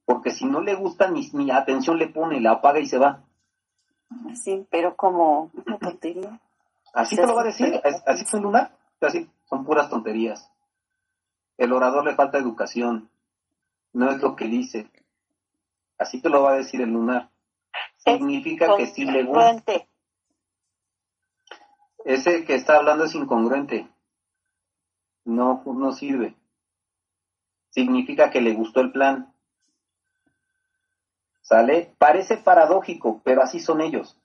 Porque 0.05 0.31
si 0.31 0.45
no 0.45 0.61
le 0.61 0.75
gusta 0.75 1.11
ni, 1.11 1.29
ni 1.33 1.51
atención 1.51 1.99
le 1.99 2.09
pone, 2.09 2.41
la 2.41 2.53
apaga 2.53 2.81
y 2.81 2.87
se 2.87 2.99
va. 2.99 3.25
Sí, 4.35 4.67
pero 4.71 4.97
como 4.97 5.51
una 5.67 5.79
tontería. 5.79 6.41
Así 6.93 7.17
te 7.17 7.27
lo 7.27 7.35
va 7.35 7.43
a 7.43 7.47
decir, 7.47 7.81
así 8.07 8.25
son 8.25 8.43
lunar, 8.43 8.77
así 9.01 9.29
son 9.47 9.65
puras 9.65 9.91
tonterías. 9.91 10.51
El 11.57 11.73
orador 11.73 12.05
le 12.05 12.15
falta 12.15 12.39
educación, 12.39 13.11
no 13.93 14.11
es 14.11 14.21
lo 14.21 14.37
que 14.37 14.47
dice. 14.47 14.91
Así 15.99 16.21
te 16.21 16.29
lo 16.29 16.43
va 16.43 16.53
a 16.53 16.57
decir 16.57 16.81
el 16.81 16.91
lunar. 16.91 17.31
Significa 17.97 18.77
que 18.77 18.87
si 18.87 19.05
le 19.05 19.25
gusta. 19.25 19.63
Ese 22.05 22.45
que 22.45 22.55
está 22.55 22.77
hablando 22.77 23.05
es 23.05 23.15
incongruente. 23.15 23.89
No, 25.25 25.63
no 25.65 25.93
sirve. 25.93 26.37
Significa 27.71 28.31
que 28.31 28.41
le 28.41 28.53
gustó 28.53 28.81
el 28.81 28.93
plan. 28.93 29.34
¿Sale? 31.45 31.95
Parece 31.99 32.37
paradójico, 32.37 33.23
pero 33.25 33.43
así 33.43 33.61
son 33.61 33.81
ellos. 33.81 34.19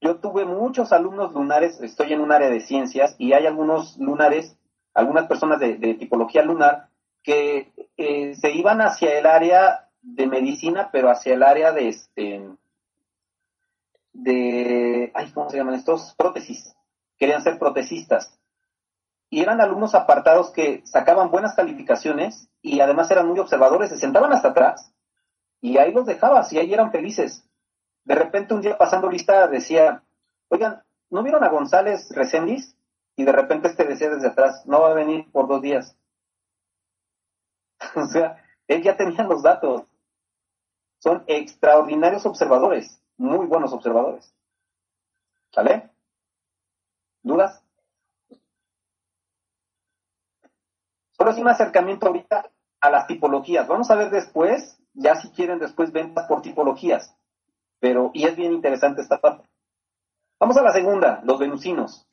Yo 0.00 0.16
tuve 0.16 0.46
muchos 0.46 0.92
alumnos 0.92 1.34
lunares, 1.34 1.80
estoy 1.80 2.14
en 2.14 2.20
un 2.20 2.32
área 2.32 2.48
de 2.48 2.60
ciencias 2.60 3.14
y 3.18 3.34
hay 3.34 3.46
algunos 3.46 3.98
lunares 3.98 4.56
algunas 4.94 5.26
personas 5.26 5.58
de, 5.60 5.94
tipología 5.94 6.42
lunar, 6.42 6.88
que 7.22 7.72
eh, 7.96 8.34
se 8.34 8.50
iban 8.52 8.80
hacia 8.80 9.18
el 9.18 9.26
área 9.26 9.88
de 10.02 10.26
medicina, 10.26 10.90
pero 10.92 11.10
hacia 11.10 11.34
el 11.34 11.42
área 11.42 11.72
de 11.72 11.88
este 11.88 12.48
de 14.12 15.10
ay, 15.14 15.30
¿cómo 15.32 15.48
se 15.48 15.56
llaman 15.56 15.74
estos? 15.74 16.14
prótesis. 16.16 16.74
Querían 17.16 17.42
ser 17.42 17.58
protesistas. 17.58 18.38
Y 19.30 19.40
eran 19.40 19.60
alumnos 19.60 19.94
apartados 19.94 20.50
que 20.50 20.82
sacaban 20.84 21.30
buenas 21.30 21.54
calificaciones 21.54 22.50
y 22.60 22.80
además 22.80 23.10
eran 23.10 23.28
muy 23.28 23.38
observadores, 23.38 23.88
se 23.88 23.96
sentaban 23.96 24.32
hasta 24.32 24.48
atrás 24.48 24.91
y 25.62 25.78
ahí 25.78 25.92
los 25.92 26.04
dejabas 26.04 26.52
y 26.52 26.58
ahí 26.58 26.74
eran 26.74 26.90
felices. 26.90 27.48
De 28.04 28.16
repente 28.16 28.52
un 28.52 28.60
día 28.60 28.76
pasando 28.76 29.08
lista 29.08 29.46
decía, 29.46 30.02
oigan, 30.48 30.82
¿no 31.08 31.22
vieron 31.22 31.44
a 31.44 31.48
González 31.48 32.10
Recendis? 32.10 32.76
Y 33.14 33.24
de 33.24 33.32
repente 33.32 33.68
este 33.68 33.84
decía 33.84 34.10
desde 34.10 34.28
atrás, 34.28 34.66
no 34.66 34.80
va 34.80 34.90
a 34.90 34.94
venir 34.94 35.30
por 35.30 35.46
dos 35.46 35.62
días. 35.62 35.96
o 37.94 38.06
sea, 38.06 38.44
él 38.66 38.82
ya 38.82 38.96
tenía 38.96 39.22
los 39.22 39.42
datos. 39.42 39.84
Son 40.98 41.22
extraordinarios 41.28 42.26
observadores, 42.26 43.00
muy 43.16 43.46
buenos 43.46 43.72
observadores. 43.72 44.34
¿Sale? 45.52 45.90
¿Dudas? 47.22 47.62
Solo 51.12 51.30
es 51.30 51.38
un 51.38 51.48
acercamiento 51.48 52.06
ahorita 52.06 52.50
a 52.80 52.90
las 52.90 53.06
tipologías. 53.06 53.68
Vamos 53.68 53.90
a 53.90 53.94
ver 53.94 54.10
después, 54.10 54.81
ya 54.94 55.16
si 55.16 55.30
quieren 55.30 55.58
después 55.58 55.92
ventas 55.92 56.26
por 56.26 56.42
tipologías. 56.42 57.16
Pero, 57.80 58.10
y 58.14 58.24
es 58.24 58.36
bien 58.36 58.52
interesante 58.52 59.00
esta 59.00 59.20
parte. 59.20 59.48
Vamos 60.38 60.56
a 60.56 60.62
la 60.62 60.72
segunda, 60.72 61.20
los 61.24 61.38
venusinos. 61.38 62.06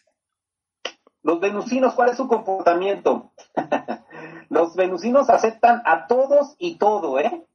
Los 1.22 1.40
venusinos, 1.40 1.94
¿cuál 1.94 2.10
es 2.10 2.18
su 2.18 2.28
comportamiento? 2.28 3.32
los 4.50 4.76
venusinos 4.76 5.30
aceptan 5.30 5.82
a 5.86 6.08
todos 6.08 6.56
y 6.58 6.76
todo, 6.78 7.20
¿eh? 7.20 7.46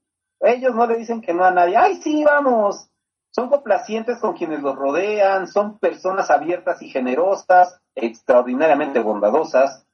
Ellos 0.40 0.74
no 0.74 0.86
le 0.86 0.96
dicen 0.96 1.20
que 1.20 1.32
no 1.32 1.44
a 1.44 1.50
nadie. 1.50 1.76
¡Ay, 1.76 1.96
sí, 1.96 2.22
vamos! 2.24 2.90
Son 3.30 3.48
complacientes 3.48 4.18
con 4.18 4.34
quienes 4.34 4.62
los 4.62 4.76
rodean, 4.76 5.48
son 5.48 5.78
personas 5.78 6.30
abiertas 6.30 6.82
y 6.82 6.88
generosas, 6.88 7.80
extraordinariamente 7.94 9.00
bondadosas, 9.00 9.86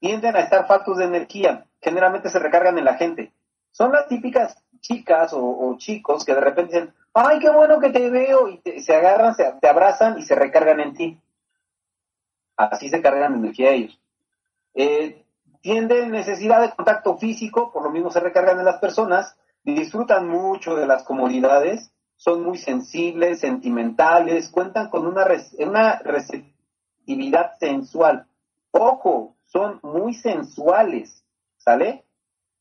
tienden 0.00 0.34
a 0.36 0.40
estar 0.40 0.66
faltos 0.66 0.96
de 0.96 1.04
energía, 1.04 1.66
generalmente 1.80 2.28
se 2.30 2.38
recargan 2.38 2.78
en 2.78 2.84
la 2.84 2.94
gente. 2.94 3.32
Son 3.70 3.92
las 3.92 4.08
típicas 4.08 4.64
chicas 4.80 5.32
o, 5.34 5.74
chicos 5.78 6.24
que 6.24 6.34
de 6.34 6.40
repente 6.40 6.74
dicen, 6.74 6.94
ay, 7.14 7.38
qué 7.38 7.50
bueno 7.50 7.80
que 7.80 7.90
te 7.90 8.10
veo, 8.10 8.48
y 8.48 8.60
se 8.80 8.94
agarran, 8.94 9.34
se, 9.34 9.52
te 9.60 9.68
abrazan 9.68 10.18
y 10.18 10.22
se 10.22 10.34
recargan 10.34 10.80
en 10.80 10.94
ti. 10.94 11.20
Así 12.56 12.88
se 12.88 13.00
cargan 13.00 13.34
energía 13.34 13.70
ellos. 13.70 14.00
Eh, 14.74 15.24
tienden 15.60 16.10
necesidad 16.10 16.60
de 16.60 16.74
contacto 16.74 17.16
físico, 17.16 17.72
por 17.72 17.82
lo 17.82 17.90
mismo 17.90 18.10
se 18.10 18.20
recargan 18.20 18.58
en 18.58 18.64
las 18.64 18.78
personas, 18.78 19.36
disfrutan 19.64 20.28
mucho 20.28 20.76
de 20.76 20.86
las 20.86 21.02
comodidades, 21.02 21.90
son 22.16 22.42
muy 22.42 22.58
sensibles, 22.58 23.40
sentimentales, 23.40 24.48
cuentan 24.50 24.90
con 24.90 25.06
una, 25.06 25.26
una 25.58 25.98
receptividad 26.00 27.56
sensual. 27.58 28.26
Ojo, 28.72 29.36
son 29.46 29.78
muy 29.82 30.14
sensuales, 30.14 31.24
¿sale? 31.58 32.04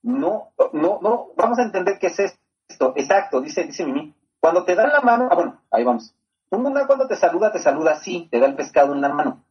No, 0.08 0.54
no, 0.72 1.00
no, 1.02 1.32
vamos 1.36 1.60
a 1.60 1.64
entender 1.64 2.00
qué 2.00 2.08
es 2.08 2.18
esto. 2.18 2.94
Exacto, 2.96 3.42
dice, 3.42 3.66
dice 3.66 3.86
Mimi. 3.86 4.16
Cuando 4.40 4.64
te 4.64 4.74
dan 4.74 4.90
la 4.90 5.02
mano, 5.02 5.28
ah, 5.30 5.36
bueno, 5.36 5.62
ahí 5.70 5.84
vamos. 5.84 6.16
Un 6.50 6.64
lunar 6.64 6.88
cuando 6.88 7.10
te 7.10 7.18
saluda, 7.18 7.52
te 7.52 7.60
saluda 7.60 7.92
así, 7.92 8.30
te 8.32 8.40
da 8.40 8.46
el 8.46 8.56
pescado 8.56 8.94
en 8.94 9.02
la 9.02 9.10
mano. 9.10 9.44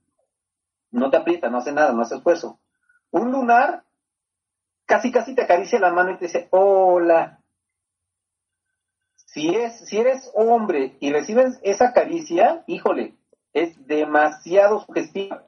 No 0.91 1.11
te 1.11 1.19
aprieta, 1.19 1.51
no 1.51 1.59
hace 1.59 1.73
nada, 1.73 1.93
no 1.93 2.01
hace 2.01 2.15
esfuerzo. 2.15 2.59
Un 3.11 3.33
lunar 3.33 3.85
casi 4.87 5.13
casi 5.13 5.35
te 5.35 5.43
acaricia 5.43 5.79
la 5.79 5.93
mano 5.93 6.13
y 6.13 6.17
te 6.17 6.25
dice, 6.25 6.49
hola. 6.51 7.43
Si, 9.27 9.55
es, 9.55 9.87
si 9.87 9.99
eres 9.99 10.33
hombre 10.35 10.97
y 11.01 11.13
recibes 11.13 11.61
esa 11.65 11.93
caricia, 11.93 12.65
híjole, 12.67 13.15
es 13.53 13.87
demasiado 13.87 14.81
sugestiva. 14.81 15.47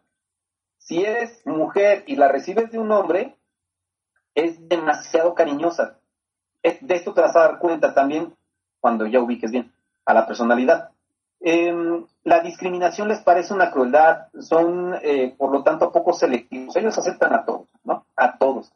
Si 0.77 1.03
eres 1.03 1.41
mujer 1.47 2.05
y 2.07 2.17
la 2.17 2.29
recibes 2.29 2.71
de 2.71 2.79
un 2.79 2.93
hombre, 2.93 3.38
es 4.47 4.69
demasiado 4.69 5.35
cariñosa. 5.35 5.99
Es, 6.63 6.85
de 6.87 6.95
esto 6.95 7.13
te 7.13 7.21
vas 7.21 7.35
a 7.37 7.41
dar 7.41 7.59
cuenta 7.59 7.95
también 7.95 8.35
cuando 8.81 9.07
ya 9.07 9.21
ubiques 9.21 9.51
bien 9.51 9.73
a 10.05 10.15
la 10.15 10.27
personalidad. 10.27 10.91
Em, 11.41 12.05
la 12.25 12.41
discriminación 12.41 13.09
les 13.09 13.21
parece 13.21 13.55
una 13.55 13.71
crueldad, 13.71 14.29
son 14.41 14.95
eh, 15.03 15.35
por 15.37 15.51
lo 15.53 15.63
tanto 15.63 15.93
poco 15.93 16.13
selectivos. 16.13 16.75
Ellos 16.77 16.97
aceptan 16.99 17.35
a 17.35 17.45
todos, 17.45 17.69
¿no? 17.85 18.05
A 18.17 18.37
todos. 18.39 18.73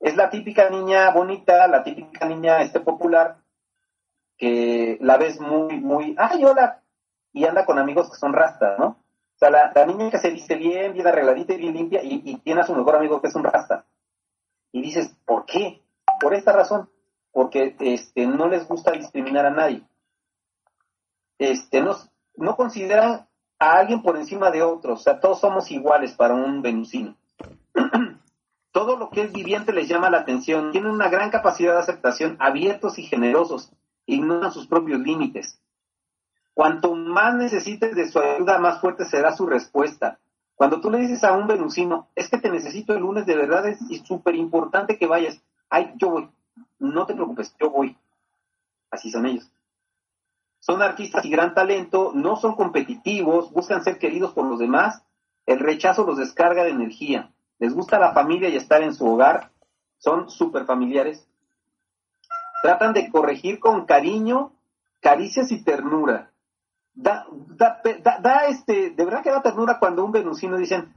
Es 0.00 0.16
la 0.16 0.30
típica 0.30 0.68
niña 0.68 1.10
bonita, 1.10 1.66
la 1.68 1.84
típica 1.84 2.26
niña 2.26 2.62
este 2.62 2.80
popular, 2.80 3.36
que 4.36 4.98
la 5.00 5.16
ves 5.16 5.40
muy, 5.40 5.78
muy, 5.80 6.16
ay, 6.18 6.44
hola, 6.44 6.80
y 7.32 7.44
anda 7.44 7.64
con 7.64 7.78
amigos 7.78 8.10
que 8.10 8.16
son 8.16 8.32
rastas, 8.32 8.78
¿no? 8.78 8.96
sea, 9.42 9.72
la, 9.74 9.86
niña 9.86 10.10
que 10.10 10.18
se 10.18 10.30
viste 10.30 10.54
bien, 10.54 10.92
bien 10.92 11.06
arregladita 11.06 11.54
y 11.54 11.58
bien 11.58 11.74
limpia 11.74 12.00
y, 12.02 12.36
tiene 12.38 12.60
a 12.60 12.66
su 12.66 12.74
mejor 12.74 12.96
amigo 12.96 13.20
que 13.20 13.28
es 13.28 13.34
un 13.34 13.44
rasta. 13.44 13.84
Y 14.72 14.82
dices, 14.82 15.14
¿por 15.26 15.46
qué? 15.46 15.82
Por 16.20 16.34
esta 16.34 16.52
razón, 16.52 16.90
porque 17.30 17.76
este, 17.80 18.26
no 18.26 18.48
les 18.48 18.66
gusta 18.66 18.92
discriminar 18.92 19.46
a 19.46 19.50
nadie. 19.50 19.82
Este, 21.38 21.82
no, 21.82 21.96
no 22.36 22.56
consideran 22.56 23.28
a 23.58 23.72
alguien 23.74 24.02
por 24.02 24.16
encima 24.16 24.50
de 24.50 24.62
otro, 24.62 24.94
o 24.94 24.96
sea, 24.96 25.20
todos 25.20 25.40
somos 25.40 25.70
iguales 25.70 26.12
para 26.12 26.34
un 26.34 26.62
venusino. 26.62 27.16
Todo 28.72 28.96
lo 28.96 29.10
que 29.10 29.22
es 29.22 29.32
viviente 29.32 29.72
les 29.72 29.86
llama 29.86 30.08
la 30.08 30.20
atención, 30.20 30.72
tienen 30.72 30.90
una 30.90 31.08
gran 31.08 31.30
capacidad 31.30 31.74
de 31.74 31.80
aceptación, 31.80 32.36
abiertos 32.40 32.98
y 32.98 33.02
generosos, 33.02 33.70
ignoran 34.06 34.50
sus 34.50 34.66
propios 34.66 35.00
límites. 35.00 35.60
Cuanto 36.54 36.94
más 36.94 37.34
necesites 37.34 37.94
de 37.94 38.08
su 38.08 38.18
ayuda, 38.18 38.58
más 38.58 38.80
fuerte 38.80 39.04
será 39.04 39.36
su 39.36 39.46
respuesta. 39.46 40.18
Cuando 40.62 40.80
tú 40.80 40.92
le 40.92 40.98
dices 40.98 41.24
a 41.24 41.32
un 41.32 41.48
venusino, 41.48 42.06
es 42.14 42.28
que 42.28 42.38
te 42.38 42.48
necesito 42.48 42.94
el 42.94 43.00
lunes, 43.00 43.26
de 43.26 43.34
verdad 43.34 43.66
es 43.66 43.80
súper 44.04 44.36
importante 44.36 44.96
que 44.96 45.08
vayas. 45.08 45.42
Ay, 45.68 45.92
yo 45.96 46.10
voy. 46.10 46.30
No 46.78 47.04
te 47.04 47.14
preocupes, 47.14 47.52
yo 47.60 47.68
voy. 47.68 47.98
Así 48.88 49.10
son 49.10 49.26
ellos. 49.26 49.50
Son 50.60 50.80
artistas 50.80 51.24
y 51.24 51.30
gran 51.30 51.52
talento, 51.52 52.12
no 52.14 52.36
son 52.36 52.54
competitivos, 52.54 53.50
buscan 53.50 53.82
ser 53.82 53.98
queridos 53.98 54.34
por 54.34 54.46
los 54.46 54.60
demás. 54.60 55.02
El 55.46 55.58
rechazo 55.58 56.06
los 56.06 56.16
descarga 56.16 56.62
de 56.62 56.70
energía. 56.70 57.32
Les 57.58 57.74
gusta 57.74 57.98
la 57.98 58.12
familia 58.12 58.48
y 58.48 58.54
estar 58.54 58.84
en 58.84 58.94
su 58.94 59.04
hogar. 59.04 59.50
Son 59.98 60.30
súper 60.30 60.64
familiares. 60.64 61.26
Tratan 62.62 62.92
de 62.92 63.10
corregir 63.10 63.58
con 63.58 63.84
cariño, 63.84 64.52
caricias 65.00 65.50
y 65.50 65.64
ternura 65.64 66.31
da, 66.94 67.26
da, 67.56 68.18
da, 68.20 68.46
este, 68.46 68.90
de 68.90 69.04
verdad 69.04 69.22
que 69.22 69.30
da 69.30 69.42
ternura 69.42 69.78
cuando 69.78 70.04
un 70.04 70.12
venusino 70.12 70.56
dicen, 70.56 70.92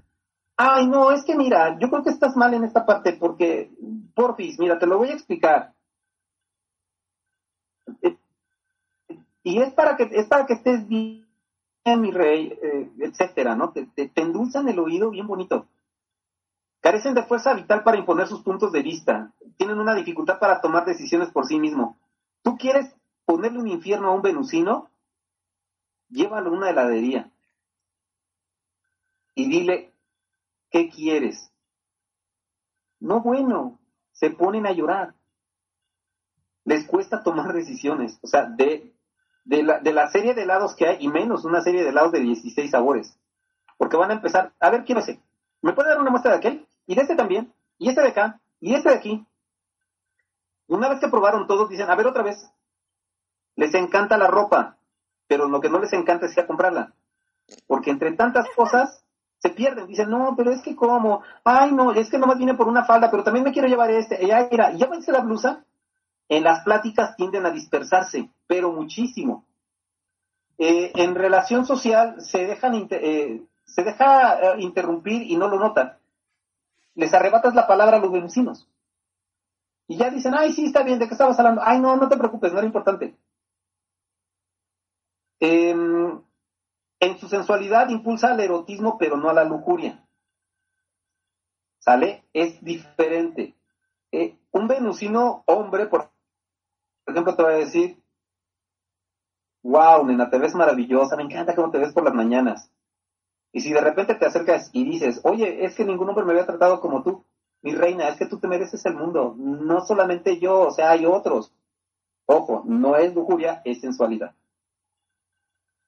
ay 0.57 0.87
no, 0.87 1.11
es 1.11 1.23
que 1.23 1.35
mira, 1.35 1.77
yo 1.79 1.89
creo 1.89 2.03
que 2.03 2.09
estás 2.09 2.35
mal 2.35 2.53
en 2.53 2.63
esta 2.63 2.85
parte 2.85 3.13
porque, 3.13 3.71
porfis, 4.13 4.59
mira, 4.59 4.79
te 4.79 4.87
lo 4.87 4.97
voy 4.97 5.09
a 5.09 5.13
explicar. 5.13 5.73
Y 9.43 9.61
es 9.61 9.73
para 9.73 9.95
que, 9.95 10.09
es 10.11 10.27
para 10.27 10.45
que 10.47 10.53
estés 10.53 10.87
bien, 10.87 11.23
mi 11.97 12.11
rey, 12.11 12.57
eh, 12.63 12.89
etcétera, 12.99 13.55
¿no? 13.55 13.69
Te, 13.71 13.85
te, 13.85 14.09
te 14.09 14.21
endulzan 14.21 14.67
el 14.69 14.79
oído 14.79 15.11
bien 15.11 15.27
bonito. 15.27 15.67
Carecen 16.81 17.13
de 17.13 17.23
fuerza 17.23 17.53
vital 17.53 17.83
para 17.83 17.97
imponer 17.97 18.27
sus 18.27 18.41
puntos 18.41 18.71
de 18.71 18.81
vista. 18.81 19.31
Tienen 19.57 19.79
una 19.79 19.93
dificultad 19.93 20.39
para 20.39 20.61
tomar 20.61 20.85
decisiones 20.85 21.29
por 21.29 21.45
sí 21.45 21.59
mismo. 21.59 21.97
¿Tú 22.41 22.57
quieres 22.57 22.91
ponerle 23.25 23.59
un 23.59 23.67
infierno 23.67 24.07
a 24.09 24.13
un 24.13 24.23
venusino? 24.23 24.89
Llévalo 26.09 26.49
a 26.49 26.53
una 26.53 26.69
heladería 26.69 27.31
y 29.35 29.49
dile, 29.49 29.93
¿qué 30.71 30.89
quieres? 30.89 31.51
No, 32.99 33.21
bueno, 33.21 33.79
se 34.13 34.29
ponen 34.29 34.65
a 34.65 34.71
llorar. 34.71 35.13
Les 36.63 36.87
cuesta 36.87 37.21
tomar 37.21 37.53
decisiones. 37.53 38.17
O 38.21 38.27
sea, 38.27 38.45
de, 38.45 38.95
de, 39.43 39.63
la, 39.63 39.79
de 39.79 39.93
la 39.93 40.09
serie 40.09 40.33
de 40.33 40.43
helados 40.43 40.75
que 40.75 40.87
hay, 40.87 40.97
y 41.01 41.09
menos 41.09 41.43
una 41.43 41.61
serie 41.61 41.83
de 41.83 41.89
helados 41.89 42.13
de 42.13 42.21
16 42.21 42.71
sabores. 42.71 43.15
Porque 43.77 43.97
van 43.97 44.11
a 44.11 44.15
empezar, 44.15 44.53
a 44.59 44.69
ver, 44.69 44.85
quiero 44.85 45.01
ese. 45.01 45.21
¿Me 45.61 45.73
puede 45.73 45.89
dar 45.89 45.99
una 45.99 46.09
muestra 46.09 46.31
de 46.31 46.37
aquel? 46.37 46.67
Y 46.87 46.95
de 46.95 47.01
este 47.01 47.15
también. 47.15 47.53
Y 47.77 47.89
este 47.89 48.01
de 48.01 48.07
acá. 48.07 48.39
Y 48.61 48.73
este 48.73 48.89
de 48.89 48.95
aquí. 48.95 49.25
Una 50.67 50.89
vez 50.89 50.99
que 50.99 51.09
probaron 51.09 51.45
todos, 51.45 51.69
dicen, 51.69 51.89
a 51.89 51.95
ver 51.95 52.07
otra 52.07 52.23
vez. 52.23 52.49
Les 53.55 53.73
encanta 53.73 54.17
la 54.17 54.27
ropa 54.27 54.77
pero 55.27 55.47
lo 55.47 55.61
que 55.61 55.69
no 55.69 55.79
les 55.79 55.93
encanta 55.93 56.25
es 56.25 56.33
ir 56.33 56.43
a 56.43 56.47
comprarla. 56.47 56.93
Porque 57.67 57.91
entre 57.91 58.11
tantas 58.13 58.47
cosas 58.55 59.03
se 59.39 59.49
pierden. 59.49 59.87
Dicen, 59.87 60.09
no, 60.09 60.33
pero 60.35 60.51
es 60.51 60.61
que 60.61 60.75
como, 60.75 61.21
ay, 61.43 61.71
no, 61.71 61.91
es 61.91 62.09
que 62.09 62.17
nomás 62.17 62.37
viene 62.37 62.55
por 62.55 62.67
una 62.67 62.85
falda, 62.85 63.11
pero 63.11 63.23
también 63.23 63.43
me 63.43 63.51
quiero 63.51 63.67
llevar 63.67 63.91
este. 63.91 64.25
Ya, 64.25 64.47
mira, 64.49 64.71
llévense 64.71 65.11
la 65.11 65.21
blusa. 65.21 65.63
En 66.27 66.43
las 66.43 66.63
pláticas 66.63 67.15
tienden 67.15 67.45
a 67.45 67.51
dispersarse, 67.51 68.31
pero 68.47 68.71
muchísimo. 68.71 69.45
Eh, 70.57 70.91
en 70.95 71.13
relación 71.13 71.65
social 71.65 72.15
se 72.19 72.47
dejan 72.47 72.87
eh, 72.89 73.43
se 73.65 73.83
deja 73.83 74.39
eh, 74.39 74.61
interrumpir 74.61 75.21
y 75.23 75.35
no 75.35 75.47
lo 75.47 75.59
notan. 75.59 75.97
les 76.95 77.13
arrebatas 77.13 77.53
la 77.53 77.67
palabra 77.67 77.97
a 77.97 77.99
los 77.99 78.11
venusinos. 78.11 78.67
Y 79.87 79.97
ya 79.97 80.09
dicen, 80.09 80.33
ay, 80.33 80.51
sí, 80.53 80.65
está 80.65 80.81
bien, 80.81 80.97
¿de 80.97 81.07
qué 81.07 81.13
estabas 81.13 81.37
hablando? 81.37 81.61
Ay, 81.63 81.79
no, 81.79 81.95
no 81.95 82.09
te 82.09 82.17
preocupes, 82.17 82.51
no 82.51 82.57
era 82.57 82.65
importante. 82.65 83.15
Em, 85.39 86.21
en 86.99 87.17
su 87.17 87.27
sensualidad 87.27 87.89
impulsa 87.89 88.31
al 88.31 88.39
erotismo, 88.39 88.97
pero 88.97 89.17
no 89.17 89.29
a 89.29 89.33
la 89.33 89.43
lujuria. 89.43 90.05
¿Sale? 91.79 92.23
Es 92.33 92.63
diferente. 92.63 93.55
Eh, 94.11 94.37
un 94.51 94.67
venusino 94.67 95.43
hombre, 95.45 95.87
por 95.87 96.09
ejemplo, 97.05 97.35
te 97.35 97.43
va 97.43 97.49
a 97.49 97.53
decir, 97.53 98.01
wow, 99.61 100.05
nena, 100.05 100.29
te 100.29 100.39
ves 100.39 100.55
maravillosa, 100.55 101.15
me 101.15 101.23
encanta 101.23 101.55
cómo 101.55 101.71
te 101.71 101.79
ves 101.79 101.91
por 101.91 102.03
las 102.03 102.13
mañanas. 102.13 102.71
Y 103.51 103.61
si 103.61 103.71
de 103.71 103.81
repente 103.81 104.15
te 104.15 104.25
acercas 104.25 104.69
y 104.73 104.83
dices, 104.83 105.21
oye, 105.23 105.65
es 105.65 105.75
que 105.75 105.85
ningún 105.85 106.09
hombre 106.09 106.25
me 106.25 106.31
había 106.31 106.45
tratado 106.45 106.81
como 106.81 107.03
tú, 107.03 107.25
mi 107.61 107.73
reina, 107.73 108.07
es 108.07 108.17
que 108.17 108.25
tú 108.25 108.39
te 108.39 108.47
mereces 108.47 108.85
el 108.85 108.95
mundo, 108.95 109.35
no 109.37 109.81
solamente 109.81 110.39
yo, 110.39 110.61
o 110.61 110.71
sea, 110.71 110.91
hay 110.91 111.05
otros. 111.05 111.53
Ojo, 112.25 112.63
no 112.65 112.95
es 112.95 113.13
lujuria, 113.15 113.61
es 113.65 113.81
sensualidad. 113.81 114.35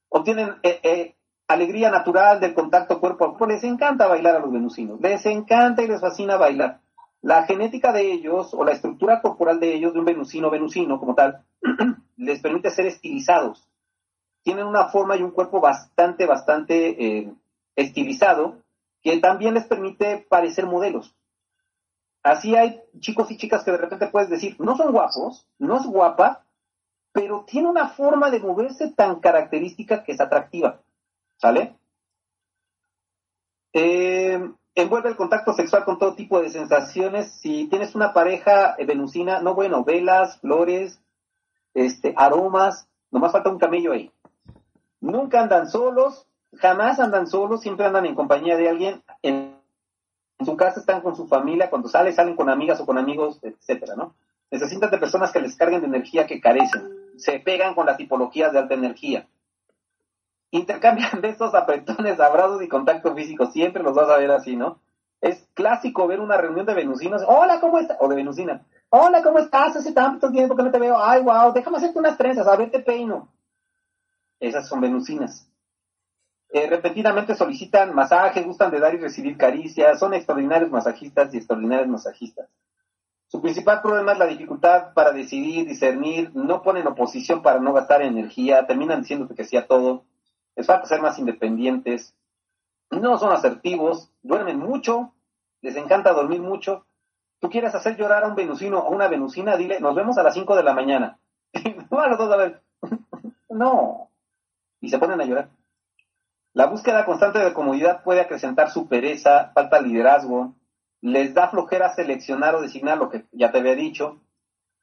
Obtienen 0.10 0.56
eh, 0.64 0.80
eh, 0.84 1.16
alegría 1.48 1.90
natural 1.90 2.40
del 2.40 2.54
contacto 2.54 3.00
cuerpo 3.00 3.26
a 3.26 3.28
cuerpo, 3.30 3.46
les 3.48 3.64
encanta 3.64 4.08
bailar 4.08 4.36
a 4.36 4.40
los 4.40 4.52
venusinos, 4.52 5.00
les 5.02 5.26
encanta 5.26 5.84
y 5.84 5.88
les 5.88 6.02
fascina 6.02 6.38
bailar. 6.38 6.82
La 7.22 7.44
genética 7.44 7.92
de 7.92 8.12
ellos 8.12 8.54
o 8.54 8.64
la 8.64 8.74
estructura 8.74 9.22
corporal 9.22 9.60
de 9.60 9.74
ellos, 9.74 9.94
de 9.94 10.00
un 10.00 10.06
venusino 10.06 10.50
venusino 10.50 11.00
como 11.00 11.16
tal, 11.16 11.44
les 12.18 12.42
permite 12.42 12.70
ser 12.70 12.86
estilizados. 12.86 13.68
Tienen 14.44 14.66
una 14.66 14.90
forma 14.90 15.18
y 15.18 15.24
un 15.24 15.32
cuerpo 15.32 15.60
bastante, 15.60 16.26
bastante 16.26 17.04
eh, 17.06 17.34
estilizado 17.76 18.58
que 19.02 19.18
también 19.18 19.54
les 19.54 19.66
permite 19.66 20.26
parecer 20.30 20.66
modelos. 20.66 21.16
Así 22.24 22.56
hay 22.56 22.82
chicos 23.00 23.32
y 23.32 23.38
chicas 23.38 23.64
que 23.64 23.72
de 23.72 23.78
repente 23.78 24.08
puedes 24.08 24.30
decir, 24.30 24.56
no 24.60 24.76
son 24.76 24.92
guapos, 24.92 25.48
no 25.60 25.78
es 25.78 25.86
guapa, 25.86 26.46
pero 27.18 27.46
tiene 27.48 27.68
una 27.68 27.88
forma 27.88 28.30
de 28.30 28.40
moverse 28.40 28.92
tan 28.92 29.20
característica 29.20 30.04
que 30.04 30.12
es 30.12 30.22
atractiva. 30.22 30.82
¿Sale? 31.38 31.76
Eh, 33.74 34.40
envuelve 34.76 35.10
el 35.10 35.16
contacto 35.16 35.54
sexual 35.54 35.84
con 35.84 35.98
todo 35.98 36.14
tipo 36.14 36.40
de 36.40 36.52
sensaciones. 36.52 37.32
Si 37.32 37.68
tienes 37.70 37.96
una 37.96 38.14
pareja 38.14 38.76
venusina, 38.86 39.42
no 39.42 39.56
bueno, 39.56 39.84
velas, 39.84 40.40
flores, 40.42 41.02
este, 41.74 42.14
aromas, 42.16 42.88
nomás 43.10 43.32
falta 43.32 43.50
un 43.50 43.58
camello 43.58 43.94
ahí. 43.94 44.12
Nunca 45.02 45.42
andan 45.42 45.68
solos, 45.72 46.28
jamás 46.54 47.00
andan 47.00 47.26
solos, 47.26 47.62
siempre 47.62 47.88
andan 47.88 48.06
en 48.06 48.14
compañía 48.14 48.58
de 48.58 48.70
alguien. 48.70 49.04
En, 49.24 49.58
su 50.46 50.56
casa 50.56 50.82
están 50.82 51.02
con 51.02 51.16
su 51.16 51.26
familia, 51.26 51.72
cuando 51.72 51.90
salen, 51.90 52.14
salen 52.14 52.36
con 52.36 52.48
amigas 52.48 52.80
o 52.80 52.86
con 52.86 53.00
amigos, 53.00 53.40
etcétera, 53.42 53.96
¿no? 53.96 54.14
Necesitan 54.52 54.92
de 54.92 55.00
personas 55.00 55.32
que 55.32 55.42
les 55.42 55.56
carguen 55.56 55.82
de 55.82 55.88
energía 55.88 56.28
que 56.28 56.40
carecen. 56.40 57.07
Se 57.18 57.40
pegan 57.40 57.76
con 57.76 57.86
las 57.86 57.98
tipologías 57.98 58.54
de 58.54 58.60
alta 58.60 58.74
energía 58.74 59.28
intercambian 60.52 61.22
besos, 61.22 61.54
apretones, 61.54 62.20
abrazos 62.20 62.62
y 62.62 62.68
contacto 62.68 63.14
físico. 63.16 63.48
Siempre 63.48 63.84
los 63.84 63.96
vas 63.96 64.10
a 64.10 64.18
ver 64.18 64.32
así, 64.32 64.56
¿no? 64.56 64.80
Es 65.20 65.48
clásico 65.54 66.08
ver 66.08 66.20
una 66.20 66.38
reunión 66.38 66.66
de 66.66 66.76
venusinos. 66.76 67.24
Hola, 67.28 67.60
¿cómo 67.60 67.80
estás? 67.80 67.98
O 68.00 68.08
de 68.08 68.16
venusinas. 68.16 68.62
Hola, 68.90 69.24
¿cómo 69.24 69.40
estás? 69.40 69.76
Hace 69.76 69.92
tanto 69.92 70.32
tiempo 70.32 70.56
que 70.56 70.64
no 70.64 70.72
te 70.72 70.80
veo. 70.80 70.98
Ay, 71.02 71.24
wow, 71.24 71.52
déjame 71.54 71.78
hacerte 71.78 72.00
unas 72.00 72.18
trenzas. 72.18 72.48
A 72.48 72.56
ver, 72.56 72.70
te 72.70 72.80
peino. 72.80 73.28
Esas 74.40 74.68
son 74.68 74.80
venusinas. 74.80 75.50
Eh, 76.50 76.68
repentinamente 76.68 77.36
solicitan 77.36 77.94
masajes, 77.94 78.46
gustan 78.46 78.72
de 78.72 78.80
dar 78.80 78.94
y 78.94 79.00
recibir 79.00 79.36
caricias, 79.36 80.00
son 80.00 80.14
extraordinarios 80.14 80.72
masajistas 80.72 81.34
y 81.34 81.38
extraordinarios 81.38 81.90
masajistas. 81.90 82.48
Su 83.28 83.42
principal 83.42 83.82
problema 83.82 84.14
es 84.14 84.20
la 84.20 84.28
dificultad 84.28 84.94
para 84.94 85.12
decidir, 85.12 85.68
discernir, 85.68 86.32
no 86.34 86.62
ponen 86.62 86.88
oposición 86.88 87.42
para 87.42 87.60
no 87.60 87.74
gastar 87.74 88.02
energía, 88.02 88.66
terminan 88.66 89.02
diciéndote 89.02 89.36
que 89.36 89.44
sí 89.44 89.58
a 89.58 89.68
todo 89.68 90.06
les 90.58 90.66
falta 90.66 90.88
ser 90.88 91.02
más 91.02 91.20
independientes, 91.20 92.16
no 92.90 93.18
son 93.20 93.32
asertivos, 93.32 94.12
duermen 94.24 94.58
mucho, 94.58 95.14
les 95.62 95.76
encanta 95.76 96.14
dormir 96.14 96.42
mucho. 96.42 96.86
Tú 97.40 97.50
quieres 97.50 97.76
hacer 97.76 97.96
llorar 97.96 98.24
a 98.24 98.28
un 98.28 98.36
venusino 98.36 98.80
o 98.80 98.90
una 98.90 99.08
venusina, 99.08 99.56
dile, 99.56 99.80
nos 99.80 99.94
vemos 99.96 100.18
a 100.18 100.24
las 100.24 100.34
5 100.34 100.56
de 100.56 100.64
la 100.64 100.74
mañana. 100.74 101.20
no. 103.50 104.10
Y 104.82 104.90
se 104.90 104.98
ponen 104.98 105.22
a 105.22 105.26
llorar. 105.26 105.50
La 106.54 106.66
búsqueda 106.66 107.06
constante 107.06 107.38
de 107.38 107.54
comodidad 107.54 108.04
puede 108.04 108.22
acrecentar 108.22 108.72
su 108.72 108.88
pereza, 108.88 109.52
falta 109.54 109.80
liderazgo, 109.80 110.56
les 111.02 111.34
da 111.34 111.50
flojera 111.50 111.94
seleccionar 111.94 112.56
o 112.56 112.62
designar 112.62 112.98
lo 112.98 113.10
que 113.10 113.26
ya 113.32 113.52
te 113.52 113.60
había 113.60 113.76
dicho. 113.76 114.22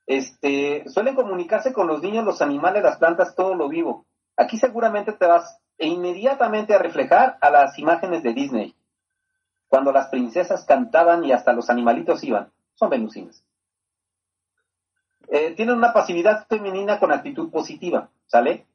Este, 0.07 0.89
suelen 0.89 1.15
comunicarse 1.15 1.73
con 1.73 1.87
los 1.87 2.03
niños, 2.03 2.25
los 2.25 2.43
animales, 2.43 2.83
las 2.83 2.99
plantas, 2.99 3.35
todo 3.35 3.55
lo 3.55 3.69
vivo. 3.69 4.07
Aquí 4.37 4.59
seguramente 4.59 5.13
te 5.13 5.27
vas 5.27 5.59
e 5.79 5.87
inmediatamente 5.87 6.75
a 6.75 6.79
reflejar 6.79 7.39
a 7.41 7.51
las 7.51 7.79
imágenes 7.79 8.23
de 8.23 8.33
Disney, 8.33 8.75
cuando 9.69 9.93
las 9.93 10.09
princesas 10.09 10.65
cantaban 10.65 11.25
y 11.25 11.33
hasta 11.33 11.53
los 11.53 11.71
animalitos 11.71 12.23
iban. 12.23 12.53
Son 12.75 12.91
venusinas. 12.91 13.45
Eh, 15.29 15.55
tienen 15.57 15.77
una 15.77 15.93
pasividad 15.93 16.47
femenina 16.49 17.01
con 17.01 17.11
actitud 17.11 17.51
positiva, 17.51 18.11
¿sale? 18.27 18.67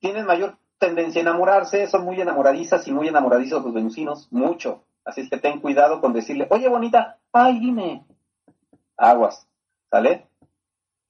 Tienen 0.00 0.26
mayor 0.26 0.56
tendencia 0.78 1.20
a 1.20 1.22
enamorarse, 1.22 1.86
son 1.86 2.04
muy 2.04 2.20
enamoradizas 2.20 2.86
y 2.86 2.92
muy 2.92 3.08
enamoradizos 3.08 3.64
los 3.64 3.74
venusinos, 3.74 4.28
mucho. 4.30 4.84
Así 5.06 5.22
es 5.22 5.30
que 5.30 5.38
ten 5.38 5.60
cuidado 5.60 6.02
con 6.02 6.12
decirle, 6.12 6.46
oye 6.50 6.68
bonita, 6.68 7.18
ay 7.32 7.58
dime. 7.60 8.04
Aguas, 8.98 9.46
¿sale? 9.90 10.26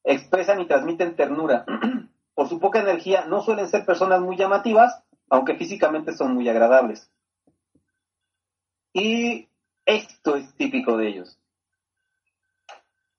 Expresan 0.04 0.60
y 0.60 0.66
transmiten 0.66 1.16
ternura. 1.16 1.64
por 2.36 2.50
su 2.50 2.60
poca 2.60 2.80
energía, 2.80 3.24
no 3.24 3.40
suelen 3.40 3.66
ser 3.66 3.86
personas 3.86 4.20
muy 4.20 4.36
llamativas, 4.36 5.02
aunque 5.30 5.54
físicamente 5.54 6.12
son 6.12 6.34
muy 6.34 6.46
agradables. 6.46 7.10
Y 8.92 9.48
esto 9.86 10.36
es 10.36 10.54
típico 10.54 10.98
de 10.98 11.08
ellos. 11.08 11.38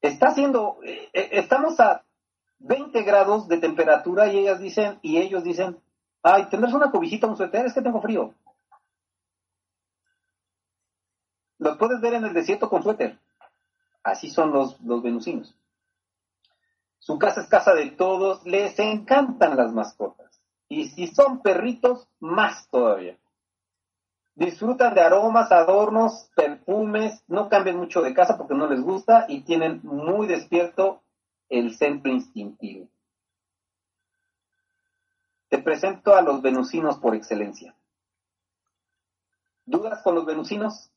Está 0.01 0.27
haciendo, 0.27 0.77
eh, 0.83 1.09
eh, 1.13 1.29
estamos 1.31 1.79
a 1.79 2.05
20 2.59 3.01
grados 3.01 3.47
de 3.47 3.57
temperatura 3.57 4.27
y 4.31 4.37
ellas 4.37 4.59
dicen, 4.59 4.99
y 5.01 5.17
ellos 5.17 5.43
dicen, 5.43 5.79
ay, 6.21 6.45
¿tendrás 6.51 6.73
una 6.73 6.91
cobijita, 6.91 7.25
un 7.25 7.37
suéter? 7.37 7.65
Es 7.65 7.73
que 7.73 7.81
tengo 7.81 7.99
frío. 7.99 8.35
Los 11.67 11.77
puedes 11.77 11.99
ver 11.99 12.13
en 12.13 12.23
el 12.23 12.33
desierto 12.33 12.69
con 12.69 12.81
suéter. 12.81 13.19
Así 14.01 14.29
son 14.29 14.53
los, 14.53 14.77
venusinos. 15.03 15.53
Su 16.97 17.19
casa 17.19 17.41
es 17.41 17.47
casa 17.47 17.73
de 17.73 17.91
todos, 17.91 18.45
les 18.45 18.79
encantan 18.79 19.57
las 19.57 19.73
mascotas. 19.73 20.41
Y 20.69 20.87
si 20.87 21.07
son 21.07 21.41
perritos, 21.41 22.07
más 22.21 22.69
todavía. 22.69 23.17
Disfrutan 24.33 24.93
de 24.93 25.01
aromas, 25.01 25.51
adornos, 25.51 26.29
perfumes, 26.37 27.21
no 27.27 27.49
cambian 27.49 27.75
mucho 27.75 28.01
de 28.01 28.13
casa 28.13 28.37
porque 28.37 28.53
no 28.53 28.67
les 28.67 28.79
gusta 28.79 29.25
y 29.27 29.41
tienen 29.41 29.81
muy 29.83 30.25
despierto 30.25 31.01
el 31.49 31.75
centro 31.75 32.13
instintivo. 32.13 32.87
Te 35.49 35.57
presento 35.57 36.15
a 36.15 36.21
los 36.21 36.41
venusinos 36.41 36.97
por 36.97 37.13
excelencia. 37.13 37.75
¿Dudas 39.65 40.01
con 40.01 40.15
los 40.15 40.25
venusinos? 40.25 40.91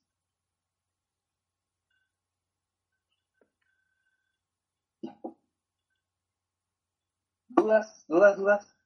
¿Dudas? 7.62 8.04
¿Dudas? 8.08 8.36
¿Dudas? 8.36 8.76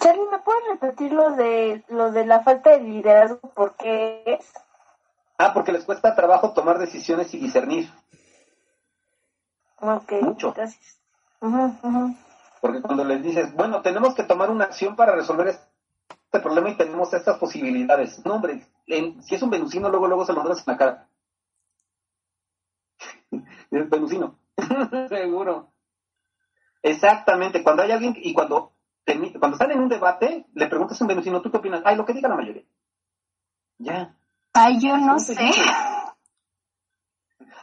Charlie, 0.00 0.28
¿me 0.30 0.40
puedes 0.40 0.62
repetir 0.68 1.12
lo 1.12 1.30
de, 1.36 1.84
lo 1.88 2.10
de 2.10 2.26
la 2.26 2.42
falta 2.42 2.70
de 2.70 2.80
liderazgo? 2.80 3.38
¿Por 3.38 3.76
qué 3.76 4.24
es? 4.26 4.52
Ah, 5.38 5.52
porque 5.54 5.70
les 5.72 5.84
cuesta 5.84 6.16
trabajo 6.16 6.52
tomar 6.52 6.78
decisiones 6.78 7.32
y 7.34 7.38
discernir. 7.38 7.88
Ok, 9.80 10.12
Mucho. 10.22 10.52
gracias. 10.52 10.98
Porque 12.60 12.82
cuando 12.82 13.04
les 13.04 13.22
dices, 13.22 13.54
bueno, 13.54 13.82
tenemos 13.82 14.14
que 14.14 14.24
tomar 14.24 14.50
una 14.50 14.64
acción 14.64 14.96
para 14.96 15.14
resolver 15.14 15.48
este 15.48 16.40
problema 16.40 16.70
y 16.70 16.76
tenemos 16.76 17.12
estas 17.12 17.38
posibilidades. 17.38 18.24
No, 18.24 18.34
hombre, 18.34 18.66
si 18.86 19.34
es 19.34 19.42
un 19.42 19.50
venusino, 19.50 19.88
luego, 19.88 20.08
luego 20.08 20.24
se 20.24 20.32
lo 20.32 20.42
das 20.42 20.66
en 20.66 20.72
la 20.72 20.78
cara. 20.78 21.08
es 23.70 23.90
venusino. 23.90 24.38
Seguro. 25.08 25.71
Exactamente, 26.82 27.62
cuando 27.62 27.82
hay 27.82 27.92
alguien 27.92 28.14
y 28.16 28.34
cuando, 28.34 28.72
cuando 29.38 29.54
están 29.54 29.70
en 29.70 29.80
un 29.80 29.88
debate, 29.88 30.46
le 30.54 30.66
preguntas 30.66 31.00
a 31.00 31.04
un 31.04 31.08
venusino, 31.08 31.40
¿tú 31.40 31.50
qué 31.50 31.58
opinas? 31.58 31.82
Ay, 31.84 31.96
lo 31.96 32.04
que 32.04 32.12
diga 32.12 32.28
la 32.28 32.36
mayoría. 32.36 32.64
Ya. 33.78 34.16
Ay, 34.52 34.80
yo 34.80 34.96
no 34.98 35.18
sé. 35.18 35.36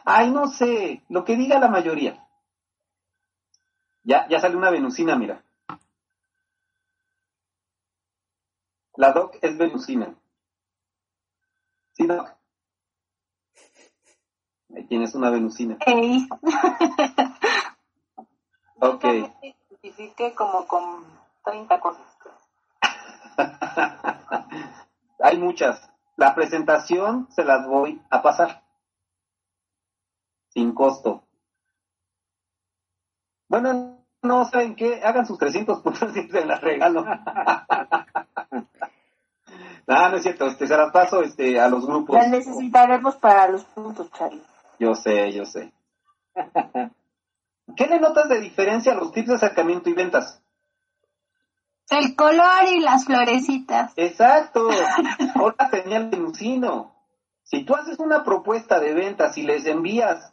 Ay, 0.04 0.30
no 0.30 0.48
sé, 0.48 1.02
lo 1.08 1.24
que 1.24 1.36
diga 1.36 1.58
la 1.58 1.68
mayoría. 1.68 2.26
Ya, 4.02 4.26
ya 4.28 4.40
sale 4.40 4.56
una 4.56 4.70
venusina, 4.70 5.16
mira. 5.16 5.44
La 8.96 9.12
doc 9.12 9.36
es 9.42 9.56
venusina. 9.56 10.14
¿Sí, 11.92 12.06
doc? 12.06 12.28
Ahí 14.74 14.86
tienes 14.86 15.14
una 15.14 15.30
venusina. 15.30 15.76
Ey. 15.86 16.26
Ok. 18.80 19.04
Identifique 19.42 20.34
como 20.34 20.66
con 20.66 21.04
30 21.44 21.80
cosas. 21.80 22.02
Hay 25.20 25.38
muchas. 25.38 25.90
La 26.16 26.34
presentación 26.34 27.28
se 27.30 27.44
las 27.44 27.66
voy 27.66 28.00
a 28.10 28.22
pasar. 28.22 28.62
Sin 30.48 30.74
costo. 30.74 31.22
Bueno, 33.48 34.00
no 34.22 34.44
saben 34.44 34.76
qué, 34.76 35.02
hagan 35.02 35.26
sus 35.26 35.38
300 35.38 35.80
puntos 35.80 36.16
y 36.16 36.28
se 36.28 36.44
las 36.44 36.60
regalo. 36.60 37.04
no, 39.86 39.86
no 39.86 40.16
es 40.16 40.22
cierto, 40.22 40.46
este, 40.46 40.66
se 40.66 40.76
las 40.76 40.92
paso 40.92 41.22
este, 41.22 41.60
a 41.60 41.68
los 41.68 41.86
grupos. 41.86 42.16
Las 42.16 42.28
necesitaremos 42.28 43.16
para 43.16 43.48
los 43.48 43.64
puntos, 43.64 44.10
Charlie. 44.12 44.42
Yo 44.78 44.94
sé, 44.94 45.32
yo 45.32 45.44
sé. 45.44 45.72
¿Qué 47.76 47.86
le 47.86 48.00
notas 48.00 48.28
de 48.28 48.40
diferencia 48.40 48.92
a 48.92 48.96
los 48.96 49.12
tips 49.12 49.28
de 49.28 49.34
acercamiento 49.34 49.90
y 49.90 49.94
ventas? 49.94 50.42
El 51.90 52.14
color 52.14 52.68
y 52.68 52.80
las 52.80 53.04
florecitas. 53.04 53.92
Exacto. 53.96 54.68
Ahora 55.34 55.68
señal 55.70 56.08
venusino. 56.08 56.94
Si 57.42 57.64
tú 57.64 57.74
haces 57.74 57.98
una 57.98 58.22
propuesta 58.22 58.78
de 58.78 58.94
ventas 58.94 59.36
y 59.36 59.42
les 59.42 59.66
envías 59.66 60.32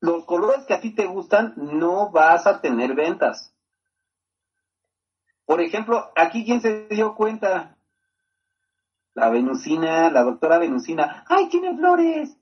los 0.00 0.24
colores 0.24 0.64
que 0.66 0.74
a 0.74 0.80
ti 0.80 0.90
te 0.90 1.06
gustan, 1.06 1.54
no 1.56 2.10
vas 2.10 2.46
a 2.46 2.60
tener 2.60 2.94
ventas. 2.94 3.54
Por 5.44 5.60
ejemplo, 5.60 6.10
aquí 6.16 6.44
quién 6.44 6.60
se 6.60 6.88
dio 6.88 7.14
cuenta? 7.14 7.76
La 9.14 9.30
venusina, 9.30 10.10
la 10.10 10.24
doctora 10.24 10.58
venusina. 10.58 11.24
¡Ay, 11.28 11.48
tiene 11.48 11.76
flores! 11.76 12.36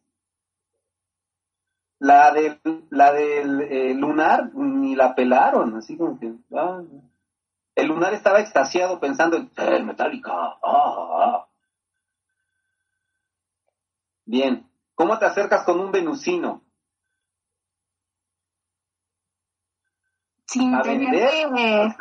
La 2.05 2.33
del, 2.33 2.61
la 2.91 3.13
del 3.13 3.63
eh, 3.63 3.95
lunar 3.95 4.55
ni 4.55 4.95
la 4.95 5.15
pelaron, 5.15 5.75
así 5.77 5.97
como 5.97 6.19
que... 6.21 6.35
ah. 6.55 6.83
El 7.75 7.87
lunar 7.89 8.13
estaba 8.13 8.41
extasiado 8.41 9.01
pensando 9.01 9.39
en 9.39 9.51
"Eh, 9.57 9.83
Metallica. 9.83 10.31
ah, 10.31 10.59
ah". 10.63 11.49
Bien, 14.27 14.69
¿cómo 14.95 15.19
te 15.19 15.25
acercas 15.25 15.65
con 15.65 15.81
un 15.81 15.91
venusino? 15.93 16.63
Sin 20.47 20.79
tener 20.83 21.11
que, 21.11 21.95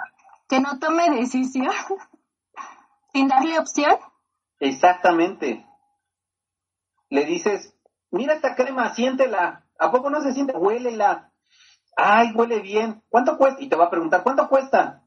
que 0.49 0.59
no 0.59 0.79
tome 0.79 1.11
decisión. 1.11 1.71
Sin 3.13 3.29
darle 3.29 3.57
opción. 3.57 3.95
Exactamente. 4.59 5.65
Le 7.09 7.25
dices, 7.25 7.73
mira 8.11 8.33
esta 8.33 8.55
crema, 8.55 8.93
siéntela. 8.93 9.62
¿A 9.83 9.91
poco 9.91 10.09
no 10.09 10.21
se 10.21 10.33
siente? 10.33 10.53
Huélela. 10.55 11.31
Ay, 11.95 12.31
huele 12.35 12.59
bien. 12.59 13.03
¿Cuánto 13.09 13.37
cuesta? 13.37 13.61
Y 13.61 13.69
te 13.69 13.75
va 13.75 13.85
a 13.85 13.89
preguntar, 13.89 14.23
¿cuánto 14.23 14.47
cuesta? 14.49 15.03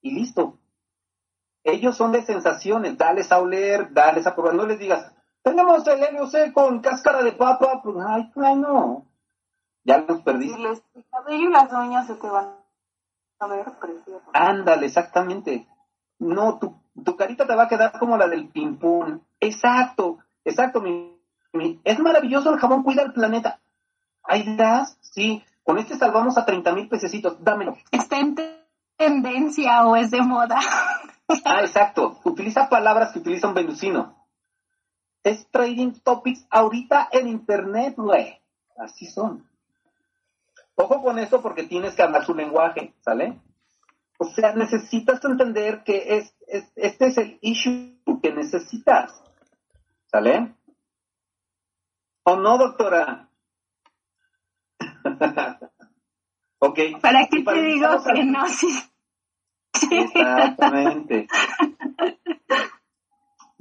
Y 0.00 0.10
listo. 0.12 0.58
Ellos 1.64 1.96
son 1.96 2.12
de 2.12 2.22
sensaciones. 2.22 2.98
Dales 2.98 3.30
a 3.32 3.38
oler, 3.40 3.92
dales 3.92 4.26
a 4.26 4.34
probar. 4.34 4.54
No 4.54 4.66
les 4.66 4.78
digas, 4.78 5.14
tenemos 5.42 5.86
el 5.86 6.00
LOC 6.00 6.52
con 6.52 6.80
cáscara 6.80 7.22
de 7.22 7.32
papa. 7.32 7.80
Pues, 7.82 7.96
ay, 8.06 8.56
no. 8.56 9.06
Ya 9.84 9.98
los 9.98 10.20
perdiste. 10.22 10.58
les 10.58 10.82
el 10.94 11.04
cabello 11.10 11.48
y 11.48 11.52
las 11.52 11.72
uñas 11.72 12.06
se 12.06 12.14
te 12.16 12.28
van 12.28 12.56
a 13.40 13.46
ver 13.46 13.64
preciosos. 13.80 14.28
Ándale, 14.32 14.86
exactamente. 14.86 15.66
No, 16.18 16.58
tu, 16.58 16.80
tu 17.04 17.16
carita 17.16 17.46
te 17.46 17.54
va 17.56 17.64
a 17.64 17.68
quedar 17.68 17.98
como 17.98 18.16
la 18.16 18.28
del 18.28 18.48
ping-pong. 18.48 19.20
Exacto, 19.40 20.18
exacto. 20.44 20.80
Mi, 20.80 21.18
mi- 21.52 21.80
es 21.84 21.98
maravilloso 21.98 22.52
el 22.52 22.60
jabón, 22.60 22.82
cuida 22.84 23.02
el 23.02 23.12
planeta. 23.12 23.60
¿Hay 24.24 24.56
gas? 24.56 24.98
Sí. 25.00 25.42
Con 25.64 25.78
este 25.78 25.96
salvamos 25.96 26.36
a 26.38 26.44
30 26.44 26.72
mil 26.74 26.88
pececitos. 26.88 27.42
Dámelo. 27.42 27.76
Está 27.90 28.18
en 28.18 28.34
te- 28.34 28.66
tendencia 28.96 29.86
o 29.86 29.96
es 29.96 30.10
de 30.10 30.22
moda. 30.22 30.58
Ah, 31.46 31.60
exacto. 31.62 32.20
Utiliza 32.24 32.68
palabras 32.68 33.12
que 33.12 33.20
utiliza 33.20 33.48
un 33.48 33.54
venusino. 33.54 34.26
Es 35.22 35.48
trading 35.50 35.92
topics 36.02 36.46
ahorita 36.50 37.08
en 37.10 37.26
internet, 37.28 37.94
güey. 37.96 38.38
Así 38.76 39.06
son. 39.06 39.48
Ojo 40.74 41.00
con 41.02 41.18
eso 41.18 41.40
porque 41.40 41.62
tienes 41.62 41.94
que 41.94 42.02
hablar 42.02 42.26
su 42.26 42.34
lenguaje, 42.34 42.92
¿sale? 43.00 43.40
O 44.18 44.26
sea, 44.26 44.52
necesitas 44.54 45.24
entender 45.24 45.84
que 45.84 46.18
es, 46.18 46.34
es- 46.48 46.70
este 46.76 47.06
es 47.06 47.16
el 47.16 47.38
issue 47.40 47.96
que 48.22 48.32
necesitas. 48.32 49.22
¿Sale? 50.10 50.54
¿O 52.24 52.36
no, 52.36 52.58
doctora? 52.58 53.28
ok. 56.58 56.78
¿Para 57.00 57.26
qué 57.28 57.42
te 57.42 57.62
digo 57.62 57.88
que 58.14 58.24
no? 58.24 58.46
Sí. 58.48 58.68
Exactamente. 59.90 61.26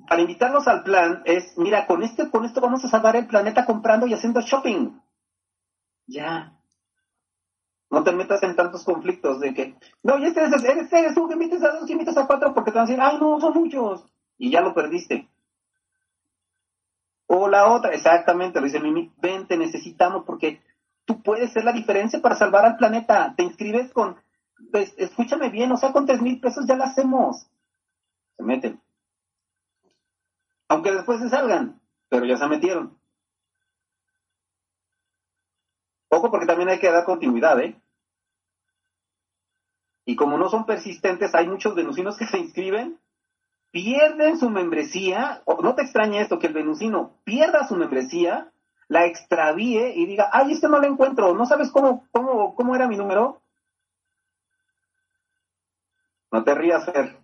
Para 0.08 0.22
invitarlos 0.22 0.68
al 0.68 0.84
plan 0.84 1.22
es, 1.26 1.58
mira, 1.58 1.88
con 1.88 2.04
este, 2.04 2.30
con 2.30 2.44
esto 2.44 2.60
vamos 2.60 2.84
a 2.84 2.90
salvar 2.90 3.16
el 3.16 3.28
planeta 3.28 3.66
comprando 3.66 4.08
y 4.08 4.14
haciendo 4.14 4.42
shopping. 4.42 5.00
Ya. 6.08 6.58
No 7.90 8.04
te 8.04 8.12
metas 8.12 8.44
en 8.44 8.56
tantos 8.56 8.84
conflictos 8.84 9.40
de 9.40 9.54
que, 9.54 9.76
no, 10.04 10.18
y 10.18 10.26
este 10.26 10.44
es, 10.44 10.64
eres, 10.64 10.92
eres 10.92 11.16
tú 11.16 11.28
que 11.28 11.36
invites 11.36 11.64
a 11.64 11.72
dos 11.72 11.90
y 11.90 11.94
invites 11.94 12.18
a 12.18 12.28
cuatro 12.28 12.54
porque 12.54 12.72
te 12.72 12.78
van 12.78 12.88
a 12.88 12.90
decir, 12.90 13.02
ay, 13.02 13.18
no, 13.20 13.40
son 13.40 13.54
muchos. 13.54 14.06
Y 14.38 14.52
ya 14.52 14.62
lo 14.62 14.74
perdiste. 14.74 15.30
O 17.28 17.48
la 17.48 17.72
otra, 17.72 17.92
exactamente, 17.92 18.60
lo 18.60 18.66
dice 18.66 18.82
Mimi, 18.82 19.14
ven, 19.22 19.48
te 19.48 19.56
necesitamos 19.56 20.26
porque 20.26 20.62
tú 21.06 21.22
puedes 21.22 21.52
ser 21.52 21.64
la 21.64 21.74
diferencia 21.74 22.22
para 22.22 22.36
salvar 22.36 22.66
al 22.66 22.78
planeta. 22.78 23.34
Te 23.36 23.44
inscribes 23.44 23.92
con, 23.92 24.18
pues, 24.72 24.94
escúchame 24.98 25.50
bien, 25.50 25.72
o 25.72 25.78
sea, 25.78 25.92
con 25.92 26.06
tres 26.06 26.22
mil 26.22 26.40
pesos 26.40 26.66
ya 26.68 26.76
lo 26.76 26.84
hacemos. 26.84 27.48
Se 28.38 28.44
meten. 28.44 28.82
Aunque 30.68 30.92
después 30.92 31.20
se 31.20 31.30
salgan, 31.30 31.82
pero 32.10 32.26
ya 32.26 32.38
se 32.38 32.48
metieron. 32.48 32.98
Ojo, 36.10 36.30
porque 36.30 36.46
también 36.46 36.70
hay 36.70 36.80
que 36.80 36.92
dar 36.92 37.06
continuidad, 37.06 37.60
¿eh? 37.60 37.82
Y 40.06 40.16
como 40.16 40.38
no 40.38 40.50
son 40.50 40.66
persistentes, 40.66 41.34
hay 41.36 41.48
muchos 41.48 41.76
venusinos 41.76 42.18
que 42.18 42.26
se 42.26 42.38
inscriben, 42.38 43.00
pierden 43.72 44.38
su 44.38 44.50
membresía, 44.50 45.42
no 45.46 45.76
te 45.76 45.84
extraña 45.84 46.22
esto, 46.22 46.40
que 46.40 46.48
el 46.48 46.54
venusino 46.54 47.18
pierda 47.24 47.68
su 47.68 47.76
membresía, 47.76 48.52
la 48.92 49.06
extravíe 49.06 49.94
y 49.96 50.06
diga, 50.06 50.30
ay, 50.34 50.52
este 50.52 50.68
no 50.68 50.78
lo 50.78 50.86
encuentro, 50.86 51.34
¿no 51.34 51.46
sabes 51.46 51.72
cómo, 51.72 52.06
cómo, 52.12 52.54
cómo 52.56 52.76
era 52.76 52.90
mi 52.90 52.98
número? 52.98 53.42
No 56.30 56.44
te 56.44 56.54
rías, 56.54 56.84
Fer. 56.84 57.18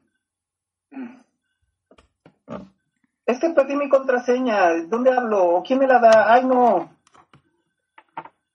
Es 3.26 3.40
que 3.42 3.50
perdí 3.50 3.76
mi 3.76 3.90
contraseña. 3.90 4.76
¿Dónde 4.88 5.12
hablo? 5.12 5.44
¿O 5.44 5.64
¿Quién 5.64 5.80
me 5.80 5.88
la 5.88 6.00
da? 6.00 6.34
Ay, 6.34 6.46
no. 6.46 6.90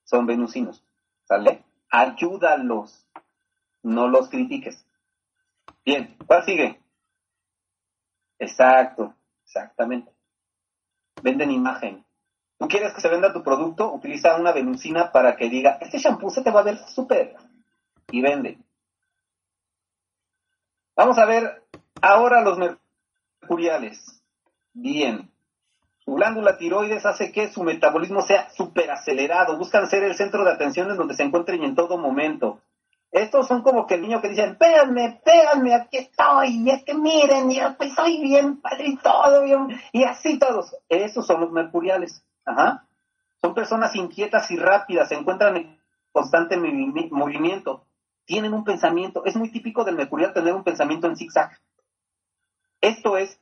Son 0.05 0.25
venusinos. 0.25 0.83
¿Sale? 1.25 1.63
Ayúdalos. 1.91 3.07
No 3.83 4.09
los 4.09 4.31
critiques. 4.31 4.87
Bien, 5.85 6.17
¿cuál 6.27 6.47
sigue? 6.47 6.81
Exacto, 8.39 9.15
exactamente. 9.45 10.11
Venden 11.23 11.51
imagen. 11.51 12.03
¿Tú 12.63 12.69
quieres 12.69 12.95
que 12.95 13.01
se 13.01 13.09
venda 13.09 13.33
tu 13.33 13.43
producto? 13.43 13.93
Utiliza 13.93 14.37
una 14.37 14.53
venusina 14.53 15.11
para 15.11 15.35
que 15.35 15.49
diga, 15.49 15.79
este 15.81 15.99
shampoo 15.99 16.31
se 16.31 16.43
te 16.43 16.53
va 16.53 16.61
a 16.61 16.63
ver 16.63 16.79
súper. 16.87 17.35
Y 18.13 18.21
vende. 18.21 18.57
Vamos 20.95 21.19
a 21.19 21.27
ver 21.27 21.65
ahora 22.01 22.41
los 22.41 22.59
mercuriales. 22.59 24.23
Bien. 24.73 25.29
Su 26.05 26.15
glándula 26.15 26.57
tiroides 26.57 27.05
hace 27.05 27.33
que 27.33 27.51
su 27.51 27.65
metabolismo 27.65 28.23
sea 28.23 28.49
súper 28.51 28.93
acelerado. 28.93 29.59
Buscan 29.59 29.89
ser 29.89 30.05
el 30.05 30.15
centro 30.15 30.45
de 30.45 30.53
atención 30.53 30.89
en 30.89 30.97
donde 30.97 31.15
se 31.15 31.25
encuentren 31.25 31.65
en 31.65 31.75
todo 31.75 31.99
momento. 31.99 32.61
Estos 33.11 33.49
son 33.49 33.63
como 33.63 33.89
que 33.89 33.95
el 33.95 34.03
niño 34.03 34.23
que 34.23 34.29
dice, 34.29 34.57
véanme, 34.59 35.21
véanme, 35.27 35.75
aquí 35.75 35.97
estoy, 35.97 36.63
y 36.63 36.71
es 36.71 36.85
que 36.85 36.95
miren, 36.95 37.51
y 37.51 37.59
pues, 37.77 37.93
soy 37.95 38.21
bien 38.23 38.61
padre 38.61 38.87
y 38.87 38.97
todo, 38.99 39.43
bien", 39.43 39.81
y 39.91 40.05
así 40.05 40.39
todos. 40.39 40.77
Esos 40.89 41.27
son 41.27 41.41
los 41.41 41.51
mercuriales. 41.51 42.25
Ajá. 42.45 42.87
Son 43.41 43.55
personas 43.55 43.95
inquietas 43.97 44.51
y 44.51 44.57
rápidas, 44.57 45.09
se 45.09 45.17
encuentran 45.17 45.57
en 45.57 45.81
constante 46.13 46.57
movi- 46.57 47.11
movimiento, 47.11 47.87
tienen 48.25 48.55
un 48.55 48.65
pensamiento, 48.65 49.25
es 49.25 49.37
muy 49.37 49.51
típico 49.51 49.85
del 49.85 49.97
mercurial 49.97 50.33
tener 50.33 50.55
un 50.55 50.63
pensamiento 50.63 51.07
en 51.09 51.17
zigzag. 51.17 51.59
Esto 52.81 53.17
es, 53.17 53.41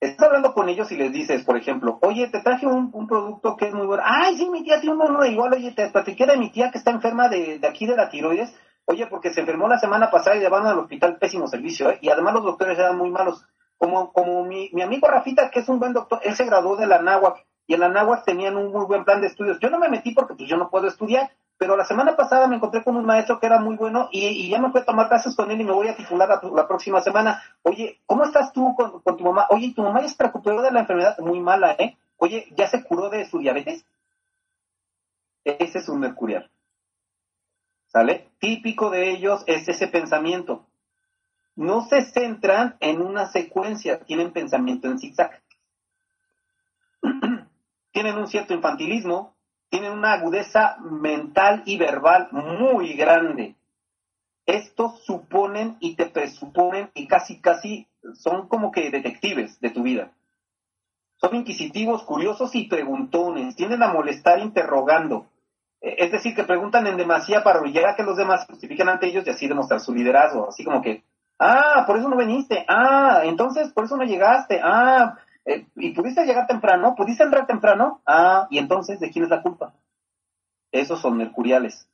estás 0.00 0.26
hablando 0.26 0.54
con 0.54 0.68
ellos 0.68 0.90
y 0.92 0.96
les 0.96 1.12
dices, 1.12 1.44
por 1.44 1.56
ejemplo, 1.56 1.98
oye, 2.02 2.28
te 2.28 2.40
traje 2.40 2.66
un, 2.66 2.90
producto 3.06 3.56
que 3.56 3.66
es 3.68 3.74
muy 3.74 3.86
bueno. 3.86 4.02
Ay, 4.06 4.36
sí, 4.36 4.48
mi 4.48 4.62
tía 4.62 4.80
tiene 4.80 4.96
uno 4.96 5.08
no, 5.08 5.24
igual, 5.24 5.52
oye, 5.52 5.72
te 5.72 5.90
platiqué 5.90 6.26
de 6.26 6.36
mi 6.36 6.50
tía 6.50 6.70
que 6.70 6.78
está 6.78 6.90
enferma 6.90 7.28
de, 7.28 7.60
aquí 7.68 7.86
de 7.86 7.96
la 7.96 8.08
tiroides. 8.08 8.54
Oye, 8.86 9.06
porque 9.06 9.30
se 9.30 9.40
enfermó 9.40 9.68
la 9.68 9.78
semana 9.78 10.10
pasada 10.10 10.36
y 10.36 10.40
llevaron 10.40 10.66
al 10.66 10.78
hospital 10.78 11.18
pésimo 11.18 11.46
servicio, 11.46 11.90
¿eh? 11.90 11.98
Y 12.00 12.08
además 12.08 12.32
los 12.32 12.44
doctores 12.44 12.78
eran 12.78 12.96
muy 12.96 13.10
malos. 13.10 13.44
Como, 13.76 14.12
como 14.14 14.44
mi, 14.44 14.70
mi 14.72 14.80
amigo 14.80 15.06
Rafita, 15.08 15.50
que 15.50 15.60
es 15.60 15.68
un 15.68 15.78
buen 15.78 15.92
doctor, 15.92 16.20
él 16.22 16.34
se 16.34 16.46
graduó 16.46 16.74
de 16.76 16.86
la 16.86 17.02
náhuac 17.02 17.46
y 17.68 17.74
en 17.74 17.80
la 17.80 17.90
náhuatl 17.90 18.24
tenían 18.24 18.56
un 18.56 18.72
muy 18.72 18.86
buen 18.86 19.04
plan 19.04 19.20
de 19.20 19.26
estudios. 19.26 19.60
Yo 19.60 19.68
no 19.68 19.78
me 19.78 19.90
metí 19.90 20.12
porque 20.12 20.34
pues 20.34 20.48
yo 20.48 20.56
no 20.56 20.70
puedo 20.70 20.88
estudiar, 20.88 21.30
pero 21.58 21.76
la 21.76 21.84
semana 21.84 22.16
pasada 22.16 22.46
me 22.48 22.56
encontré 22.56 22.82
con 22.82 22.96
un 22.96 23.04
maestro 23.04 23.38
que 23.38 23.46
era 23.46 23.60
muy 23.60 23.76
bueno 23.76 24.08
y, 24.10 24.26
y 24.26 24.48
ya 24.48 24.58
me 24.58 24.70
fui 24.70 24.80
a 24.80 24.86
tomar 24.86 25.08
clases 25.08 25.36
con 25.36 25.50
él 25.50 25.60
y 25.60 25.64
me 25.64 25.72
voy 25.72 25.86
a 25.86 25.94
titular 25.94 26.40
la, 26.42 26.66
próxima 26.66 27.02
semana. 27.02 27.42
Oye, 27.62 28.00
¿cómo 28.06 28.24
estás 28.24 28.54
tú 28.54 28.74
con, 28.74 29.02
tu 29.18 29.22
mamá? 29.22 29.46
Oye, 29.50 29.74
¿tu 29.76 29.82
mamá 29.82 30.00
ya 30.00 30.08
se 30.08 30.16
preocupó 30.16 30.62
de 30.62 30.70
la 30.70 30.80
enfermedad? 30.80 31.18
Muy 31.18 31.40
mala, 31.40 31.72
¿eh? 31.78 31.98
Oye, 32.16 32.48
¿ya 32.56 32.66
se 32.68 32.82
curó 32.82 33.10
de 33.10 33.26
su 33.26 33.38
diabetes? 33.38 33.84
Ese 35.44 35.78
es 35.78 35.88
un 35.90 36.00
mercurial. 36.00 36.50
¿Sale? 37.88 38.30
Típico 38.38 38.88
de 38.88 39.10
ellos 39.10 39.44
es 39.46 39.68
ese 39.68 39.88
pensamiento. 39.88 40.64
No 41.54 41.82
se 41.82 42.00
centran 42.00 42.76
en 42.80 43.02
una 43.02 43.26
secuencia, 43.26 44.00
tienen 44.00 44.32
pensamiento 44.32 44.88
en 44.88 44.98
zigzag. 44.98 45.42
Tienen 47.98 48.16
un 48.16 48.28
cierto 48.28 48.54
infantilismo, 48.54 49.34
tienen 49.70 49.90
una 49.90 50.12
agudeza 50.12 50.76
mental 50.88 51.64
y 51.66 51.76
verbal 51.78 52.28
muy 52.30 52.92
grande. 52.92 53.56
Estos 54.46 55.04
suponen 55.04 55.76
y 55.80 55.96
te 55.96 56.06
presuponen 56.06 56.92
y 56.94 57.08
casi, 57.08 57.40
casi 57.40 57.88
son 58.14 58.46
como 58.46 58.70
que 58.70 58.92
detectives 58.92 59.60
de 59.60 59.70
tu 59.70 59.82
vida. 59.82 60.12
Son 61.16 61.34
inquisitivos, 61.34 62.04
curiosos 62.04 62.54
y 62.54 62.68
preguntones. 62.68 63.56
Tienden 63.56 63.82
a 63.82 63.92
molestar 63.92 64.38
interrogando. 64.38 65.26
Eh, 65.80 65.96
Es 65.98 66.12
decir, 66.12 66.36
que 66.36 66.44
preguntan 66.44 66.86
en 66.86 66.98
demasía 66.98 67.42
para 67.42 67.58
obligar 67.58 67.86
a 67.86 67.96
que 67.96 68.04
los 68.04 68.16
demás 68.16 68.46
justifiquen 68.46 68.88
ante 68.88 69.08
ellos 69.08 69.26
y 69.26 69.30
así 69.30 69.48
demostrar 69.48 69.80
su 69.80 69.92
liderazgo. 69.92 70.50
Así 70.50 70.62
como 70.62 70.80
que, 70.82 71.02
ah, 71.40 71.82
por 71.84 71.96
eso 71.96 72.08
no 72.08 72.16
viniste. 72.16 72.64
Ah, 72.68 73.22
entonces 73.24 73.72
por 73.72 73.86
eso 73.86 73.96
no 73.96 74.04
llegaste. 74.04 74.60
Ah, 74.62 75.16
eh, 75.48 75.66
¿y 75.76 75.92
pudiste 75.92 76.26
llegar 76.26 76.46
temprano? 76.46 76.94
¿Pudiste 76.94 77.24
entrar 77.24 77.46
temprano? 77.46 78.02
Ah, 78.04 78.46
y 78.50 78.58
entonces, 78.58 79.00
¿de 79.00 79.10
quién 79.10 79.24
es 79.24 79.30
la 79.30 79.40
culpa? 79.40 79.72
Esos 80.70 81.00
son 81.00 81.16
mercuriales. 81.16 81.88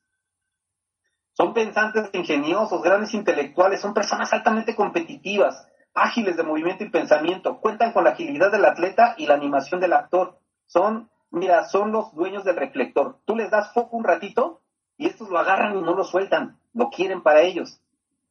Son 1.34 1.54
pensantes 1.54 2.10
ingeniosos, 2.12 2.82
grandes 2.82 3.14
intelectuales, 3.14 3.80
son 3.80 3.94
personas 3.94 4.32
altamente 4.32 4.74
competitivas, 4.74 5.68
ágiles 5.94 6.36
de 6.36 6.42
movimiento 6.42 6.82
y 6.82 6.90
pensamiento, 6.90 7.60
cuentan 7.60 7.92
con 7.92 8.02
la 8.02 8.10
agilidad 8.10 8.50
del 8.50 8.64
atleta 8.64 9.14
y 9.18 9.26
la 9.26 9.34
animación 9.34 9.80
del 9.80 9.92
actor. 9.92 10.36
Son, 10.66 11.08
mira, 11.30 11.64
son 11.66 11.92
los 11.92 12.12
dueños 12.12 12.42
del 12.42 12.56
reflector. 12.56 13.18
Tú 13.24 13.36
les 13.36 13.52
das 13.52 13.72
foco 13.72 13.96
un 13.96 14.04
ratito 14.04 14.62
y 14.96 15.06
estos 15.06 15.28
lo 15.28 15.38
agarran 15.38 15.78
y 15.78 15.80
no 15.80 15.94
lo 15.94 16.02
sueltan, 16.02 16.58
lo 16.72 16.90
quieren 16.90 17.22
para 17.22 17.42
ellos. 17.42 17.80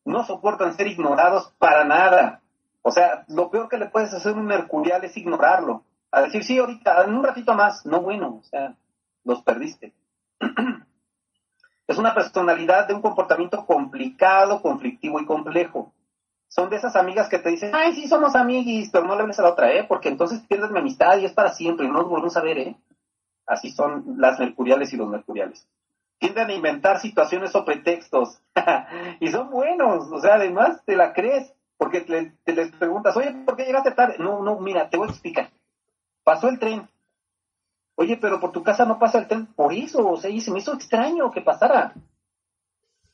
No 0.04 0.26
soportan 0.26 0.76
ser 0.76 0.88
ignorados 0.88 1.54
para 1.60 1.86
nada. 1.86 2.43
O 2.84 2.92
sea, 2.92 3.26
lo 3.30 3.50
peor 3.50 3.70
que 3.70 3.78
le 3.78 3.88
puedes 3.88 4.14
hacer 4.14 4.34
a 4.34 4.36
un 4.36 4.46
mercurial 4.46 5.04
es 5.04 5.18
ignorarlo. 5.18 5.84
A 6.12 6.22
decir, 6.22 6.44
sí, 6.44 6.60
ahorita, 6.60 7.06
en 7.06 7.16
un 7.16 7.24
ratito 7.24 7.54
más. 7.56 7.86
No, 7.86 8.02
bueno, 8.02 8.40
o 8.42 8.44
sea, 8.44 8.76
los 9.24 9.42
perdiste. 9.42 9.94
es 11.88 11.98
una 11.98 12.14
personalidad 12.14 12.88
de 12.88 12.94
un 12.94 13.02
comportamiento 13.02 13.66
complicado, 13.66 14.62
conflictivo 14.62 15.20
y 15.20 15.26
complejo. 15.26 15.94
Son 16.50 16.70
de 16.70 16.76
esas 16.76 16.96
amigas 16.96 17.30
que 17.30 17.40
te 17.40 17.50
dicen, 17.50 17.72
ay, 17.74 17.96
sí, 17.96 18.08
somos 18.08 18.36
amiguis, 18.36 18.90
pero 18.92 19.06
no 19.06 19.16
le 19.16 19.22
hables 19.22 19.40
a 19.40 19.44
la 19.44 19.50
otra, 19.50 19.72
¿eh? 19.72 19.86
Porque 19.88 20.10
entonces 20.10 20.42
pierdes 20.42 20.70
mi 20.70 20.80
amistad 20.80 21.18
y 21.18 21.26
es 21.26 21.34
para 21.34 21.54
siempre 21.54 21.86
y 21.86 21.90
no 21.90 21.96
nos 21.96 22.10
volvemos 22.10 22.38
a 22.38 22.42
ver, 22.42 22.58
¿eh? 22.60 22.78
Así 23.46 23.72
son 23.72 24.16
las 24.18 24.40
mercuriales 24.40 24.94
y 24.94 24.98
los 24.98 25.08
mercuriales. 25.08 25.68
Tienden 26.20 26.50
a 26.50 26.54
inventar 26.54 27.00
situaciones 27.00 27.56
o 27.56 27.66
pretextos. 27.66 28.40
y 29.20 29.30
son 29.30 29.50
buenos, 29.50 30.12
o 30.12 30.20
sea, 30.20 30.36
además 30.36 30.84
te 30.86 30.96
la 30.96 31.14
crees, 31.14 31.54
porque 31.84 32.00
te, 32.00 32.54
les 32.54 32.72
preguntas, 32.72 33.18
oye, 33.18 33.34
¿por 33.46 33.58
qué 33.58 33.66
llegaste 33.66 33.92
tarde? 33.92 34.16
No, 34.18 34.42
no, 34.42 34.58
mira, 34.62 34.90
te 34.90 34.96
voy 34.96 35.10
a 35.10 35.12
explicar. 35.12 35.50
Pasó 36.24 36.48
el 36.48 36.58
tren. 36.58 36.88
Oye, 37.96 38.16
pero 38.16 38.40
por 38.40 38.54
tu 38.54 38.64
casa 38.64 38.86
no 38.86 39.00
pasa 39.00 39.20
el 39.20 39.28
tren. 39.28 39.48
Por 39.48 39.74
eso, 39.74 40.08
o 40.08 40.16
sea, 40.16 40.30
y 40.30 40.40
se 40.40 40.50
me 40.50 40.60
hizo 40.60 40.74
extraño 40.74 41.30
que 41.30 41.42
pasara. 41.42 41.94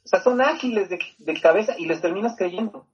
O 0.05 0.07
sea, 0.07 0.19
son 0.21 0.39
ágiles 0.39 0.87
de, 0.87 0.99
de 1.17 1.41
cabeza 1.41 1.73
y 1.79 1.87
les 1.87 1.99
terminas 1.99 2.35
creyendo. 2.37 2.85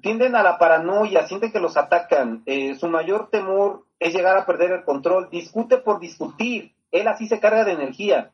Tienden 0.00 0.34
a 0.34 0.42
la 0.42 0.56
paranoia, 0.56 1.26
sienten 1.26 1.52
que 1.52 1.60
los 1.60 1.76
atacan. 1.76 2.42
Eh, 2.46 2.74
su 2.76 2.88
mayor 2.88 3.28
temor 3.28 3.84
es 3.98 4.14
llegar 4.14 4.38
a 4.38 4.46
perder 4.46 4.72
el 4.72 4.84
control. 4.84 5.28
Discute 5.28 5.76
por 5.76 6.00
discutir. 6.00 6.72
Él 6.90 7.06
así 7.06 7.28
se 7.28 7.38
carga 7.38 7.64
de 7.64 7.72
energía. 7.72 8.32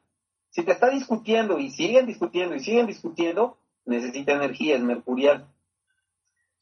Si 0.51 0.63
te 0.63 0.71
está 0.71 0.91
discutiendo 0.91 1.59
y 1.59 1.73
siguen 1.73 2.07
discutiendo 2.07 2.55
y 2.55 2.61
siguen 2.61 2.87
discutiendo, 2.87 3.59
necesita 3.85 4.31
energía, 4.31 4.77
es 4.77 4.83
mercurial. 4.83 5.49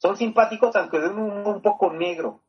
Son 0.00 0.16
simpáticos 0.16 0.74
aunque 0.76 0.98
de 0.98 1.08
un 1.08 1.46
un 1.46 1.60
poco 1.60 1.92
negro. 1.92 2.40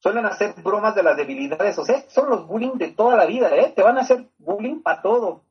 Suelen 0.00 0.26
hacer 0.26 0.54
bromas 0.62 0.96
de 0.96 1.04
las 1.04 1.16
debilidades. 1.16 1.78
O 1.78 1.84
sea, 1.84 2.04
son 2.10 2.28
los 2.28 2.46
bullying 2.46 2.76
de 2.76 2.88
toda 2.88 3.16
la 3.16 3.24
vida, 3.24 3.54
¿eh? 3.54 3.72
Te 3.74 3.82
van 3.82 3.98
a 3.98 4.00
hacer 4.00 4.28
bullying 4.38 4.82
para 4.82 5.00
todo. 5.00 5.44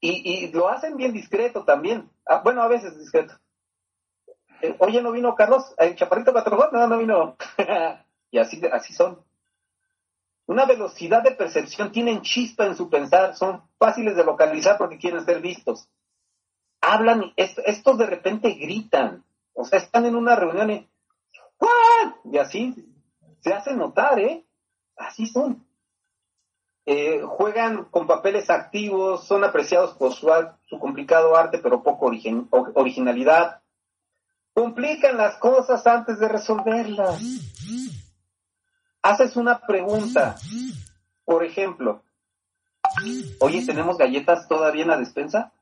Y, 0.00 0.46
y 0.46 0.52
lo 0.52 0.70
hacen 0.70 0.96
bien 0.96 1.12
discreto 1.12 1.64
también. 1.64 2.10
Ah, 2.26 2.40
bueno, 2.42 2.62
a 2.62 2.68
veces 2.68 2.98
discreto. 2.98 3.34
Eh, 4.62 4.74
Oye, 4.78 5.02
¿no 5.02 5.12
vino 5.12 5.34
Carlos? 5.34 5.74
¿El 5.76 5.96
chaparrito 5.96 6.32
Patrón? 6.32 6.70
No, 6.72 6.86
no 6.86 6.98
vino. 6.98 7.36
y 8.30 8.38
así, 8.38 8.58
así 8.72 8.94
son. 8.94 9.22
Una 10.46 10.64
velocidad 10.64 11.22
de 11.22 11.32
percepción, 11.32 11.92
tienen 11.92 12.22
chispa 12.22 12.64
en 12.64 12.76
su 12.76 12.88
pensar, 12.88 13.36
son 13.36 13.62
fáciles 13.78 14.16
de 14.16 14.24
localizar 14.24 14.78
porque 14.78 14.98
quieren 14.98 15.24
ser 15.24 15.40
vistos. 15.40 15.88
Hablan, 16.80 17.32
estos 17.36 17.98
de 17.98 18.06
repente 18.06 18.50
gritan. 18.52 19.24
O 19.54 19.64
sea, 19.64 19.78
están 19.78 20.06
en 20.06 20.16
una 20.16 20.34
reunión 20.34 20.70
y, 20.70 20.88
¡Ah! 21.60 22.16
y 22.24 22.38
así 22.38 22.74
se 23.40 23.52
hace 23.52 23.74
notar, 23.74 24.18
¿eh? 24.18 24.46
Así 24.96 25.26
son. 25.26 25.66
Eh, 26.84 27.22
juegan 27.22 27.84
con 27.84 28.06
papeles 28.06 28.50
activos, 28.50 29.26
son 29.26 29.44
apreciados 29.44 29.94
por 29.94 30.12
su, 30.12 30.28
su 30.68 30.78
complicado 30.78 31.36
arte, 31.36 31.58
pero 31.58 31.82
poco 31.82 32.10
originalidad. 32.74 33.62
Complican 34.52 35.16
las 35.16 35.36
cosas 35.36 35.86
antes 35.86 36.18
de 36.18 36.28
resolverlas. 36.28 37.22
Haces 39.02 39.36
una 39.36 39.60
pregunta, 39.60 40.36
por 41.24 41.44
ejemplo, 41.44 42.02
oye, 43.40 43.64
¿tenemos 43.64 43.96
galletas 43.96 44.46
todavía 44.46 44.82
en 44.82 44.88
la 44.88 44.98
despensa? 44.98 45.52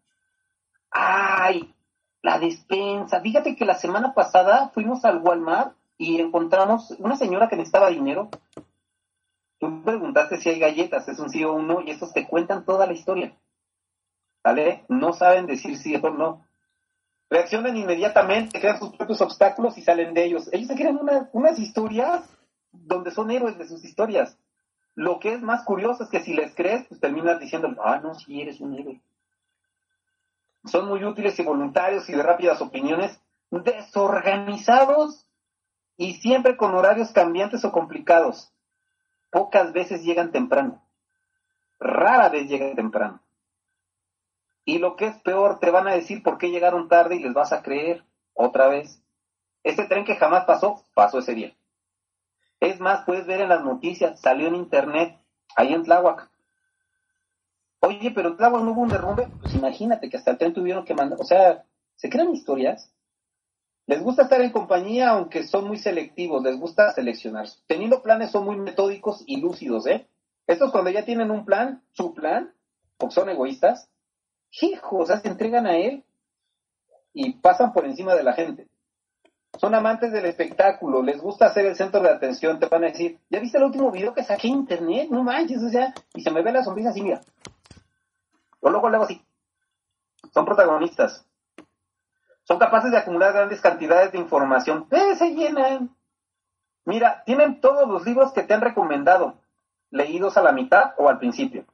¡Ay! 0.91 1.75
La 2.23 2.39
despensa. 2.39 3.21
Fíjate 3.21 3.57
que 3.57 3.65
la 3.65 3.75
semana 3.75 4.15
pasada 4.15 4.71
fuimos 4.75 5.05
al 5.05 5.19
Walmart 5.19 5.75
y 5.97 6.21
encontramos 6.21 6.91
una 6.99 7.17
señora 7.17 7.49
que 7.49 7.57
necesitaba 7.57 7.89
dinero. 7.91 8.29
Tú 9.59 9.83
preguntaste 9.83 10.39
si 10.39 10.49
hay 10.49 10.59
galletas, 10.59 11.09
es 11.09 11.19
un 11.19 11.29
sí 11.31 11.45
o 11.45 11.53
un 11.53 11.67
no, 11.67 11.81
y 11.83 11.91
estos 11.91 12.13
te 12.13 12.27
cuentan 12.27 12.65
toda 12.65 12.87
la 12.87 12.93
historia. 12.95 13.37
¿Vale? 14.43 14.85
No 14.89 15.13
saben 15.13 15.47
decir 15.47 15.77
sí 15.77 15.95
o 15.97 16.11
no. 16.11 16.47
Reaccionan 17.29 17.77
inmediatamente, 17.77 18.59
crean 18.59 18.79
sus 18.79 18.97
propios 18.97 19.21
obstáculos 19.21 19.77
y 19.79 19.83
salen 19.83 20.15
de 20.15 20.25
ellos. 20.25 20.49
Ellos 20.53 20.69
se 20.69 20.75
crean 20.75 20.99
una- 20.99 21.29
unas 21.33 21.59
historias 21.59 22.25
donde 22.73 23.11
son 23.11 23.31
héroes 23.31 23.59
de 23.59 23.69
sus 23.69 23.85
historias. 23.85 24.39
Lo 24.95 25.21
que 25.21 25.35
es 25.35 25.43
más 25.43 25.63
curioso 25.65 26.05
es 26.05 26.11
que 26.11 26.21
si 26.21 26.33
les 26.35 26.55
crees, 26.55 26.87
pues 26.89 27.01
terminas 27.01 27.39
diciendo, 27.39 27.69
ah, 27.85 28.01
no, 28.03 28.15
sí, 28.15 28.41
eres 28.41 28.61
un 28.61 28.75
héroe. 28.75 29.01
Son 30.65 30.89
muy 30.89 31.05
útiles 31.05 31.39
y 31.39 31.43
voluntarios 31.43 32.09
y 32.09 32.13
de 32.13 32.23
rápidas 32.23 32.61
opiniones, 32.61 33.21
desorganizados 33.51 35.27
y 35.97 36.15
siempre 36.15 36.57
con 36.57 36.75
horarios 36.75 37.13
cambiantes 37.13 37.65
o 37.65 37.73
complicados. 37.73 38.53
Pocas 39.31 39.73
veces 39.73 40.03
llegan 40.03 40.33
temprano. 40.33 40.83
Rara 41.79 42.29
vez 42.29 42.49
llegan 42.49 42.75
temprano. 42.75 43.23
Y 44.65 44.79
lo 44.79 44.97
que 44.97 45.07
es 45.07 45.17
peor, 45.23 45.59
te 45.59 45.71
van 45.71 45.89
a 45.89 45.95
decir 45.95 46.23
por 46.23 46.39
qué 46.39 46.51
llegaron 46.51 46.89
tarde 46.89 47.17
y 47.17 47.21
les 47.21 47.33
vas 47.33 47.53
a 47.53 47.63
creer 47.63 48.05
otra 48.35 48.69
vez. 48.69 49.03
Este 49.63 49.85
tren 49.85 50.05
que 50.05 50.17
jamás 50.17 50.45
pasó, 50.45 50.85
pasó 50.95 51.19
ese 51.19 51.35
día. 51.35 51.57
Es 52.61 52.81
más, 52.81 53.05
puedes 53.05 53.27
ver 53.27 53.41
en 53.41 53.49
las 53.49 53.65
noticias, 53.65 54.21
salió 54.21 54.49
en 54.49 54.55
internet, 54.55 55.19
ahí 55.57 55.73
en 55.73 55.83
Tláhuac. 55.83 56.30
Oye, 57.81 58.13
pero 58.15 58.37
Tláhuac 58.37 58.63
no 58.63 58.73
hubo 58.73 58.83
un 58.83 58.89
derrumbe. 58.89 59.29
Pues 59.41 59.55
imagínate 59.55 60.09
que 60.09 60.17
hasta 60.17 60.33
el 60.33 60.39
tren 60.39 60.53
tuvieron 60.53 60.85
que 60.85 60.95
mandar. 60.95 61.19
O 61.21 61.25
sea, 61.25 61.65
¿se 61.97 62.11
crean 62.11 62.33
historias? 62.33 62.93
Les 63.87 64.03
gusta 64.03 64.23
estar 64.23 64.41
en 64.41 64.53
compañía, 64.53 65.11
aunque 65.11 65.43
son 65.43 65.67
muy 65.67 65.77
selectivos, 65.77 66.43
les 66.45 66.57
gusta 66.57 66.93
seleccionar. 66.93 67.49
Teniendo 67.67 68.03
planes 68.03 68.31
son 68.31 68.45
muy 68.45 68.57
metódicos 68.57 69.25
y 69.27 69.41
lúcidos, 69.41 69.87
¿eh? 69.89 70.07
Estos 70.47 70.71
cuando 70.71 70.91
ya 70.91 71.05
tienen 71.05 71.31
un 71.31 71.45
plan, 71.45 71.83
su 71.93 72.15
plan, 72.15 72.53
porque 72.97 73.15
son 73.15 73.29
egoístas, 73.31 73.89
hijo, 74.61 74.99
o 74.99 75.07
sea, 75.07 75.19
se 75.19 75.29
entregan 75.29 75.67
a 75.67 75.77
él 75.77 76.05
y 77.13 77.33
pasan 77.35 77.73
por 77.73 77.85
encima 77.85 78.15
de 78.15 78.23
la 78.23 78.33
gente. 78.33 78.69
Son 79.59 79.75
amantes 79.75 80.13
del 80.13 80.27
espectáculo, 80.27 81.03
les 81.03 81.21
gusta 81.21 81.53
ser 81.53 81.67
el 81.67 81.77
centro 81.77 82.01
de 82.01 82.11
atención, 82.11 82.61
te 82.61 82.67
van 82.67 82.85
a 82.85 82.89
decir, 82.89 83.19
¿ya 83.29 83.41
viste 83.41 83.59
el 83.59 83.65
último 83.65 83.91
video 83.91 84.15
que 84.15 84.23
saqué 84.23 84.49
en 84.49 84.55
internet? 84.55 85.09
No 85.11 85.25
manches, 85.25 85.63
o 85.63 85.69
sea, 85.69 85.93
y 86.15 86.23
se 86.23 86.31
me 86.31 86.43
ve 86.43 86.53
la 86.53 86.63
sonrisa 86.63 86.91
así, 86.91 87.03
mira. 87.03 87.21
Yo 88.63 88.71
luego 88.71 88.89
luego 88.89 89.05
así. 89.05 89.25
Son 90.33 90.45
protagonistas. 90.45 91.27
Son 92.45 92.59
capaces 92.59 92.91
de 92.91 92.99
acumular 92.99 93.33
grandes 93.33 93.61
cantidades 93.61 94.13
de 94.13 94.19
información. 94.19 94.87
¡Eh, 94.91 95.15
se 95.17 95.35
llenan! 95.35 95.95
Mira, 96.85 97.23
tienen 97.25 97.61
todos 97.61 97.89
los 97.89 98.05
libros 98.05 98.33
que 98.33 98.43
te 98.43 98.55
han 98.55 98.61
recomendado. 98.61 99.35
leídos 99.93 100.37
a 100.37 100.43
la 100.43 100.53
mitad 100.53 100.95
o 100.99 101.09
al 101.09 101.19
principio. 101.19 101.65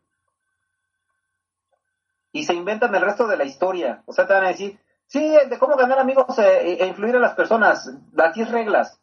Y 2.32 2.44
se 2.44 2.54
inventan 2.54 2.94
el 2.94 3.02
resto 3.02 3.26
de 3.26 3.36
la 3.36 3.44
historia. 3.44 4.02
O 4.06 4.12
sea, 4.12 4.26
te 4.26 4.32
van 4.32 4.44
a 4.44 4.48
decir, 4.48 4.78
sí, 5.06 5.36
de 5.48 5.58
cómo 5.58 5.76
ganar 5.76 5.98
amigos 5.98 6.38
e, 6.38 6.82
e 6.82 6.86
influir 6.86 7.16
a 7.16 7.20
las 7.20 7.34
personas. 7.34 7.90
Las 8.12 8.34
10 8.34 8.50
reglas. 8.50 8.98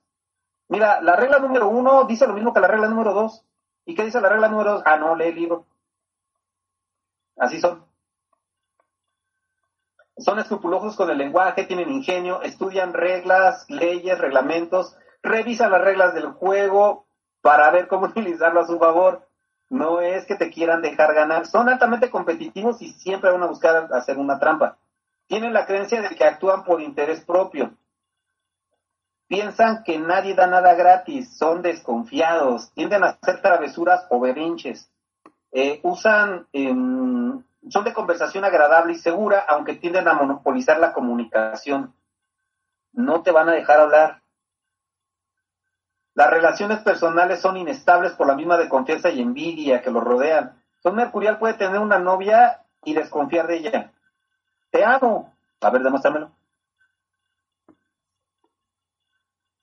Mira, 0.68 1.02
la 1.02 1.16
regla 1.16 1.40
número 1.40 1.68
uno 1.68 2.06
dice 2.06 2.26
lo 2.26 2.34
mismo 2.34 2.54
que 2.54 2.60
la 2.60 2.68
regla 2.68 2.88
número 2.88 3.14
dos. 3.14 3.44
¿Y 3.86 3.96
qué 3.96 4.06
dice 4.06 4.22
la 4.22 4.30
regla 4.30 4.48
número 4.48 4.74
dos? 4.74 4.84
Ah, 4.86 4.98
no, 4.98 5.16
lee 5.16 5.28
el 5.28 5.36
libro. 5.36 5.66
Así 7.38 7.60
son. 7.60 7.86
Son 10.18 10.38
escrupulosos 10.40 10.96
con 10.96 11.10
el 11.10 11.18
lenguaje, 11.18 11.66
tienen 11.66 11.90
ingenio, 11.90 12.42
estudian 12.44 12.94
reglas, 12.94 13.66
leyes, 13.70 14.18
reglamentos, 14.20 14.96
revisan 15.24 15.72
las 15.72 15.82
reglas 15.82 16.14
del 16.14 16.28
juego 16.28 17.08
para 17.42 17.72
ver 17.72 17.88
cómo 17.88 18.06
utilizarlo 18.08 18.62
a 18.62 18.68
su 18.68 18.78
favor. 18.78 19.28
No 19.70 20.02
es 20.02 20.26
que 20.26 20.36
te 20.36 20.52
quieran 20.52 20.82
dejar 20.82 21.16
ganar. 21.16 21.48
Son 21.48 21.68
altamente 21.68 22.12
competitivos 22.12 22.82
y 22.82 22.92
siempre 22.94 23.32
van 23.32 23.42
a 23.42 23.48
buscar 23.48 23.90
hacer 23.92 24.20
una 24.20 24.38
trampa. 24.38 24.78
Tienen 25.28 25.54
la 25.54 25.66
creencia 25.66 26.02
de 26.02 26.16
que 26.16 26.26
actúan 26.26 26.64
por 26.64 26.82
interés 26.82 27.22
propio. 27.22 27.74
Piensan 29.28 29.84
que 29.84 29.98
nadie 29.98 30.36
da 30.36 30.46
nada 30.46 30.76
gratis, 30.76 31.36
son 31.38 31.64
desconfiados, 31.64 32.72
tienden 32.74 33.04
a 33.04 33.18
hacer 33.20 33.42
travesuras 33.42 34.06
o 34.12 34.20
berrinches. 34.20 34.92
Eh, 35.56 35.80
usan, 35.84 36.48
em, 36.52 37.44
son 37.70 37.84
de 37.84 37.94
conversación 37.94 38.44
agradable 38.44 38.94
y 38.94 38.98
segura, 38.98 39.46
aunque 39.48 39.76
tienden 39.76 40.08
a 40.08 40.14
monopolizar 40.14 40.80
la 40.80 40.94
comunicación. 40.94 41.94
No 42.92 43.22
te 43.22 43.32
van 43.32 43.50
a 43.50 43.54
dejar 43.54 43.80
hablar. 43.80 44.22
Las 46.16 46.30
relaciones 46.30 46.80
personales 46.80 47.40
son 47.40 47.58
inestables 47.58 48.14
por 48.14 48.28
la 48.28 48.36
misma 48.36 48.58
de 48.58 48.68
confianza 48.68 49.10
y 49.10 49.22
envidia 49.22 49.82
que 49.82 49.92
los 49.92 50.04
rodean. 50.04 50.60
Son 50.82 50.96
Mercurial 50.96 51.38
puede 51.38 51.54
tener 51.54 51.80
una 51.80 52.00
novia 52.00 52.66
y 52.84 52.94
desconfiar 52.94 53.48
de 53.48 53.58
ella. 53.58 53.92
Te 54.72 54.84
amo. 54.84 55.34
A 55.62 55.70
ver, 55.70 55.84
demuéstramelo. 55.84 56.32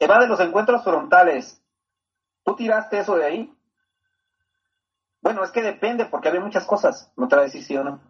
va 0.07 0.19
de 0.19 0.29
los 0.29 0.41
encuentros 0.41 0.83
frontales. 0.83 1.63
¿Tú 2.45 2.57
tiraste 2.57 2.99
eso 2.99 3.17
de 3.17 3.25
ahí? 3.25 3.55
Bueno, 5.23 5.45
es 5.45 5.51
que 5.51 5.63
depende, 5.63 6.07
porque 6.07 6.29
había 6.29 6.41
muchas 6.41 6.65
cosas. 6.65 7.13
No 7.17 7.29
te 7.29 7.49
sí 7.49 7.77
o 7.77 7.85
no. 7.85 8.01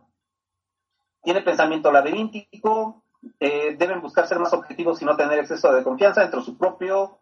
Tiene 1.23 1.43
pensamiento 1.43 1.93
laberíntico, 1.93 3.03
eh, 3.39 3.77
deben 3.77 4.01
buscar 4.01 4.27
ser 4.27 4.39
más 4.39 4.53
objetivos 4.53 5.03
y 5.03 5.05
no 5.05 5.17
tener 5.17 5.39
exceso 5.39 5.73
de 5.73 5.83
confianza 5.83 6.23
dentro 6.23 6.41
de 6.41 6.47
su 6.47 6.57
propio 6.57 7.21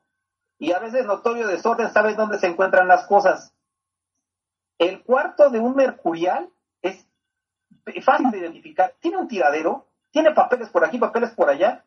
y 0.59 0.72
a 0.72 0.80
veces 0.80 1.07
notorio 1.07 1.47
desorden, 1.47 1.91
sabes 1.91 2.16
dónde 2.16 2.39
se 2.39 2.49
encuentran 2.49 2.89
las 2.89 3.07
cosas. 3.07 3.55
El 4.78 5.03
cuarto 5.03 5.51
de 5.51 5.61
un 5.61 5.74
mercurial 5.74 6.51
es 6.82 7.07
fácil 8.05 8.30
de 8.30 8.39
identificar. 8.39 8.95
Tiene 9.01 9.18
un 9.18 9.28
tiradero, 9.28 9.86
tiene 10.11 10.32
papeles 10.32 10.68
por 10.68 10.84
aquí, 10.84 10.99
papeles 10.99 11.30
por 11.30 11.49
allá, 11.49 11.84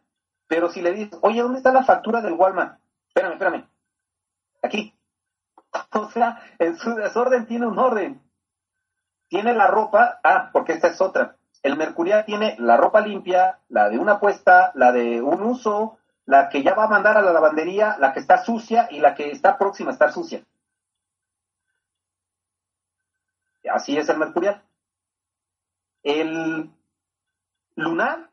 pero 0.48 0.70
si 0.70 0.82
le 0.82 0.94
dices, 0.94 1.20
oye, 1.22 1.42
¿dónde 1.42 1.58
está 1.58 1.72
la 1.72 1.84
factura 1.84 2.22
del 2.22 2.34
Walmart? 2.34 2.80
Espérame, 3.10 3.34
espérame. 3.34 3.70
Aquí. 4.62 4.94
O 5.94 6.10
sea, 6.10 6.42
en 6.60 6.78
su 6.78 6.96
desorden 6.96 7.46
tiene 7.46 7.68
un 7.68 7.80
orden. 7.80 8.22
Tiene 9.30 9.54
la 9.54 9.68
ropa, 9.68 10.20
ah, 10.24 10.50
porque 10.52 10.74
esta 10.74 10.88
es 10.88 11.00
otra. 11.00 11.38
El 11.64 11.78
mercurial 11.78 12.26
tiene 12.26 12.56
la 12.60 12.76
ropa 12.76 13.02
limpia, 13.02 13.60
la 13.70 13.90
de 13.90 13.98
una 13.98 14.20
puesta, 14.20 14.72
la 14.76 14.92
de 14.92 15.22
un 15.22 15.44
uso, 15.44 16.00
la 16.26 16.50
que 16.50 16.64
ya 16.64 16.74
va 16.74 16.86
a 16.86 16.90
mandar 16.90 17.18
a 17.18 17.22
la 17.22 17.32
lavandería, 17.32 17.98
la 18.00 18.14
que 18.14 18.20
está 18.20 18.44
sucia 18.44 18.88
y 18.92 19.00
la 19.00 19.16
que 19.16 19.32
está 19.32 19.58
próxima 19.58 19.92
a 19.92 19.94
estar 19.94 20.12
sucia. 20.12 20.44
Así 23.72 23.96
es 23.98 24.10
el 24.10 24.18
mercurial. 24.18 24.64
El 26.04 26.72
lunar, 27.76 28.32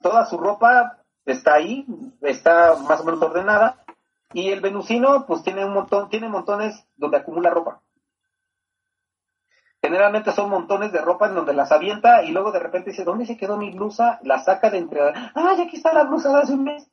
toda 0.00 0.26
su 0.26 0.38
ropa 0.38 0.98
está 1.24 1.54
ahí, 1.54 1.86
está 2.20 2.76
más 2.76 3.00
o 3.00 3.04
menos 3.04 3.22
ordenada, 3.22 3.81
y 4.32 4.50
el 4.50 4.60
venusino, 4.60 5.26
pues 5.26 5.42
tiene 5.42 5.64
un 5.64 5.72
montón, 5.72 6.08
tiene 6.08 6.28
montones 6.28 6.86
donde 6.96 7.18
acumula 7.18 7.50
ropa. 7.50 7.82
Generalmente 9.82 10.30
son 10.30 10.48
montones 10.48 10.92
de 10.92 11.00
ropa 11.00 11.26
en 11.26 11.34
donde 11.34 11.54
las 11.54 11.72
avienta 11.72 12.22
y 12.22 12.30
luego 12.30 12.52
de 12.52 12.60
repente 12.60 12.90
dice, 12.90 13.04
¿dónde 13.04 13.26
se 13.26 13.36
quedó 13.36 13.56
mi 13.56 13.70
blusa? 13.70 14.20
La 14.22 14.38
saca 14.38 14.70
de 14.70 14.78
entre, 14.78 15.00
¡ay, 15.34 15.60
aquí 15.60 15.76
está 15.76 15.92
la 15.92 16.04
blusa 16.04 16.28
de 16.28 16.42
hace 16.42 16.52
un 16.52 16.64
mes! 16.64 16.88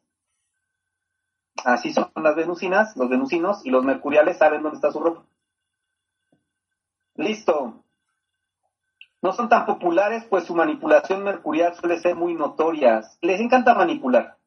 Así 1.64 1.94
son 1.94 2.12
las 2.16 2.36
venusinas, 2.36 2.96
los 2.98 3.10
venusinos 3.10 3.64
y 3.66 3.70
los 3.70 3.84
mercuriales 3.84 4.38
saben 4.38 4.64
dónde 4.64 4.78
está 4.78 4.92
su 4.92 5.00
ropa. 5.00 5.24
Listo. 7.16 7.84
No 9.22 9.34
son 9.34 9.50
tan 9.50 9.66
populares, 9.66 10.24
pues 10.24 10.46
su 10.46 10.56
manipulación 10.56 11.24
mercurial 11.24 11.76
suele 11.76 12.00
ser 12.00 12.16
muy 12.16 12.34
notoria. 12.34 13.02
Les 13.22 13.40
encanta 13.40 13.76
manipular. 13.76 14.39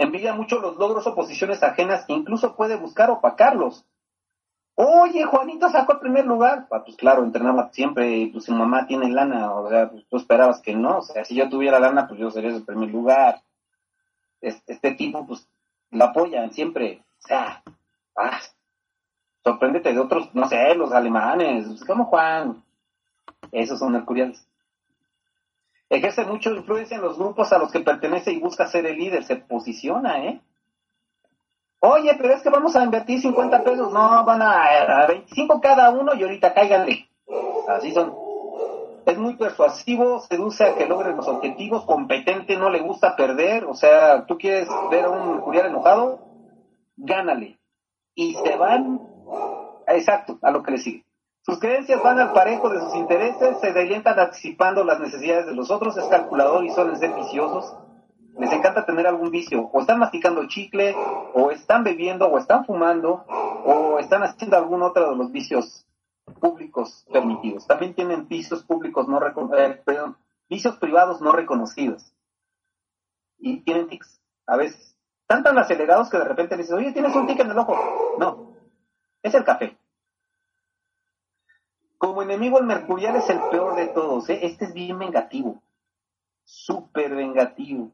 Envidia 0.00 0.32
mucho 0.32 0.58
los 0.60 0.78
logros 0.78 1.06
o 1.06 1.14
posiciones 1.14 1.62
ajenas, 1.62 2.06
incluso 2.08 2.56
puede 2.56 2.76
buscar 2.76 3.10
opacarlos. 3.10 3.84
Oye, 4.74 5.24
Juanito 5.24 5.68
sacó 5.68 5.92
el 5.92 5.98
primer 5.98 6.24
lugar. 6.24 6.66
Ah, 6.70 6.82
pues 6.82 6.96
claro, 6.96 7.22
entrenaba 7.22 7.68
siempre, 7.70 8.30
pues 8.32 8.46
su 8.46 8.52
mamá 8.52 8.86
tiene 8.86 9.10
lana, 9.10 9.52
o 9.52 9.68
sea, 9.68 9.90
pues, 9.90 10.06
tú 10.08 10.16
esperabas 10.16 10.62
que 10.62 10.74
no, 10.74 11.00
o 11.00 11.02
sea, 11.02 11.22
si 11.26 11.34
yo 11.34 11.50
tuviera 11.50 11.78
lana, 11.78 12.08
pues 12.08 12.18
yo 12.18 12.30
sería 12.30 12.48
el 12.48 12.64
primer 12.64 12.88
lugar. 12.88 13.42
Este, 14.40 14.92
tipo, 14.92 15.26
pues, 15.26 15.46
la 15.90 16.06
apoyan 16.06 16.50
siempre, 16.50 17.02
o 17.22 17.28
sea, 17.28 17.62
ah, 18.16 18.40
sorpréndete 19.44 19.92
de 19.92 20.00
otros, 20.00 20.34
no 20.34 20.48
sé, 20.48 20.74
los 20.76 20.92
alemanes, 20.92 21.66
pues, 21.66 21.84
como 21.84 22.06
Juan, 22.06 22.64
esos 23.52 23.78
son 23.78 23.92
mercuriales. 23.92 24.48
Ejerce 25.90 26.24
mucha 26.24 26.50
influencia 26.50 26.96
en 26.96 27.02
los 27.02 27.18
grupos 27.18 27.52
a 27.52 27.58
los 27.58 27.72
que 27.72 27.80
pertenece 27.80 28.32
y 28.32 28.38
busca 28.38 28.68
ser 28.68 28.86
el 28.86 28.96
líder, 28.96 29.24
se 29.24 29.34
posiciona, 29.34 30.24
¿eh? 30.24 30.40
Oye, 31.80 32.14
pero 32.16 32.32
es 32.32 32.42
que 32.42 32.50
vamos 32.50 32.76
a 32.76 32.84
invertir 32.84 33.20
50 33.20 33.64
pesos, 33.64 33.92
no, 33.92 34.24
van 34.24 34.40
a, 34.40 35.06
25 35.08 35.60
cada 35.60 35.90
uno 35.90 36.14
y 36.14 36.22
ahorita 36.22 36.54
cáiganle. 36.54 37.08
Así 37.66 37.90
son. 37.90 38.14
Es 39.04 39.18
muy 39.18 39.34
persuasivo, 39.36 40.20
seduce 40.20 40.62
a 40.62 40.76
que 40.76 40.86
logren 40.86 41.16
los 41.16 41.26
objetivos, 41.26 41.84
competente, 41.84 42.56
no 42.56 42.70
le 42.70 42.80
gusta 42.80 43.16
perder, 43.16 43.64
o 43.64 43.74
sea, 43.74 44.26
tú 44.26 44.38
quieres 44.38 44.68
ver 44.90 45.06
a 45.06 45.10
un 45.10 45.32
mercurial 45.32 45.66
enojado, 45.66 46.20
gánale. 46.96 47.58
Y 48.14 48.34
se 48.34 48.56
van, 48.56 49.00
exacto, 49.88 50.38
a 50.42 50.52
lo 50.52 50.62
que 50.62 50.70
le 50.70 50.78
sigue. 50.78 51.04
Sus 51.50 51.58
creencias 51.58 52.00
van 52.00 52.20
al 52.20 52.32
parejo 52.32 52.68
de 52.68 52.78
sus 52.78 52.94
intereses, 52.94 53.58
se 53.58 53.72
delientan 53.72 54.16
anticipando 54.20 54.84
las 54.84 55.00
necesidades 55.00 55.46
de 55.46 55.52
los 55.52 55.68
otros, 55.72 55.96
es 55.96 56.04
calculador 56.04 56.64
y 56.64 56.70
suelen 56.70 56.96
ser 56.96 57.12
viciosos. 57.12 57.74
Les 58.38 58.52
encanta 58.52 58.86
tener 58.86 59.04
algún 59.08 59.32
vicio, 59.32 59.68
o 59.72 59.80
están 59.80 59.98
masticando 59.98 60.46
chicle, 60.46 60.94
o 61.34 61.50
están 61.50 61.82
bebiendo, 61.82 62.28
o 62.28 62.38
están 62.38 62.64
fumando, 62.66 63.24
o 63.64 63.98
están 63.98 64.22
haciendo 64.22 64.58
algún 64.58 64.80
otro 64.82 65.10
de 65.10 65.16
los 65.16 65.32
vicios 65.32 65.88
públicos 66.38 67.04
permitidos. 67.12 67.66
También 67.66 67.94
tienen 67.94 68.28
vicios 68.28 68.62
públicos 68.62 69.08
no 69.08 69.20
eh, 69.56 69.82
vicios 70.48 70.76
privados 70.76 71.20
no 71.20 71.32
reconocidos. 71.32 72.14
Y 73.38 73.62
tienen 73.62 73.88
tics, 73.88 74.20
a 74.46 74.56
veces. 74.56 74.96
Están 75.22 75.42
tan 75.42 75.58
acelerados 75.58 76.10
que 76.10 76.18
de 76.18 76.24
repente 76.26 76.54
le 76.54 76.62
dices, 76.62 76.76
oye, 76.76 76.92
tienes 76.92 77.16
un 77.16 77.26
tic 77.26 77.40
en 77.40 77.50
el 77.50 77.58
ojo. 77.58 77.76
No, 78.20 78.52
es 79.20 79.34
el 79.34 79.42
café. 79.42 79.79
Como 82.00 82.22
enemigo 82.22 82.58
el 82.58 82.64
mercurial 82.64 83.14
es 83.16 83.28
el 83.28 83.38
peor 83.50 83.76
de 83.76 83.88
todos, 83.88 84.30
¿eh? 84.30 84.40
Este 84.40 84.64
es 84.64 84.72
bien 84.72 84.98
vengativo. 84.98 85.60
Súper 86.44 87.14
vengativo. 87.14 87.90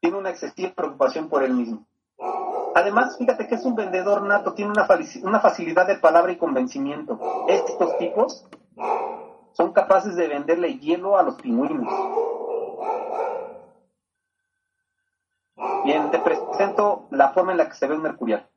Tiene 0.00 0.18
una 0.18 0.30
excesiva 0.30 0.72
preocupación 0.74 1.28
por 1.28 1.44
él 1.44 1.54
mismo. 1.54 1.86
Además, 2.74 3.16
fíjate 3.18 3.46
que 3.46 3.54
es 3.54 3.64
un 3.64 3.76
vendedor 3.76 4.22
nato, 4.22 4.54
tiene 4.54 4.72
una, 4.72 5.40
facilidad 5.40 5.86
de 5.86 5.98
palabra 5.98 6.32
y 6.32 6.38
convencimiento. 6.38 7.20
Estos 7.46 7.96
tipos 7.98 8.44
son 9.52 9.72
capaces 9.72 10.16
de 10.16 10.26
venderle 10.26 10.76
hielo 10.80 11.16
a 11.16 11.22
los 11.22 11.36
pingüinos. 11.36 11.86
Bien, 15.84 16.10
te 16.10 16.18
presento 16.18 17.06
la 17.12 17.28
forma 17.28 17.52
en 17.52 17.58
la 17.58 17.68
que 17.68 17.74
se 17.76 17.86
ve 17.86 17.94
un 17.94 18.02
mercurial. 18.02 18.50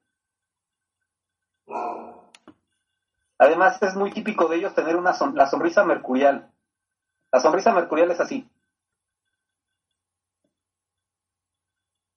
Además, 3.44 3.78
es 3.82 3.94
muy 3.98 4.10
típico 4.10 4.48
de 4.48 4.56
ellos 4.56 4.74
tener 4.74 4.96
una 4.96 5.12
la 5.34 5.48
sonrisa 5.48 5.84
mercurial. 5.84 6.50
La 7.30 7.41
sonrisa 7.41 7.74
mercurial 7.74 8.10
es 8.10 8.22
así. 8.22 8.50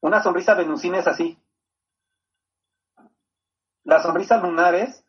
Una 0.01 0.23
sonrisa 0.23 0.55
venusina 0.55 0.99
es 1.01 1.09
así. 1.09 1.37
La 3.83 4.01
sonrisa 4.01 4.37
lunar 4.37 4.77
es 4.77 5.05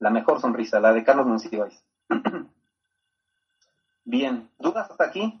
la 0.00 0.10
mejor 0.10 0.40
sonrisa, 0.40 0.80
la 0.80 0.92
de 0.92 1.04
Carlos 1.04 1.28
Monsiváis. 1.28 1.80
Bien, 4.04 4.50
¿dudas 4.58 4.90
hasta 4.90 5.04
aquí? 5.04 5.40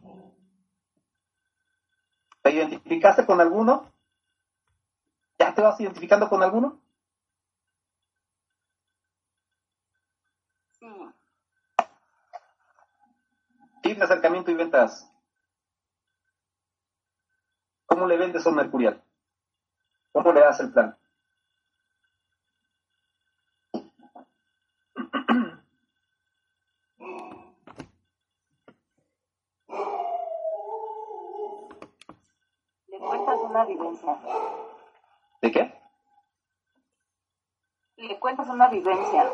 ¿Te 2.42 2.52
identificaste 2.52 3.26
con 3.26 3.40
alguno? 3.40 3.90
te 5.36 5.62
vas 5.62 5.80
identificando 5.80 6.28
con 6.28 6.44
alguno? 6.44 6.85
De 13.94 14.02
acercamiento 14.02 14.50
y 14.50 14.54
ventas. 14.54 15.08
¿Cómo 17.86 18.06
le 18.06 18.16
vendes 18.16 18.44
a 18.44 18.50
un 18.50 18.56
mercurial? 18.56 19.00
¿Cómo 20.12 20.32
le 20.32 20.40
das 20.40 20.58
el 20.58 20.72
plan? 20.72 20.98
Le 32.88 32.98
cuentas 32.98 33.38
una 33.38 33.64
vivencia. 33.66 34.18
¿De 35.42 35.52
qué? 35.52 35.80
Le 37.98 38.18
cuentas 38.18 38.48
una 38.48 38.68
vivencia. 38.68 39.30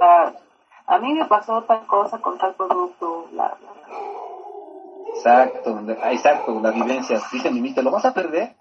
Ah, 0.00 0.32
a 0.88 0.98
mí 0.98 1.12
me 1.12 1.26
pasó 1.26 1.62
tal 1.64 1.86
cosa 1.86 2.18
con 2.18 2.38
tal 2.38 2.54
producto, 2.54 3.28
bla, 3.30 3.56
bla, 3.60 3.72
bla. 3.72 3.88
Exacto, 5.14 5.80
la- 5.82 6.12
exacto, 6.12 6.58
la 6.60 6.70
vivencia. 6.70 7.20
Dice 7.30 7.50
mi 7.50 7.72
¿lo 7.74 7.90
vas 7.90 8.06
a 8.06 8.14
perder? 8.14 8.56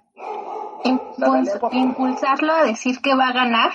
Impuls- 0.83 1.59
impulsarlo 1.71 2.53
a 2.53 2.63
decir 2.63 3.01
que 3.01 3.15
va 3.15 3.29
a 3.29 3.33
ganar. 3.33 3.71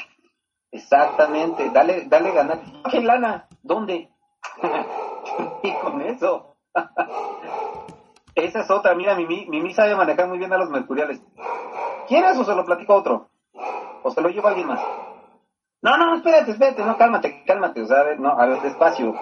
Exactamente, 0.71 1.71
dale, 1.71 2.05
dale 2.07 2.33
ganar. 2.33 2.61
¿Qué 2.91 3.01
lana? 3.01 3.49
¿Dónde? 3.63 4.11
y 5.63 5.73
con 5.73 6.03
eso. 6.03 6.57
Esa 8.35 8.61
es 8.61 8.71
otra, 8.71 8.95
mira, 8.95 9.15
Mimi, 9.15 9.47
Mimi 9.49 9.75
sabe 9.75 9.95
manejar 9.95 10.29
muy 10.29 10.39
bien 10.39 10.53
a 10.53 10.59
los 10.59 10.71
mercuriales. 10.71 11.21
¿Quieres 12.09 12.37
o 12.37 12.45
se 12.45 12.55
lo 12.55 12.65
platico 12.65 12.95
a 12.95 12.97
otro? 12.97 13.29
¿O 14.03 14.11
se 14.11 14.21
lo 14.21 14.29
llevo 14.29 14.49
a 14.49 14.51
alguien 14.51 14.69
más? 14.69 14.81
No, 15.83 15.97
no, 15.97 16.15
espérate, 16.15 16.53
espérate, 16.53 16.85
no, 16.85 16.97
cálmate, 16.97 17.43
cálmate, 17.45 17.83
o 17.83 17.87
sea, 17.87 18.01
a 18.01 18.03
ver, 18.05 18.21
no, 18.21 18.31
a 18.31 18.47
ver, 18.47 18.61
despacio. 18.63 19.15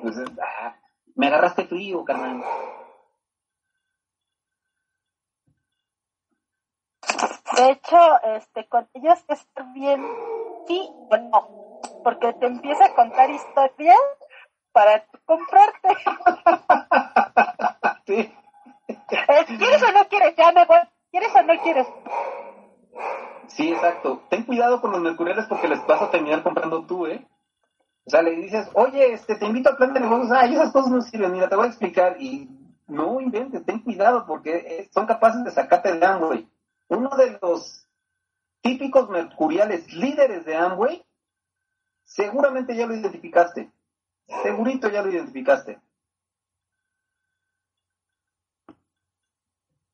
Pues, 0.00 0.16
ah, 0.42 0.74
me 1.14 1.26
agarraste 1.26 1.66
frío, 1.66 2.04
carnal. 2.04 2.42
De 7.56 7.70
hecho, 7.70 8.22
este, 8.22 8.66
con 8.68 8.88
ellos 8.94 9.22
es 9.28 9.46
bien 9.74 10.02
sí 10.66 10.88
o 11.10 11.16
no, 11.18 11.50
porque 12.02 12.32
te 12.32 12.46
empieza 12.46 12.86
a 12.86 12.94
contar 12.94 13.28
historias 13.30 13.98
para 14.72 15.04
comprarte. 15.26 15.88
sí. 18.06 18.34
Es, 18.88 19.46
¿Quieres 19.46 19.82
o 19.82 19.92
no 19.92 20.08
quieres? 20.08 20.34
Ya 20.36 20.52
me 20.52 20.64
voy. 20.64 20.78
¿Quieres 21.10 21.34
o 21.34 21.42
no 21.42 21.60
quieres? 21.62 21.86
Sí, 23.50 23.72
exacto. 23.72 24.22
Ten 24.30 24.44
cuidado 24.44 24.80
con 24.80 24.92
los 24.92 25.00
mercuriales 25.00 25.46
porque 25.46 25.68
les 25.68 25.84
vas 25.86 26.02
a 26.02 26.10
terminar 26.10 26.42
comprando 26.42 26.84
tú, 26.86 27.06
¿eh? 27.06 27.26
O 28.04 28.10
sea, 28.10 28.22
le 28.22 28.32
dices, 28.32 28.68
oye, 28.74 29.12
este, 29.12 29.36
te 29.36 29.46
invito 29.46 29.70
al 29.70 29.76
plan 29.76 29.92
de 29.92 30.00
negocios. 30.00 30.30
Ay, 30.32 30.54
esas 30.54 30.72
cosas 30.72 30.90
no 30.90 31.00
sirven, 31.00 31.32
mira, 31.32 31.48
te 31.48 31.56
voy 31.56 31.66
a 31.66 31.68
explicar. 31.68 32.16
Y 32.20 32.48
no 32.86 33.20
inventes, 33.20 33.64
ten 33.64 33.80
cuidado 33.80 34.24
porque 34.26 34.56
eh, 34.56 34.90
son 34.92 35.06
capaces 35.06 35.44
de 35.44 35.50
sacarte 35.50 35.92
de 35.92 36.04
Amway. 36.04 36.48
Uno 36.88 37.10
de 37.16 37.38
los 37.40 37.86
típicos 38.62 39.08
mercuriales 39.08 39.92
líderes 39.92 40.44
de 40.44 40.56
Amway, 40.56 41.04
seguramente 42.04 42.74
ya 42.76 42.86
lo 42.86 42.94
identificaste. 42.94 43.70
Segurito 44.42 44.88
ya 44.88 45.02
lo 45.02 45.10
identificaste. 45.10 45.80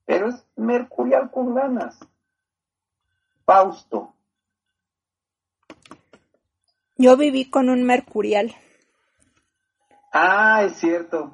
Pero 0.05 0.29
es 0.29 0.47
mercurial 0.57 1.31
con 1.31 1.55
ganas. 1.55 1.99
Fausto. 3.47 4.13
Yo 6.97 7.17
viví 7.17 7.49
con 7.49 7.69
un 7.69 7.85
mercurial. 7.85 8.53
Ah, 10.13 10.65
es 10.65 10.77
cierto. 10.77 11.33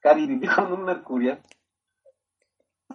Cari 0.00 0.26
vivió 0.26 0.54
con 0.54 0.72
un 0.72 0.84
mercurial. 0.84 1.42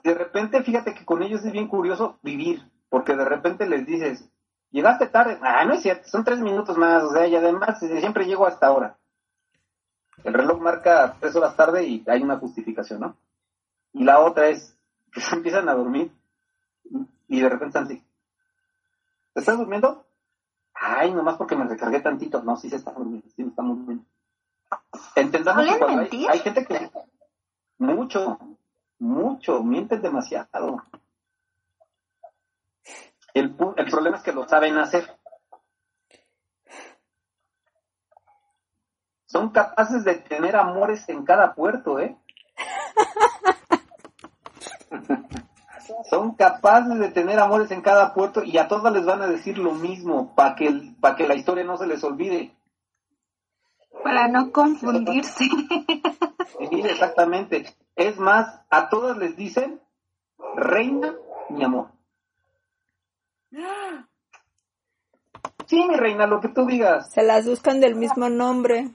De 0.02 0.14
repente, 0.14 0.64
fíjate 0.64 0.94
que 0.94 1.04
con 1.04 1.24
ellos 1.24 1.44
es 1.44 1.52
bien 1.52 1.68
curioso 1.68 2.20
vivir, 2.22 2.62
porque 2.88 3.16
de 3.16 3.26
repente 3.26 3.68
les 3.68 3.86
dices, 3.86 4.30
llegaste 4.72 5.08
tarde. 5.08 5.38
Ah, 5.42 5.66
no 5.66 5.74
es 5.74 5.82
cierto, 5.82 6.08
son 6.08 6.24
tres 6.24 6.40
minutos 6.40 6.78
más, 6.78 7.04
o 7.04 7.12
sea, 7.12 7.28
y 7.28 7.36
además 7.36 7.80
siempre 7.80 8.26
llego 8.26 8.48
hasta 8.48 8.68
ahora. 8.68 8.98
El 10.24 10.34
reloj 10.34 10.62
marca 10.62 11.18
tres 11.20 11.36
horas 11.36 11.56
tarde 11.58 11.84
y 11.84 12.04
hay 12.08 12.24
una 12.24 12.38
justificación, 12.38 13.02
¿no? 13.02 13.18
Y 13.92 14.06
la 14.06 14.20
otra 14.20 14.48
es 14.48 14.78
que 15.12 15.20
se 15.22 15.36
empiezan 15.36 15.68
a 15.68 15.74
dormir 15.74 16.12
y 17.28 17.42
de 17.42 17.50
repente 17.50 17.68
están 17.68 17.84
así. 17.84 18.07
¿Te 19.38 19.42
estás 19.42 19.60
durmiendo? 19.60 20.04
Ay, 20.74 21.14
nomás 21.14 21.38
porque 21.38 21.56
me 21.56 21.68
recargué 21.68 22.00
tantito. 22.00 22.42
No, 22.42 22.58
sí 22.58 22.72
se 22.72 22.78
está 22.78 22.92
durmiendo, 22.92 23.30
sí 23.36 23.44
me 23.44 23.50
está 23.50 23.62
durmiendo. 23.62 24.04
Entendamos 25.16 25.64
que 25.64 25.70
¿Suelen 25.70 25.86
cuando 25.86 26.12
hay, 26.12 26.26
hay 26.26 26.40
gente 26.40 26.66
que... 26.66 26.92
Mucho, 27.78 28.40
mucho, 28.98 29.62
mienten 29.62 30.02
demasiado. 30.02 30.82
El, 33.36 33.56
el 33.76 33.92
problema 33.92 34.18
es 34.18 34.24
que 34.24 34.32
lo 34.32 34.48
saben 34.48 34.76
hacer. 34.80 35.16
Son 39.28 39.52
capaces 39.52 40.04
de 40.04 40.16
tener 40.16 40.56
amores 40.56 41.08
en 41.10 41.24
cada 41.24 41.54
puerto, 41.54 42.00
¿eh? 42.00 42.18
Son 46.10 46.32
capaces 46.36 46.98
de 47.00 47.10
tener 47.10 47.40
amores 47.40 47.72
en 47.72 47.82
cada 47.82 48.14
puerto 48.14 48.44
y 48.44 48.58
a 48.58 48.68
todos 48.68 48.92
les 48.92 49.06
van 49.06 49.22
a 49.22 49.28
decir 49.28 49.58
lo 49.58 49.72
mismo 49.74 50.34
para 50.36 50.56
que, 50.56 50.68
el- 50.68 50.96
pa' 50.96 51.16
que 51.16 51.28
la 51.28 51.36
historia 51.36 51.64
no 51.64 51.78
se 51.78 51.88
les 51.88 52.04
olvide. 52.04 52.54
Para 54.04 54.28
no 54.28 54.52
confundirse. 54.52 55.46
Sí, 56.70 56.82
exactamente. 56.84 57.66
Es 57.96 58.18
más, 58.20 58.62
a 58.70 58.90
todas 58.90 59.18
les 59.18 59.36
dicen, 59.36 59.82
reina, 60.56 61.16
mi 61.50 61.64
amor. 61.64 61.88
Sí, 65.66 65.84
mi 65.88 65.96
reina, 65.96 66.28
lo 66.28 66.40
que 66.40 66.48
tú 66.50 66.66
digas. 66.66 67.12
Se 67.12 67.24
las 67.24 67.46
buscan 67.46 67.80
del 67.82 67.96
mismo 67.96 68.30
nombre. 68.30 68.90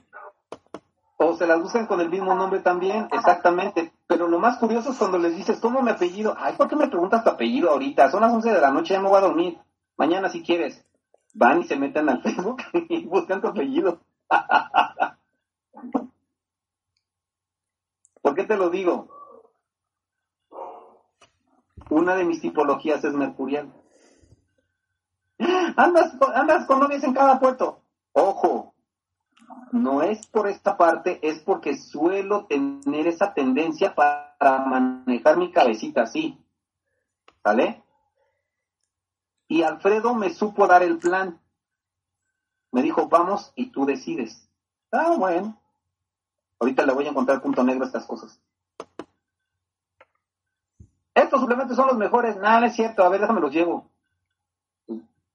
O 1.19 1.37
se 1.37 1.47
las 1.47 1.61
buscan 1.61 1.87
con 1.87 2.01
el 2.01 2.09
mismo 2.09 2.35
nombre 2.35 2.61
también, 2.61 3.09
exactamente. 3.13 3.93
Pero 4.13 4.29
lo 4.29 4.39
más 4.39 4.59
curioso 4.59 4.91
es 4.91 4.99
cuando 4.99 5.17
les 5.17 5.35
dices, 5.35 5.59
¿cómo 5.59 5.81
me 5.81 5.93
apellido? 5.93 6.37
Ay, 6.39 6.53
¿por 6.55 6.69
qué 6.69 6.77
me 6.77 6.89
preguntas 6.89 7.25
tu 7.25 7.31
apellido 7.31 7.71
ahorita? 7.71 8.11
Son 8.11 8.21
las 8.21 8.31
11 8.31 8.53
de 8.53 8.61
la 8.61 8.71
noche, 8.71 8.93
ya 8.93 9.01
me 9.01 9.09
voy 9.09 9.17
a 9.17 9.23
dormir. 9.23 9.59
Mañana 9.97 10.29
si 10.29 10.43
quieres. 10.43 10.85
Van 11.33 11.63
y 11.63 11.65
se 11.65 11.77
meten 11.77 12.11
al 12.11 12.21
Facebook 12.23 12.59
y 12.91 13.07
buscan 13.07 13.41
tu 13.41 13.49
apellido. 13.49 14.01
¿Por 18.21 18.35
qué 18.35 18.45
te 18.45 18.59
lo 18.59 18.69
digo? 18.69 19.09
Una 21.89 22.15
de 22.15 22.27
mis 22.27 22.43
tipologías 22.43 23.03
es 23.03 23.15
mercurial. 23.15 23.73
Andas, 25.77 26.19
andas 26.35 26.67
con 26.67 26.81
novias 26.81 27.03
en 27.03 27.15
cada 27.15 27.41
puerto. 27.41 27.81
Ojo, 28.13 28.72
no 29.73 30.03
es 30.03 30.27
por 30.27 30.49
esta 30.49 30.77
parte, 30.77 31.19
es 31.23 31.41
porque 31.41 31.77
suelo 31.77 32.47
tener 32.47 33.07
esa 33.07 33.33
tendencia 33.33 33.95
para 33.95 34.59
manejar 34.67 35.39
mi 35.39 35.51
cabecita 35.51 36.03
así. 36.03 36.39
¿Vale? 37.43 37.83
Y 39.49 39.63
Alfredo 39.63 40.15
me 40.15 40.31
supo 40.31 40.67
dar 40.67 40.83
el 40.83 40.99
plan. 40.99 41.41
Me 42.71 42.83
dijo, 42.83 43.09
vamos 43.09 43.53
y 43.57 43.71
tú 43.71 43.87
decides. 43.87 44.49
Ah, 44.91 45.15
bueno. 45.19 45.59
Ahorita 46.61 46.87
le 46.87 46.93
voy 46.93 47.07
a 47.07 47.11
encontrar 47.11 47.43
punto 47.43 47.65
negro 47.65 47.85
a 47.85 47.87
estas 47.87 48.07
cosas. 48.07 48.41
Estos 51.15 51.41
suplementos 51.41 51.77
son 51.77 51.89
los 51.89 51.97
mejores. 51.97 52.37
Nada, 52.37 52.61
no 52.61 52.67
es 52.67 52.75
cierto. 52.75 53.03
A 53.03 53.09
ver, 53.09 53.21
déjame 53.21 53.41
los 53.41 53.53
llevo. 53.53 53.91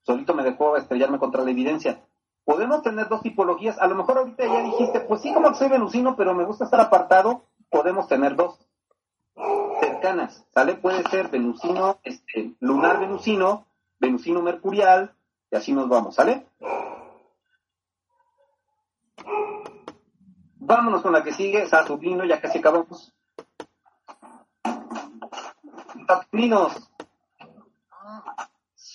Solito 0.03 0.33
me 0.33 0.43
dejó 0.43 0.77
estrellarme 0.77 1.19
contra 1.19 1.43
la 1.43 1.51
evidencia. 1.51 2.06
Podemos 2.47 2.81
tener 2.81 3.09
dos 3.09 3.21
tipologías. 3.21 3.77
A 3.77 3.87
lo 3.87 3.95
mejor 3.95 4.19
ahorita 4.19 4.45
ya 4.45 4.61
dijiste, 4.61 5.01
pues 5.01 5.19
sí, 5.21 5.33
como 5.33 5.53
soy 5.53 5.67
venusino, 5.67 6.15
pero 6.15 6.33
me 6.33 6.45
gusta 6.45 6.63
estar 6.63 6.79
apartado. 6.79 7.41
Podemos 7.69 8.07
tener 8.07 8.37
dos 8.37 8.57
cercanas. 9.81 10.45
¿Sale? 10.53 10.75
Puede 10.75 11.03
ser 11.09 11.27
venusino, 11.27 11.99
este, 12.03 12.53
lunar 12.61 13.01
venusino, 13.01 13.67
venusino 13.99 14.41
mercurial, 14.41 15.13
y 15.51 15.57
así 15.57 15.73
nos 15.73 15.89
vamos. 15.89 16.15
¿Sale? 16.15 16.47
Vámonos 20.55 21.01
con 21.01 21.11
la 21.11 21.25
que 21.25 21.33
sigue, 21.33 21.67
Saturnino, 21.67 22.23
ya 22.23 22.39
casi 22.39 22.59
acabamos. 22.59 23.13
Saturninos 26.07 26.89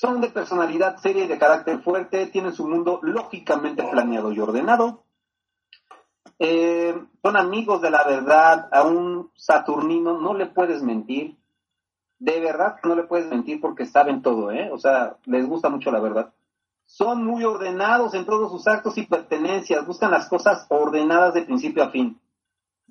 son 0.02 0.20
de 0.20 0.30
personalidad 0.30 0.96
seria 0.96 1.24
y 1.24 1.28
de 1.28 1.38
carácter 1.38 1.78
fuerte, 1.78 2.26
tienen 2.26 2.52
su 2.52 2.66
mundo 2.66 2.98
lógicamente 3.02 3.84
planeado 3.84 4.32
y 4.32 4.40
ordenado. 4.40 5.04
Eh, 6.40 6.92
son 7.22 7.36
amigos 7.36 7.80
de 7.80 7.90
la 7.90 8.02
verdad, 8.02 8.68
a 8.72 8.82
un 8.82 9.30
Saturnino 9.36 10.18
no 10.18 10.34
le 10.34 10.46
puedes 10.46 10.82
mentir, 10.82 11.36
de 12.18 12.40
verdad 12.40 12.78
no 12.82 12.96
le 12.96 13.04
puedes 13.04 13.28
mentir 13.30 13.60
porque 13.60 13.86
saben 13.86 14.22
todo, 14.22 14.50
¿eh? 14.50 14.70
O 14.72 14.78
sea, 14.78 15.18
les 15.26 15.46
gusta 15.46 15.68
mucho 15.68 15.92
la 15.92 16.00
verdad. 16.00 16.32
Son 16.84 17.24
muy 17.24 17.44
ordenados 17.44 18.14
en 18.14 18.26
todos 18.26 18.50
sus 18.50 18.66
actos 18.66 18.98
y 18.98 19.06
pertenencias, 19.06 19.86
buscan 19.86 20.10
las 20.10 20.28
cosas 20.28 20.66
ordenadas 20.68 21.32
de 21.34 21.42
principio 21.42 21.84
a 21.84 21.90
fin. 21.90 22.20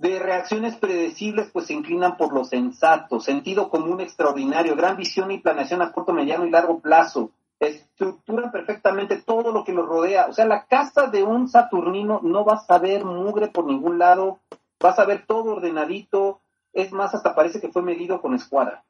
De 0.02 0.18
reacciones 0.18 0.78
predecibles, 0.78 1.52
pues 1.52 1.68
se 1.68 1.74
inclinan 1.74 2.18
por 2.18 2.34
lo 2.34 2.44
sensato, 2.44 3.20
sentido 3.20 3.70
común 3.70 4.02
extraordinario, 4.02 4.76
gran 4.76 4.98
visión 4.98 5.30
y 5.30 5.38
planeación 5.38 5.84
a 5.84 5.92
corto, 5.92 6.12
mediano 6.12 6.44
y 6.46 6.50
largo 6.50 6.80
plazo. 6.80 7.30
Estructuran 7.60 8.52
perfectamente 8.52 9.18
todo 9.18 9.52
lo 9.52 9.64
que 9.64 9.74
los 9.74 9.88
rodea. 9.88 10.26
O 10.26 10.34
sea, 10.34 10.46
la 10.46 10.66
casa 10.66 11.06
de 11.06 11.22
un 11.22 11.48
saturnino 11.48 12.20
no 12.24 12.44
vas 12.44 12.68
a 12.72 12.80
ver 12.80 13.06
mugre 13.06 13.50
por 13.50 13.66
ningún 13.66 14.00
lado, 14.00 14.40
vas 14.80 14.98
a 14.98 15.06
ver 15.06 15.28
todo 15.28 15.52
ordenadito. 15.52 16.42
Es 16.74 16.92
más, 16.92 17.14
hasta 17.14 17.36
parece 17.36 17.62
que 17.62 17.72
fue 17.72 17.84
medido 17.84 18.22
con 18.22 18.34
escuadra 18.34 18.84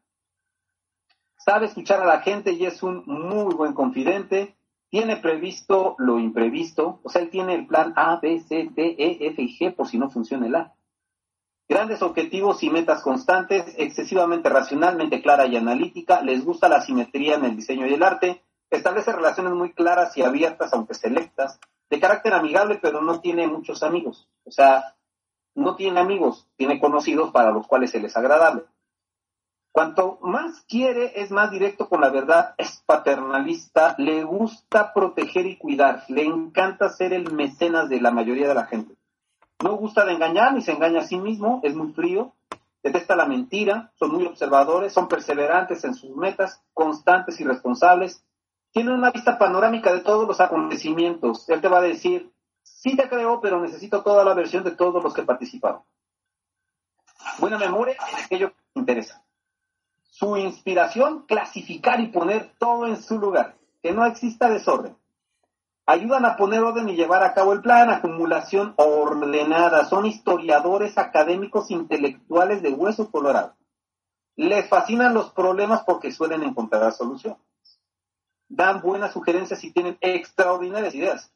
sabe 1.43 1.65
escuchar 1.65 2.01
a 2.01 2.05
la 2.05 2.21
gente 2.21 2.53
y 2.53 2.65
es 2.65 2.83
un 2.83 3.03
muy 3.07 3.55
buen 3.55 3.73
confidente, 3.73 4.55
tiene 4.89 5.17
previsto 5.17 5.95
lo 5.97 6.19
imprevisto, 6.19 6.99
o 7.03 7.09
sea, 7.09 7.21
él 7.21 7.29
tiene 7.29 7.55
el 7.55 7.65
plan 7.65 7.93
A, 7.95 8.19
B, 8.21 8.39
C, 8.41 8.69
D, 8.71 8.95
E, 8.97 9.27
F 9.27 9.41
y 9.41 9.57
G 9.57 9.73
por 9.73 9.87
si 9.87 9.97
no 9.97 10.09
funciona 10.09 10.45
el 10.45 10.55
A. 10.55 10.73
Grandes 11.71 12.01
objetivos 12.01 12.63
y 12.63 12.69
metas 12.69 13.01
constantes, 13.01 13.63
excesivamente 13.77 14.49
racionalmente 14.49 15.21
clara 15.21 15.45
y 15.45 15.55
analítica, 15.55 16.19
les 16.19 16.43
gusta 16.43 16.67
la 16.67 16.81
simetría 16.81 17.35
en 17.35 17.45
el 17.45 17.55
diseño 17.55 17.87
y 17.87 17.93
el 17.93 18.03
arte, 18.03 18.43
establece 18.69 19.13
relaciones 19.13 19.53
muy 19.53 19.71
claras 19.71 20.17
y 20.17 20.21
abiertas, 20.21 20.73
aunque 20.73 20.95
selectas, 20.95 21.61
de 21.89 21.97
carácter 22.01 22.33
amigable, 22.33 22.77
pero 22.81 23.01
no 23.01 23.21
tiene 23.21 23.47
muchos 23.47 23.83
amigos. 23.83 24.27
O 24.43 24.51
sea, 24.51 24.97
no 25.55 25.77
tiene 25.77 26.01
amigos, 26.01 26.45
tiene 26.57 26.77
conocidos 26.77 27.31
para 27.31 27.51
los 27.51 27.65
cuales 27.67 27.95
él 27.95 28.03
es 28.03 28.17
agradable. 28.17 28.63
Cuanto 29.71 30.19
más 30.23 30.65
quiere, 30.67 31.21
es 31.21 31.31
más 31.31 31.51
directo 31.51 31.87
con 31.87 32.01
la 32.01 32.09
verdad, 32.09 32.53
es 32.57 32.83
paternalista, 32.85 33.95
le 33.97 34.25
gusta 34.25 34.93
proteger 34.93 35.45
y 35.45 35.57
cuidar, 35.57 36.03
le 36.09 36.25
encanta 36.25 36.89
ser 36.89 37.13
el 37.13 37.31
mecenas 37.31 37.87
de 37.87 38.01
la 38.01 38.11
mayoría 38.11 38.49
de 38.49 38.55
la 38.55 38.65
gente. 38.65 38.97
No 39.63 39.75
gusta 39.75 40.05
de 40.05 40.13
engañar 40.13 40.53
ni 40.53 40.61
se 40.61 40.71
engaña 40.71 41.01
a 41.01 41.03
sí 41.03 41.17
mismo, 41.17 41.59
es 41.63 41.75
muy 41.75 41.93
frío, 41.93 42.33
detesta 42.81 43.15
la 43.15 43.25
mentira, 43.25 43.91
son 43.95 44.11
muy 44.11 44.25
observadores, 44.25 44.93
son 44.93 45.07
perseverantes 45.07 45.83
en 45.83 45.93
sus 45.93 46.15
metas, 46.15 46.63
constantes 46.73 47.39
y 47.39 47.43
responsables, 47.43 48.23
tienen 48.71 48.93
una 48.93 49.11
vista 49.11 49.37
panorámica 49.37 49.93
de 49.93 49.99
todos 49.99 50.27
los 50.27 50.39
acontecimientos. 50.39 51.47
Él 51.49 51.59
te 51.61 51.67
va 51.67 51.79
a 51.79 51.81
decir, 51.81 52.31
sí 52.63 52.95
te 52.95 53.09
creo, 53.09 53.41
pero 53.41 53.59
necesito 53.59 54.01
toda 54.01 54.23
la 54.23 54.33
versión 54.33 54.63
de 54.63 54.71
todos 54.71 55.03
los 55.03 55.13
que 55.13 55.23
participaron. 55.23 55.81
Buena 57.39 57.57
memoria 57.57 57.97
en 58.11 58.23
aquello 58.23 58.49
que 58.49 58.61
te 58.73 58.79
interesa 58.79 59.23
su 60.21 60.37
inspiración, 60.37 61.25
clasificar 61.25 61.99
y 61.99 62.09
poner 62.09 62.53
todo 62.59 62.85
en 62.85 63.01
su 63.01 63.17
lugar, 63.17 63.57
que 63.81 63.91
no 63.91 64.05
exista 64.05 64.49
desorden. 64.49 64.95
Ayudan 65.85 66.25
a 66.25 66.37
poner 66.37 66.61
orden 66.61 66.89
y 66.89 66.95
llevar 66.95 67.23
a 67.23 67.33
cabo 67.33 67.53
el 67.53 67.61
plan, 67.61 67.89
acumulación 67.89 68.73
ordenada. 68.77 69.85
Son 69.85 70.05
historiadores 70.05 70.97
académicos 70.97 71.71
intelectuales 71.71 72.61
de 72.61 72.71
hueso 72.71 73.09
colorado. 73.09 73.55
Les 74.35 74.67
fascinan 74.69 75.13
los 75.13 75.31
problemas 75.31 75.83
porque 75.85 76.11
suelen 76.11 76.43
encontrar 76.43 76.91
soluciones. 76.93 77.41
Dan 78.47 78.81
buenas 78.81 79.13
sugerencias 79.13 79.63
y 79.63 79.71
tienen 79.71 79.97
extraordinarias 80.01 80.95
ideas. 80.95 81.31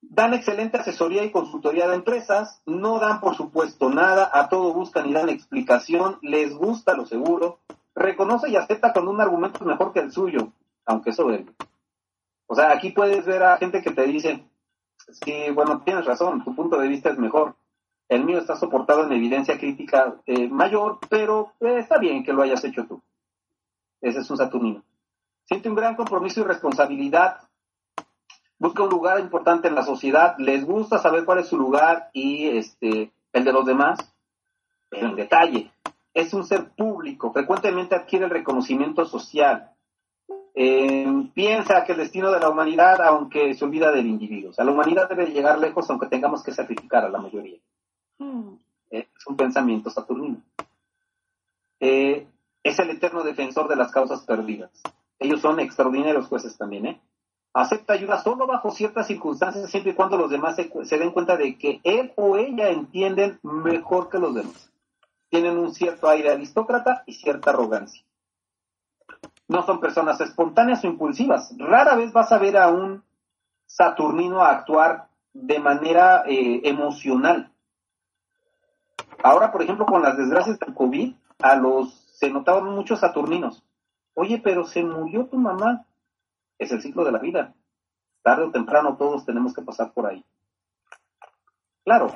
Dan 0.00 0.34
excelente 0.34 0.78
asesoría 0.78 1.24
y 1.24 1.30
consultoría 1.30 1.88
de 1.88 1.94
empresas. 1.94 2.62
No 2.66 2.98
dan, 2.98 3.20
por 3.20 3.36
supuesto, 3.36 3.90
nada. 3.90 4.30
A 4.32 4.48
todo 4.48 4.72
buscan 4.72 5.08
y 5.08 5.12
dan 5.12 5.28
explicación. 5.28 6.18
Les 6.22 6.54
gusta 6.54 6.94
lo 6.94 7.06
seguro 7.06 7.60
reconoce 7.94 8.50
y 8.50 8.56
acepta 8.56 8.92
cuando 8.92 9.10
un 9.10 9.20
argumento 9.20 9.58
es 9.60 9.66
mejor 9.66 9.92
que 9.92 10.00
el 10.00 10.12
suyo, 10.12 10.52
aunque 10.84 11.12
soberbio. 11.12 11.54
O 12.46 12.54
sea, 12.54 12.72
aquí 12.72 12.90
puedes 12.90 13.24
ver 13.24 13.42
a 13.42 13.56
gente 13.56 13.82
que 13.82 13.90
te 13.90 14.04
dice, 14.04 14.44
sí, 15.24 15.50
bueno, 15.52 15.82
tienes 15.82 16.04
razón, 16.04 16.44
tu 16.44 16.54
punto 16.54 16.78
de 16.78 16.88
vista 16.88 17.10
es 17.10 17.18
mejor. 17.18 17.56
El 18.08 18.24
mío 18.24 18.38
está 18.38 18.56
soportado 18.56 19.04
en 19.04 19.12
evidencia 19.12 19.58
crítica 19.58 20.16
eh, 20.26 20.48
mayor, 20.48 20.98
pero 21.08 21.52
eh, 21.60 21.78
está 21.78 21.98
bien 21.98 22.22
que 22.22 22.32
lo 22.32 22.42
hayas 22.42 22.62
hecho 22.64 22.86
tú. 22.86 23.02
Ese 24.00 24.20
es 24.20 24.30
un 24.30 24.36
Saturnino. 24.36 24.82
Siente 25.46 25.68
un 25.68 25.74
gran 25.74 25.96
compromiso 25.96 26.40
y 26.40 26.44
responsabilidad. 26.44 27.40
Busca 28.58 28.82
un 28.82 28.90
lugar 28.90 29.20
importante 29.20 29.68
en 29.68 29.74
la 29.74 29.82
sociedad. 29.82 30.36
Les 30.38 30.64
gusta 30.64 30.98
saber 30.98 31.24
cuál 31.24 31.38
es 31.38 31.48
su 31.48 31.56
lugar 31.56 32.10
y 32.12 32.48
este 32.48 33.12
el 33.32 33.44
de 33.44 33.52
los 33.52 33.66
demás, 33.66 33.98
pero 34.88 35.08
en 35.08 35.16
detalle 35.16 35.72
es 36.14 36.32
un 36.32 36.44
ser 36.44 36.70
público, 36.70 37.32
frecuentemente 37.32 37.96
adquiere 37.96 38.26
el 38.26 38.30
reconocimiento 38.30 39.04
social. 39.04 39.72
Eh, 40.54 41.30
piensa 41.34 41.84
que 41.84 41.92
el 41.92 41.98
destino 41.98 42.30
de 42.30 42.40
la 42.40 42.48
humanidad, 42.48 43.00
aunque 43.02 43.54
se 43.54 43.64
olvida 43.64 43.90
del 43.90 44.06
individuo. 44.06 44.50
O 44.50 44.52
sea, 44.52 44.64
la 44.64 44.72
humanidad 44.72 45.08
debe 45.08 45.26
llegar 45.26 45.58
lejos 45.58 45.88
aunque 45.90 46.06
tengamos 46.06 46.42
que 46.42 46.52
sacrificar 46.52 47.04
a 47.04 47.08
la 47.08 47.18
mayoría. 47.18 47.58
Hmm. 48.18 48.54
Eh, 48.90 49.08
es 49.16 49.26
un 49.26 49.36
pensamiento 49.36 49.90
saturnino. 49.90 50.40
Eh, 51.80 52.26
es 52.62 52.78
el 52.78 52.90
eterno 52.90 53.22
defensor 53.22 53.68
de 53.68 53.76
las 53.76 53.90
causas 53.90 54.22
perdidas. 54.22 54.70
Ellos 55.18 55.40
son 55.40 55.60
extraordinarios 55.60 56.28
jueces 56.28 56.56
también, 56.56 56.86
¿eh? 56.86 57.00
Acepta 57.52 57.92
ayuda 57.92 58.20
solo 58.20 58.46
bajo 58.46 58.72
ciertas 58.72 59.06
circunstancias, 59.06 59.70
siempre 59.70 59.92
y 59.92 59.94
cuando 59.94 60.16
los 60.16 60.30
demás 60.30 60.56
se 60.56 60.98
den 60.98 61.12
cuenta 61.12 61.36
de 61.36 61.56
que 61.56 61.80
él 61.84 62.12
o 62.16 62.36
ella 62.36 62.70
entienden 62.70 63.38
mejor 63.42 64.08
que 64.08 64.18
los 64.18 64.34
demás 64.34 64.72
tienen 65.34 65.58
un 65.58 65.74
cierto 65.74 66.08
aire 66.08 66.30
aristócrata 66.30 67.02
y 67.06 67.14
cierta 67.14 67.50
arrogancia. 67.50 68.04
No 69.48 69.62
son 69.62 69.80
personas 69.80 70.20
espontáneas 70.20 70.82
o 70.84 70.86
impulsivas. 70.86 71.54
Rara 71.58 71.96
vez 71.96 72.12
vas 72.12 72.32
a 72.32 72.38
ver 72.38 72.56
a 72.56 72.68
un 72.68 73.02
Saturnino 73.66 74.42
actuar 74.42 75.08
de 75.32 75.58
manera 75.58 76.24
eh, 76.26 76.60
emocional. 76.64 77.50
Ahora, 79.22 79.52
por 79.52 79.62
ejemplo, 79.62 79.86
con 79.86 80.02
las 80.02 80.16
desgracias 80.16 80.58
del 80.58 80.74
COVID, 80.74 81.14
a 81.40 81.56
los 81.56 82.04
se 82.14 82.30
notaban 82.30 82.64
muchos 82.66 83.00
Saturninos. 83.00 83.64
Oye, 84.14 84.40
pero 84.42 84.64
se 84.64 84.82
murió 84.82 85.26
tu 85.26 85.36
mamá. 85.36 85.84
Es 86.58 86.70
el 86.72 86.80
ciclo 86.80 87.04
de 87.04 87.12
la 87.12 87.18
vida. 87.18 87.54
Tarde 88.22 88.44
o 88.44 88.50
temprano 88.50 88.96
todos 88.96 89.26
tenemos 89.26 89.52
que 89.52 89.62
pasar 89.62 89.92
por 89.92 90.06
ahí. 90.06 90.24
Claro. 91.84 92.12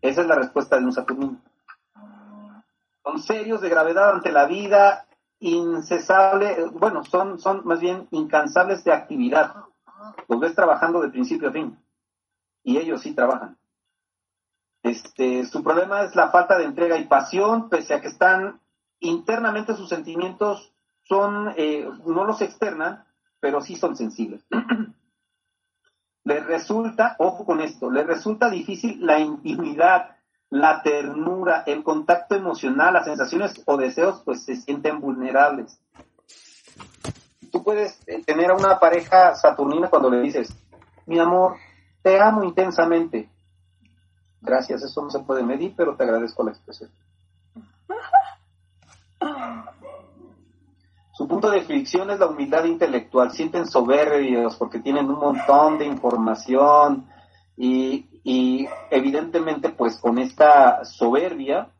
Esa 0.00 0.20
es 0.20 0.26
la 0.26 0.34
respuesta 0.34 0.78
de 0.78 0.84
un 0.84 0.92
Saturnino. 0.92 1.40
Son 3.04 3.20
serios 3.20 3.60
de 3.60 3.68
gravedad 3.68 4.10
ante 4.10 4.32
la 4.32 4.46
vida, 4.46 5.06
incesable, 5.40 6.66
bueno, 6.72 7.04
son, 7.04 7.38
son 7.38 7.62
más 7.64 7.80
bien 7.80 8.08
incansables 8.10 8.82
de 8.82 8.92
actividad. 8.92 9.54
Los 10.28 10.40
ves 10.40 10.54
trabajando 10.54 11.02
de 11.02 11.10
principio 11.10 11.48
a 11.48 11.52
fin. 11.52 11.78
Y 12.62 12.78
ellos 12.78 13.02
sí 13.02 13.14
trabajan. 13.14 13.58
Este, 14.82 15.44
su 15.46 15.62
problema 15.62 16.02
es 16.02 16.14
la 16.14 16.30
falta 16.30 16.58
de 16.58 16.64
entrega 16.64 16.98
y 16.98 17.06
pasión, 17.06 17.68
pese 17.68 17.94
a 17.94 18.00
que 18.00 18.08
están 18.08 18.60
internamente 19.00 19.74
sus 19.74 19.88
sentimientos 19.88 20.72
son, 21.02 21.52
eh, 21.56 21.88
no 22.06 22.24
los 22.24 22.40
externan, 22.40 23.04
pero 23.40 23.60
sí 23.60 23.76
son 23.76 23.96
sensibles. 23.96 24.46
le 26.24 26.40
resulta, 26.40 27.16
ojo 27.18 27.44
con 27.44 27.60
esto, 27.60 27.90
le 27.90 28.02
resulta 28.02 28.50
difícil 28.50 29.04
la 29.04 29.18
intimidad, 29.18 30.16
la 30.50 30.82
ternura, 30.82 31.64
el 31.66 31.82
contacto 31.82 32.34
emocional, 32.34 32.94
las 32.94 33.06
sensaciones 33.06 33.62
o 33.64 33.76
deseos, 33.76 34.22
pues 34.24 34.44
se 34.44 34.56
sienten 34.56 35.00
vulnerables. 35.00 35.80
Tú 37.50 37.62
puedes 37.62 38.00
eh, 38.06 38.22
tener 38.24 38.50
a 38.50 38.56
una 38.56 38.78
pareja 38.78 39.34
saturnina 39.34 39.88
cuando 39.88 40.10
le 40.10 40.20
dices, 40.20 40.54
mi 41.06 41.18
amor, 41.18 41.56
te 42.02 42.20
amo 42.20 42.44
intensamente. 42.44 43.28
Gracias, 44.40 44.82
eso 44.82 45.02
no 45.02 45.10
se 45.10 45.20
puede 45.20 45.42
medir, 45.42 45.74
pero 45.76 45.96
te 45.96 46.04
agradezco 46.04 46.44
la 46.44 46.50
expresión. 46.50 46.90
Su 51.12 51.28
punto 51.28 51.48
de 51.48 51.62
fricción 51.62 52.10
es 52.10 52.18
la 52.18 52.26
humildad 52.26 52.64
intelectual. 52.64 53.30
Sienten 53.30 53.66
soberbios 53.66 54.56
porque 54.56 54.80
tienen 54.80 55.08
un 55.08 55.20
montón 55.20 55.78
de 55.78 55.86
información 55.86 57.06
y, 57.56 58.13
evidentemente 58.24 59.68
pues 59.68 59.98
con 59.98 60.18
esta 60.18 60.84
soberbia 60.84 61.70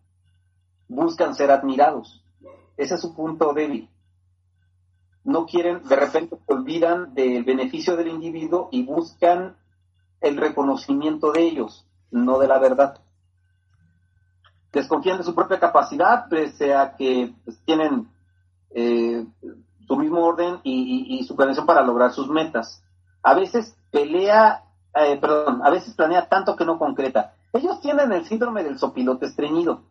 buscan 0.88 1.34
ser 1.34 1.50
admirados. 1.50 2.22
Ese 2.76 2.94
es 2.94 3.00
su 3.00 3.14
punto 3.14 3.52
débil. 3.52 3.88
No 5.24 5.46
quieren, 5.46 5.82
de 5.88 5.96
repente 5.96 6.36
olvidan 6.46 7.14
del 7.14 7.44
beneficio 7.44 7.96
del 7.96 8.08
individuo 8.08 8.68
y 8.70 8.82
buscan 8.82 9.56
el 10.20 10.36
reconocimiento 10.36 11.32
de 11.32 11.42
ellos, 11.42 11.86
no 12.10 12.38
de 12.38 12.48
la 12.48 12.58
verdad. 12.58 13.00
Desconfían 14.72 15.18
de 15.18 15.24
su 15.24 15.34
propia 15.34 15.60
capacidad, 15.60 16.28
pese 16.28 16.74
a 16.74 16.96
que 16.96 17.32
pues, 17.44 17.58
tienen 17.64 18.08
eh, 18.70 19.24
su 19.86 19.96
mismo 19.96 20.24
orden 20.24 20.60
y, 20.64 21.24
su 21.26 21.36
planeación 21.36 21.66
para 21.66 21.82
lograr 21.82 22.12
sus 22.12 22.28
metas. 22.28 22.82
A 23.22 23.34
veces 23.34 23.76
pelea, 23.90 24.63
eh, 24.94 25.16
perdón, 25.20 25.60
a 25.64 25.70
veces 25.70 25.94
planea 25.94 26.28
tanto 26.28 26.54
que 26.56 26.64
no 26.64 26.78
concreta. 26.78 27.34
Ellos 27.52 27.80
tienen 27.80 28.12
el 28.12 28.24
síndrome 28.26 28.62
del 28.62 28.78
sopilote 28.78 29.26
estreñido. 29.26 29.82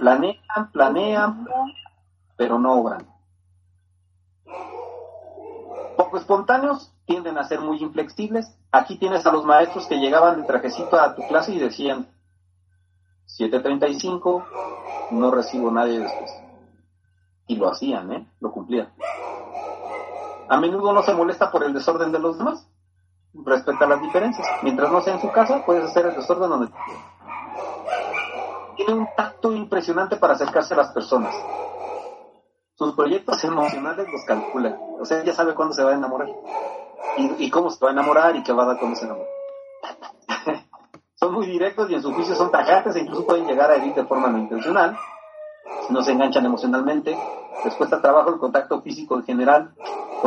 Planean, 0.00 0.72
planean, 0.72 1.46
pero 2.36 2.58
no 2.58 2.74
obran. 2.74 3.06
Poco 5.96 6.18
espontáneos 6.18 6.92
tienden 7.06 7.38
a 7.38 7.44
ser 7.44 7.60
muy 7.60 7.78
inflexibles. 7.78 8.46
Aquí 8.70 8.98
tienes 8.98 9.26
a 9.26 9.32
los 9.32 9.44
maestros 9.44 9.86
que 9.86 9.98
llegaban 9.98 10.40
de 10.40 10.46
trajecito 10.46 10.98
a 10.98 11.14
tu 11.14 11.26
clase 11.26 11.52
y 11.52 11.58
decían 11.58 12.08
7.35, 13.38 14.44
no 15.12 15.30
recibo 15.30 15.70
nadie 15.70 16.00
después. 16.00 16.30
Y 17.48 17.56
lo 17.56 17.68
hacían, 17.68 18.12
¿eh? 18.12 18.26
Lo 18.40 18.52
cumplían. 18.52 18.92
A 20.48 20.56
menudo 20.58 20.92
no 20.92 21.02
se 21.02 21.14
molesta 21.14 21.50
por 21.50 21.64
el 21.64 21.72
desorden 21.72 22.12
de 22.12 22.18
los 22.18 22.38
demás. 22.38 22.68
Respeta 23.34 23.86
las 23.86 24.00
diferencias. 24.00 24.46
Mientras 24.62 24.90
no 24.90 25.00
sea 25.00 25.14
en 25.14 25.20
su 25.20 25.30
casa, 25.30 25.64
puedes 25.64 25.84
hacer 25.84 26.06
el 26.06 26.14
desorden 26.14 26.48
donde 26.48 26.72
tiene 28.76 28.94
un 28.94 29.08
tacto 29.16 29.52
impresionante 29.52 30.16
para 30.16 30.34
acercarse 30.34 30.74
a 30.74 30.76
las 30.76 30.92
personas. 30.92 31.34
Sus 32.74 32.94
proyectos 32.94 33.42
emocionales 33.42 34.06
los 34.12 34.24
calcula. 34.24 34.78
O 35.00 35.04
sea, 35.04 35.20
ella 35.22 35.32
sabe 35.32 35.54
cuándo 35.54 35.74
se 35.74 35.82
va 35.82 35.90
a 35.90 35.94
enamorar. 35.94 36.28
Y, 37.16 37.44
y 37.44 37.50
cómo 37.50 37.70
se 37.70 37.82
va 37.82 37.90
a 37.90 37.92
enamorar 37.92 38.36
y 38.36 38.42
qué 38.42 38.52
va 38.52 38.64
a 38.64 38.66
dar 38.66 38.78
cuando 38.78 38.96
se 38.96 39.06
enamora. 39.06 39.28
son 41.14 41.32
muy 41.32 41.46
directos 41.46 41.90
y 41.90 41.94
en 41.94 42.02
su 42.02 42.12
juicio 42.12 42.34
son 42.34 42.50
tajantes 42.50 42.94
e 42.96 43.00
incluso 43.00 43.26
pueden 43.26 43.46
llegar 43.46 43.70
a 43.70 43.76
herir 43.76 43.94
de 43.94 44.04
forma 44.04 44.28
no 44.28 44.38
intencional. 44.38 44.96
No 45.88 46.02
se 46.02 46.12
enganchan 46.12 46.44
emocionalmente. 46.44 47.16
Les 47.64 47.74
cuesta 47.74 48.00
trabajo 48.00 48.30
el 48.30 48.38
contacto 48.38 48.82
físico 48.82 49.16
en 49.16 49.24
general. 49.24 49.74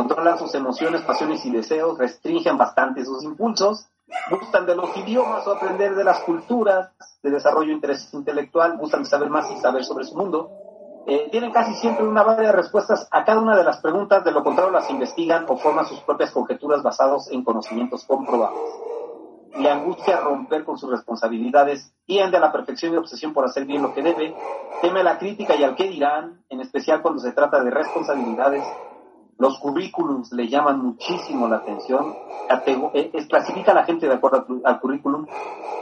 Controlan 0.00 0.38
sus 0.38 0.54
emociones, 0.54 1.02
pasiones 1.02 1.44
y 1.44 1.50
deseos. 1.50 1.98
Restringen 1.98 2.56
bastante 2.56 3.04
sus 3.04 3.22
impulsos 3.22 3.86
gustan 4.30 4.66
de 4.66 4.74
los 4.74 4.96
idiomas 4.96 5.46
o 5.46 5.52
aprender 5.52 5.94
de 5.94 6.04
las 6.04 6.20
culturas, 6.20 6.90
de 7.22 7.30
desarrollo 7.30 7.70
interés 7.70 8.12
intelectual, 8.14 8.78
gustan 8.78 9.02
de 9.02 9.08
saber 9.10 9.28
más 9.28 9.50
y 9.50 9.56
saber 9.58 9.84
sobre 9.84 10.04
su 10.04 10.16
mundo. 10.16 10.50
Eh, 11.06 11.28
tienen 11.30 11.52
casi 11.52 11.74
siempre 11.74 12.06
una 12.06 12.22
variedad 12.22 12.52
de 12.52 12.56
respuestas 12.56 13.08
a 13.10 13.24
cada 13.24 13.40
una 13.40 13.56
de 13.56 13.62
las 13.62 13.76
preguntas, 13.82 14.24
de 14.24 14.32
lo 14.32 14.42
contrario 14.42 14.72
las 14.72 14.88
investigan 14.88 15.44
o 15.48 15.58
forman 15.58 15.86
sus 15.86 16.00
propias 16.00 16.30
conjeturas 16.30 16.82
basados 16.82 17.30
en 17.30 17.44
conocimientos 17.44 18.04
comprobados. 18.04 18.58
Le 19.56 19.70
angustia 19.70 20.16
romper 20.16 20.64
con 20.64 20.78
sus 20.78 20.90
responsabilidades, 20.90 21.92
tiende 22.06 22.38
a 22.38 22.40
la 22.40 22.52
perfección 22.52 22.94
y 22.94 22.96
obsesión 22.96 23.34
por 23.34 23.44
hacer 23.44 23.66
bien 23.66 23.82
lo 23.82 23.92
que 23.92 24.02
debe, 24.02 24.34
teme 24.80 25.04
la 25.04 25.18
crítica 25.18 25.56
y 25.56 25.62
al 25.62 25.76
qué 25.76 25.84
dirán, 25.84 26.42
en 26.48 26.60
especial 26.60 27.02
cuando 27.02 27.20
se 27.20 27.32
trata 27.32 27.62
de 27.62 27.70
responsabilidades 27.70 28.64
los 29.40 29.58
currículums 29.58 30.30
le 30.32 30.48
llaman 30.48 30.84
muchísimo 30.84 31.48
la 31.48 31.56
atención. 31.56 32.14
Eh, 32.92 33.10
es, 33.14 33.26
clasifica 33.26 33.72
a 33.72 33.74
la 33.74 33.84
gente 33.84 34.06
de 34.06 34.12
acuerdo 34.12 34.46
al, 34.64 34.80
currículum. 34.80 35.26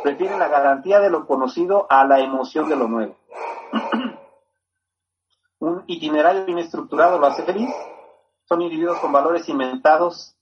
Prefiere 0.05 0.39
la 0.39 0.47
garantía 0.47 1.01
de 1.01 1.11
lo 1.11 1.27
conocido 1.27 1.89
a 1.91 2.05
la 2.05 2.21
emoción 2.21 2.69
de 2.69 2.77
lo 2.77 2.87
nuevo. 2.87 3.17
Un 5.59 5.83
itinerario 5.89 6.45
bien 6.45 6.59
estructurado 6.61 7.19
lo 7.19 7.27
hace 7.27 7.43
feliz. 7.43 7.75
Son 8.45 8.63
individuos 8.63 9.01
con 9.01 9.11
valores 9.11 9.49
inventados, 9.49 10.37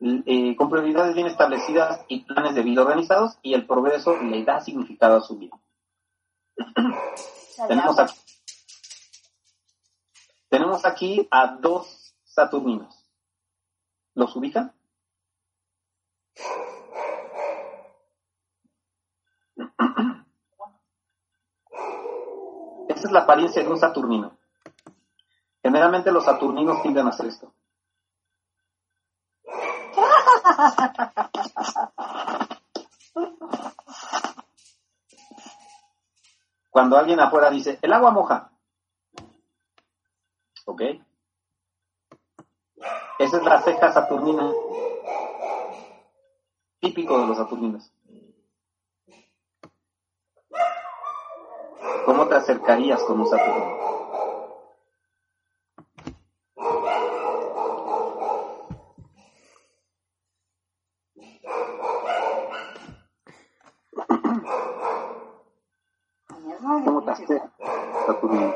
eh, 0.00 0.54
con 0.54 0.68
prioridades 0.68 1.14
bien 1.14 1.28
establecidas 1.28 2.04
y 2.06 2.20
planes 2.24 2.54
de 2.54 2.62
vida 2.62 2.82
organizados, 2.82 3.38
y 3.40 3.54
el 3.54 3.66
progreso 3.66 4.18
le 4.18 4.44
da 4.44 4.60
significado 4.60 5.16
a 5.16 5.22
su 5.22 5.38
vida. 5.38 5.58
tenemos, 7.66 7.98
aquí, 7.98 8.14
tenemos 10.50 10.84
aquí 10.84 11.26
a 11.30 11.56
dos 11.56 12.01
saturninos. 12.32 13.04
¿Los 14.14 14.34
ubican? 14.36 14.72
Esta 22.88 23.06
es 23.08 23.12
la 23.12 23.20
apariencia 23.20 23.62
de 23.62 23.68
un 23.68 23.78
saturnino. 23.78 24.36
Generalmente 25.62 26.10
los 26.10 26.24
saturninos 26.24 26.82
tienden 26.82 27.06
a 27.06 27.10
hacer 27.10 27.26
esto. 27.26 27.52
Cuando 36.70 36.96
alguien 36.96 37.20
afuera 37.20 37.50
dice, 37.50 37.78
el 37.82 37.92
agua 37.92 38.10
moja. 38.10 38.50
¿Ok? 40.64 40.82
Esa 43.22 43.36
es 43.36 43.44
la 43.44 43.62
ceja 43.62 43.92
saturnina, 43.92 44.52
típico 46.80 47.20
de 47.20 47.26
los 47.28 47.36
saturninos. 47.36 47.92
¿Cómo 52.04 52.26
te 52.26 52.34
acercarías 52.34 53.00
con 53.04 53.20
un 53.20 53.26
saturnino? 53.28 53.76
¿Cómo 66.84 67.04
te 67.04 67.10
acercas, 67.12 67.50
Saturnino? 68.06 68.54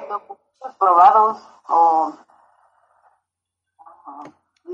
Probados 0.77 1.39
o 1.69 2.26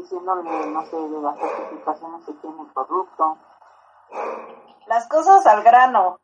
diciéndole, 0.03 0.43
no 0.67 0.85
sé, 0.87 0.97
de 0.97 1.23
las 1.23 1.39
certificaciones 1.39 2.25
que 2.27 2.33
tiene 2.35 2.61
el 2.61 2.67
producto. 2.69 3.39
Las 4.87 5.09
cosas 5.09 5.47
al 5.47 5.63
grano. 5.63 6.22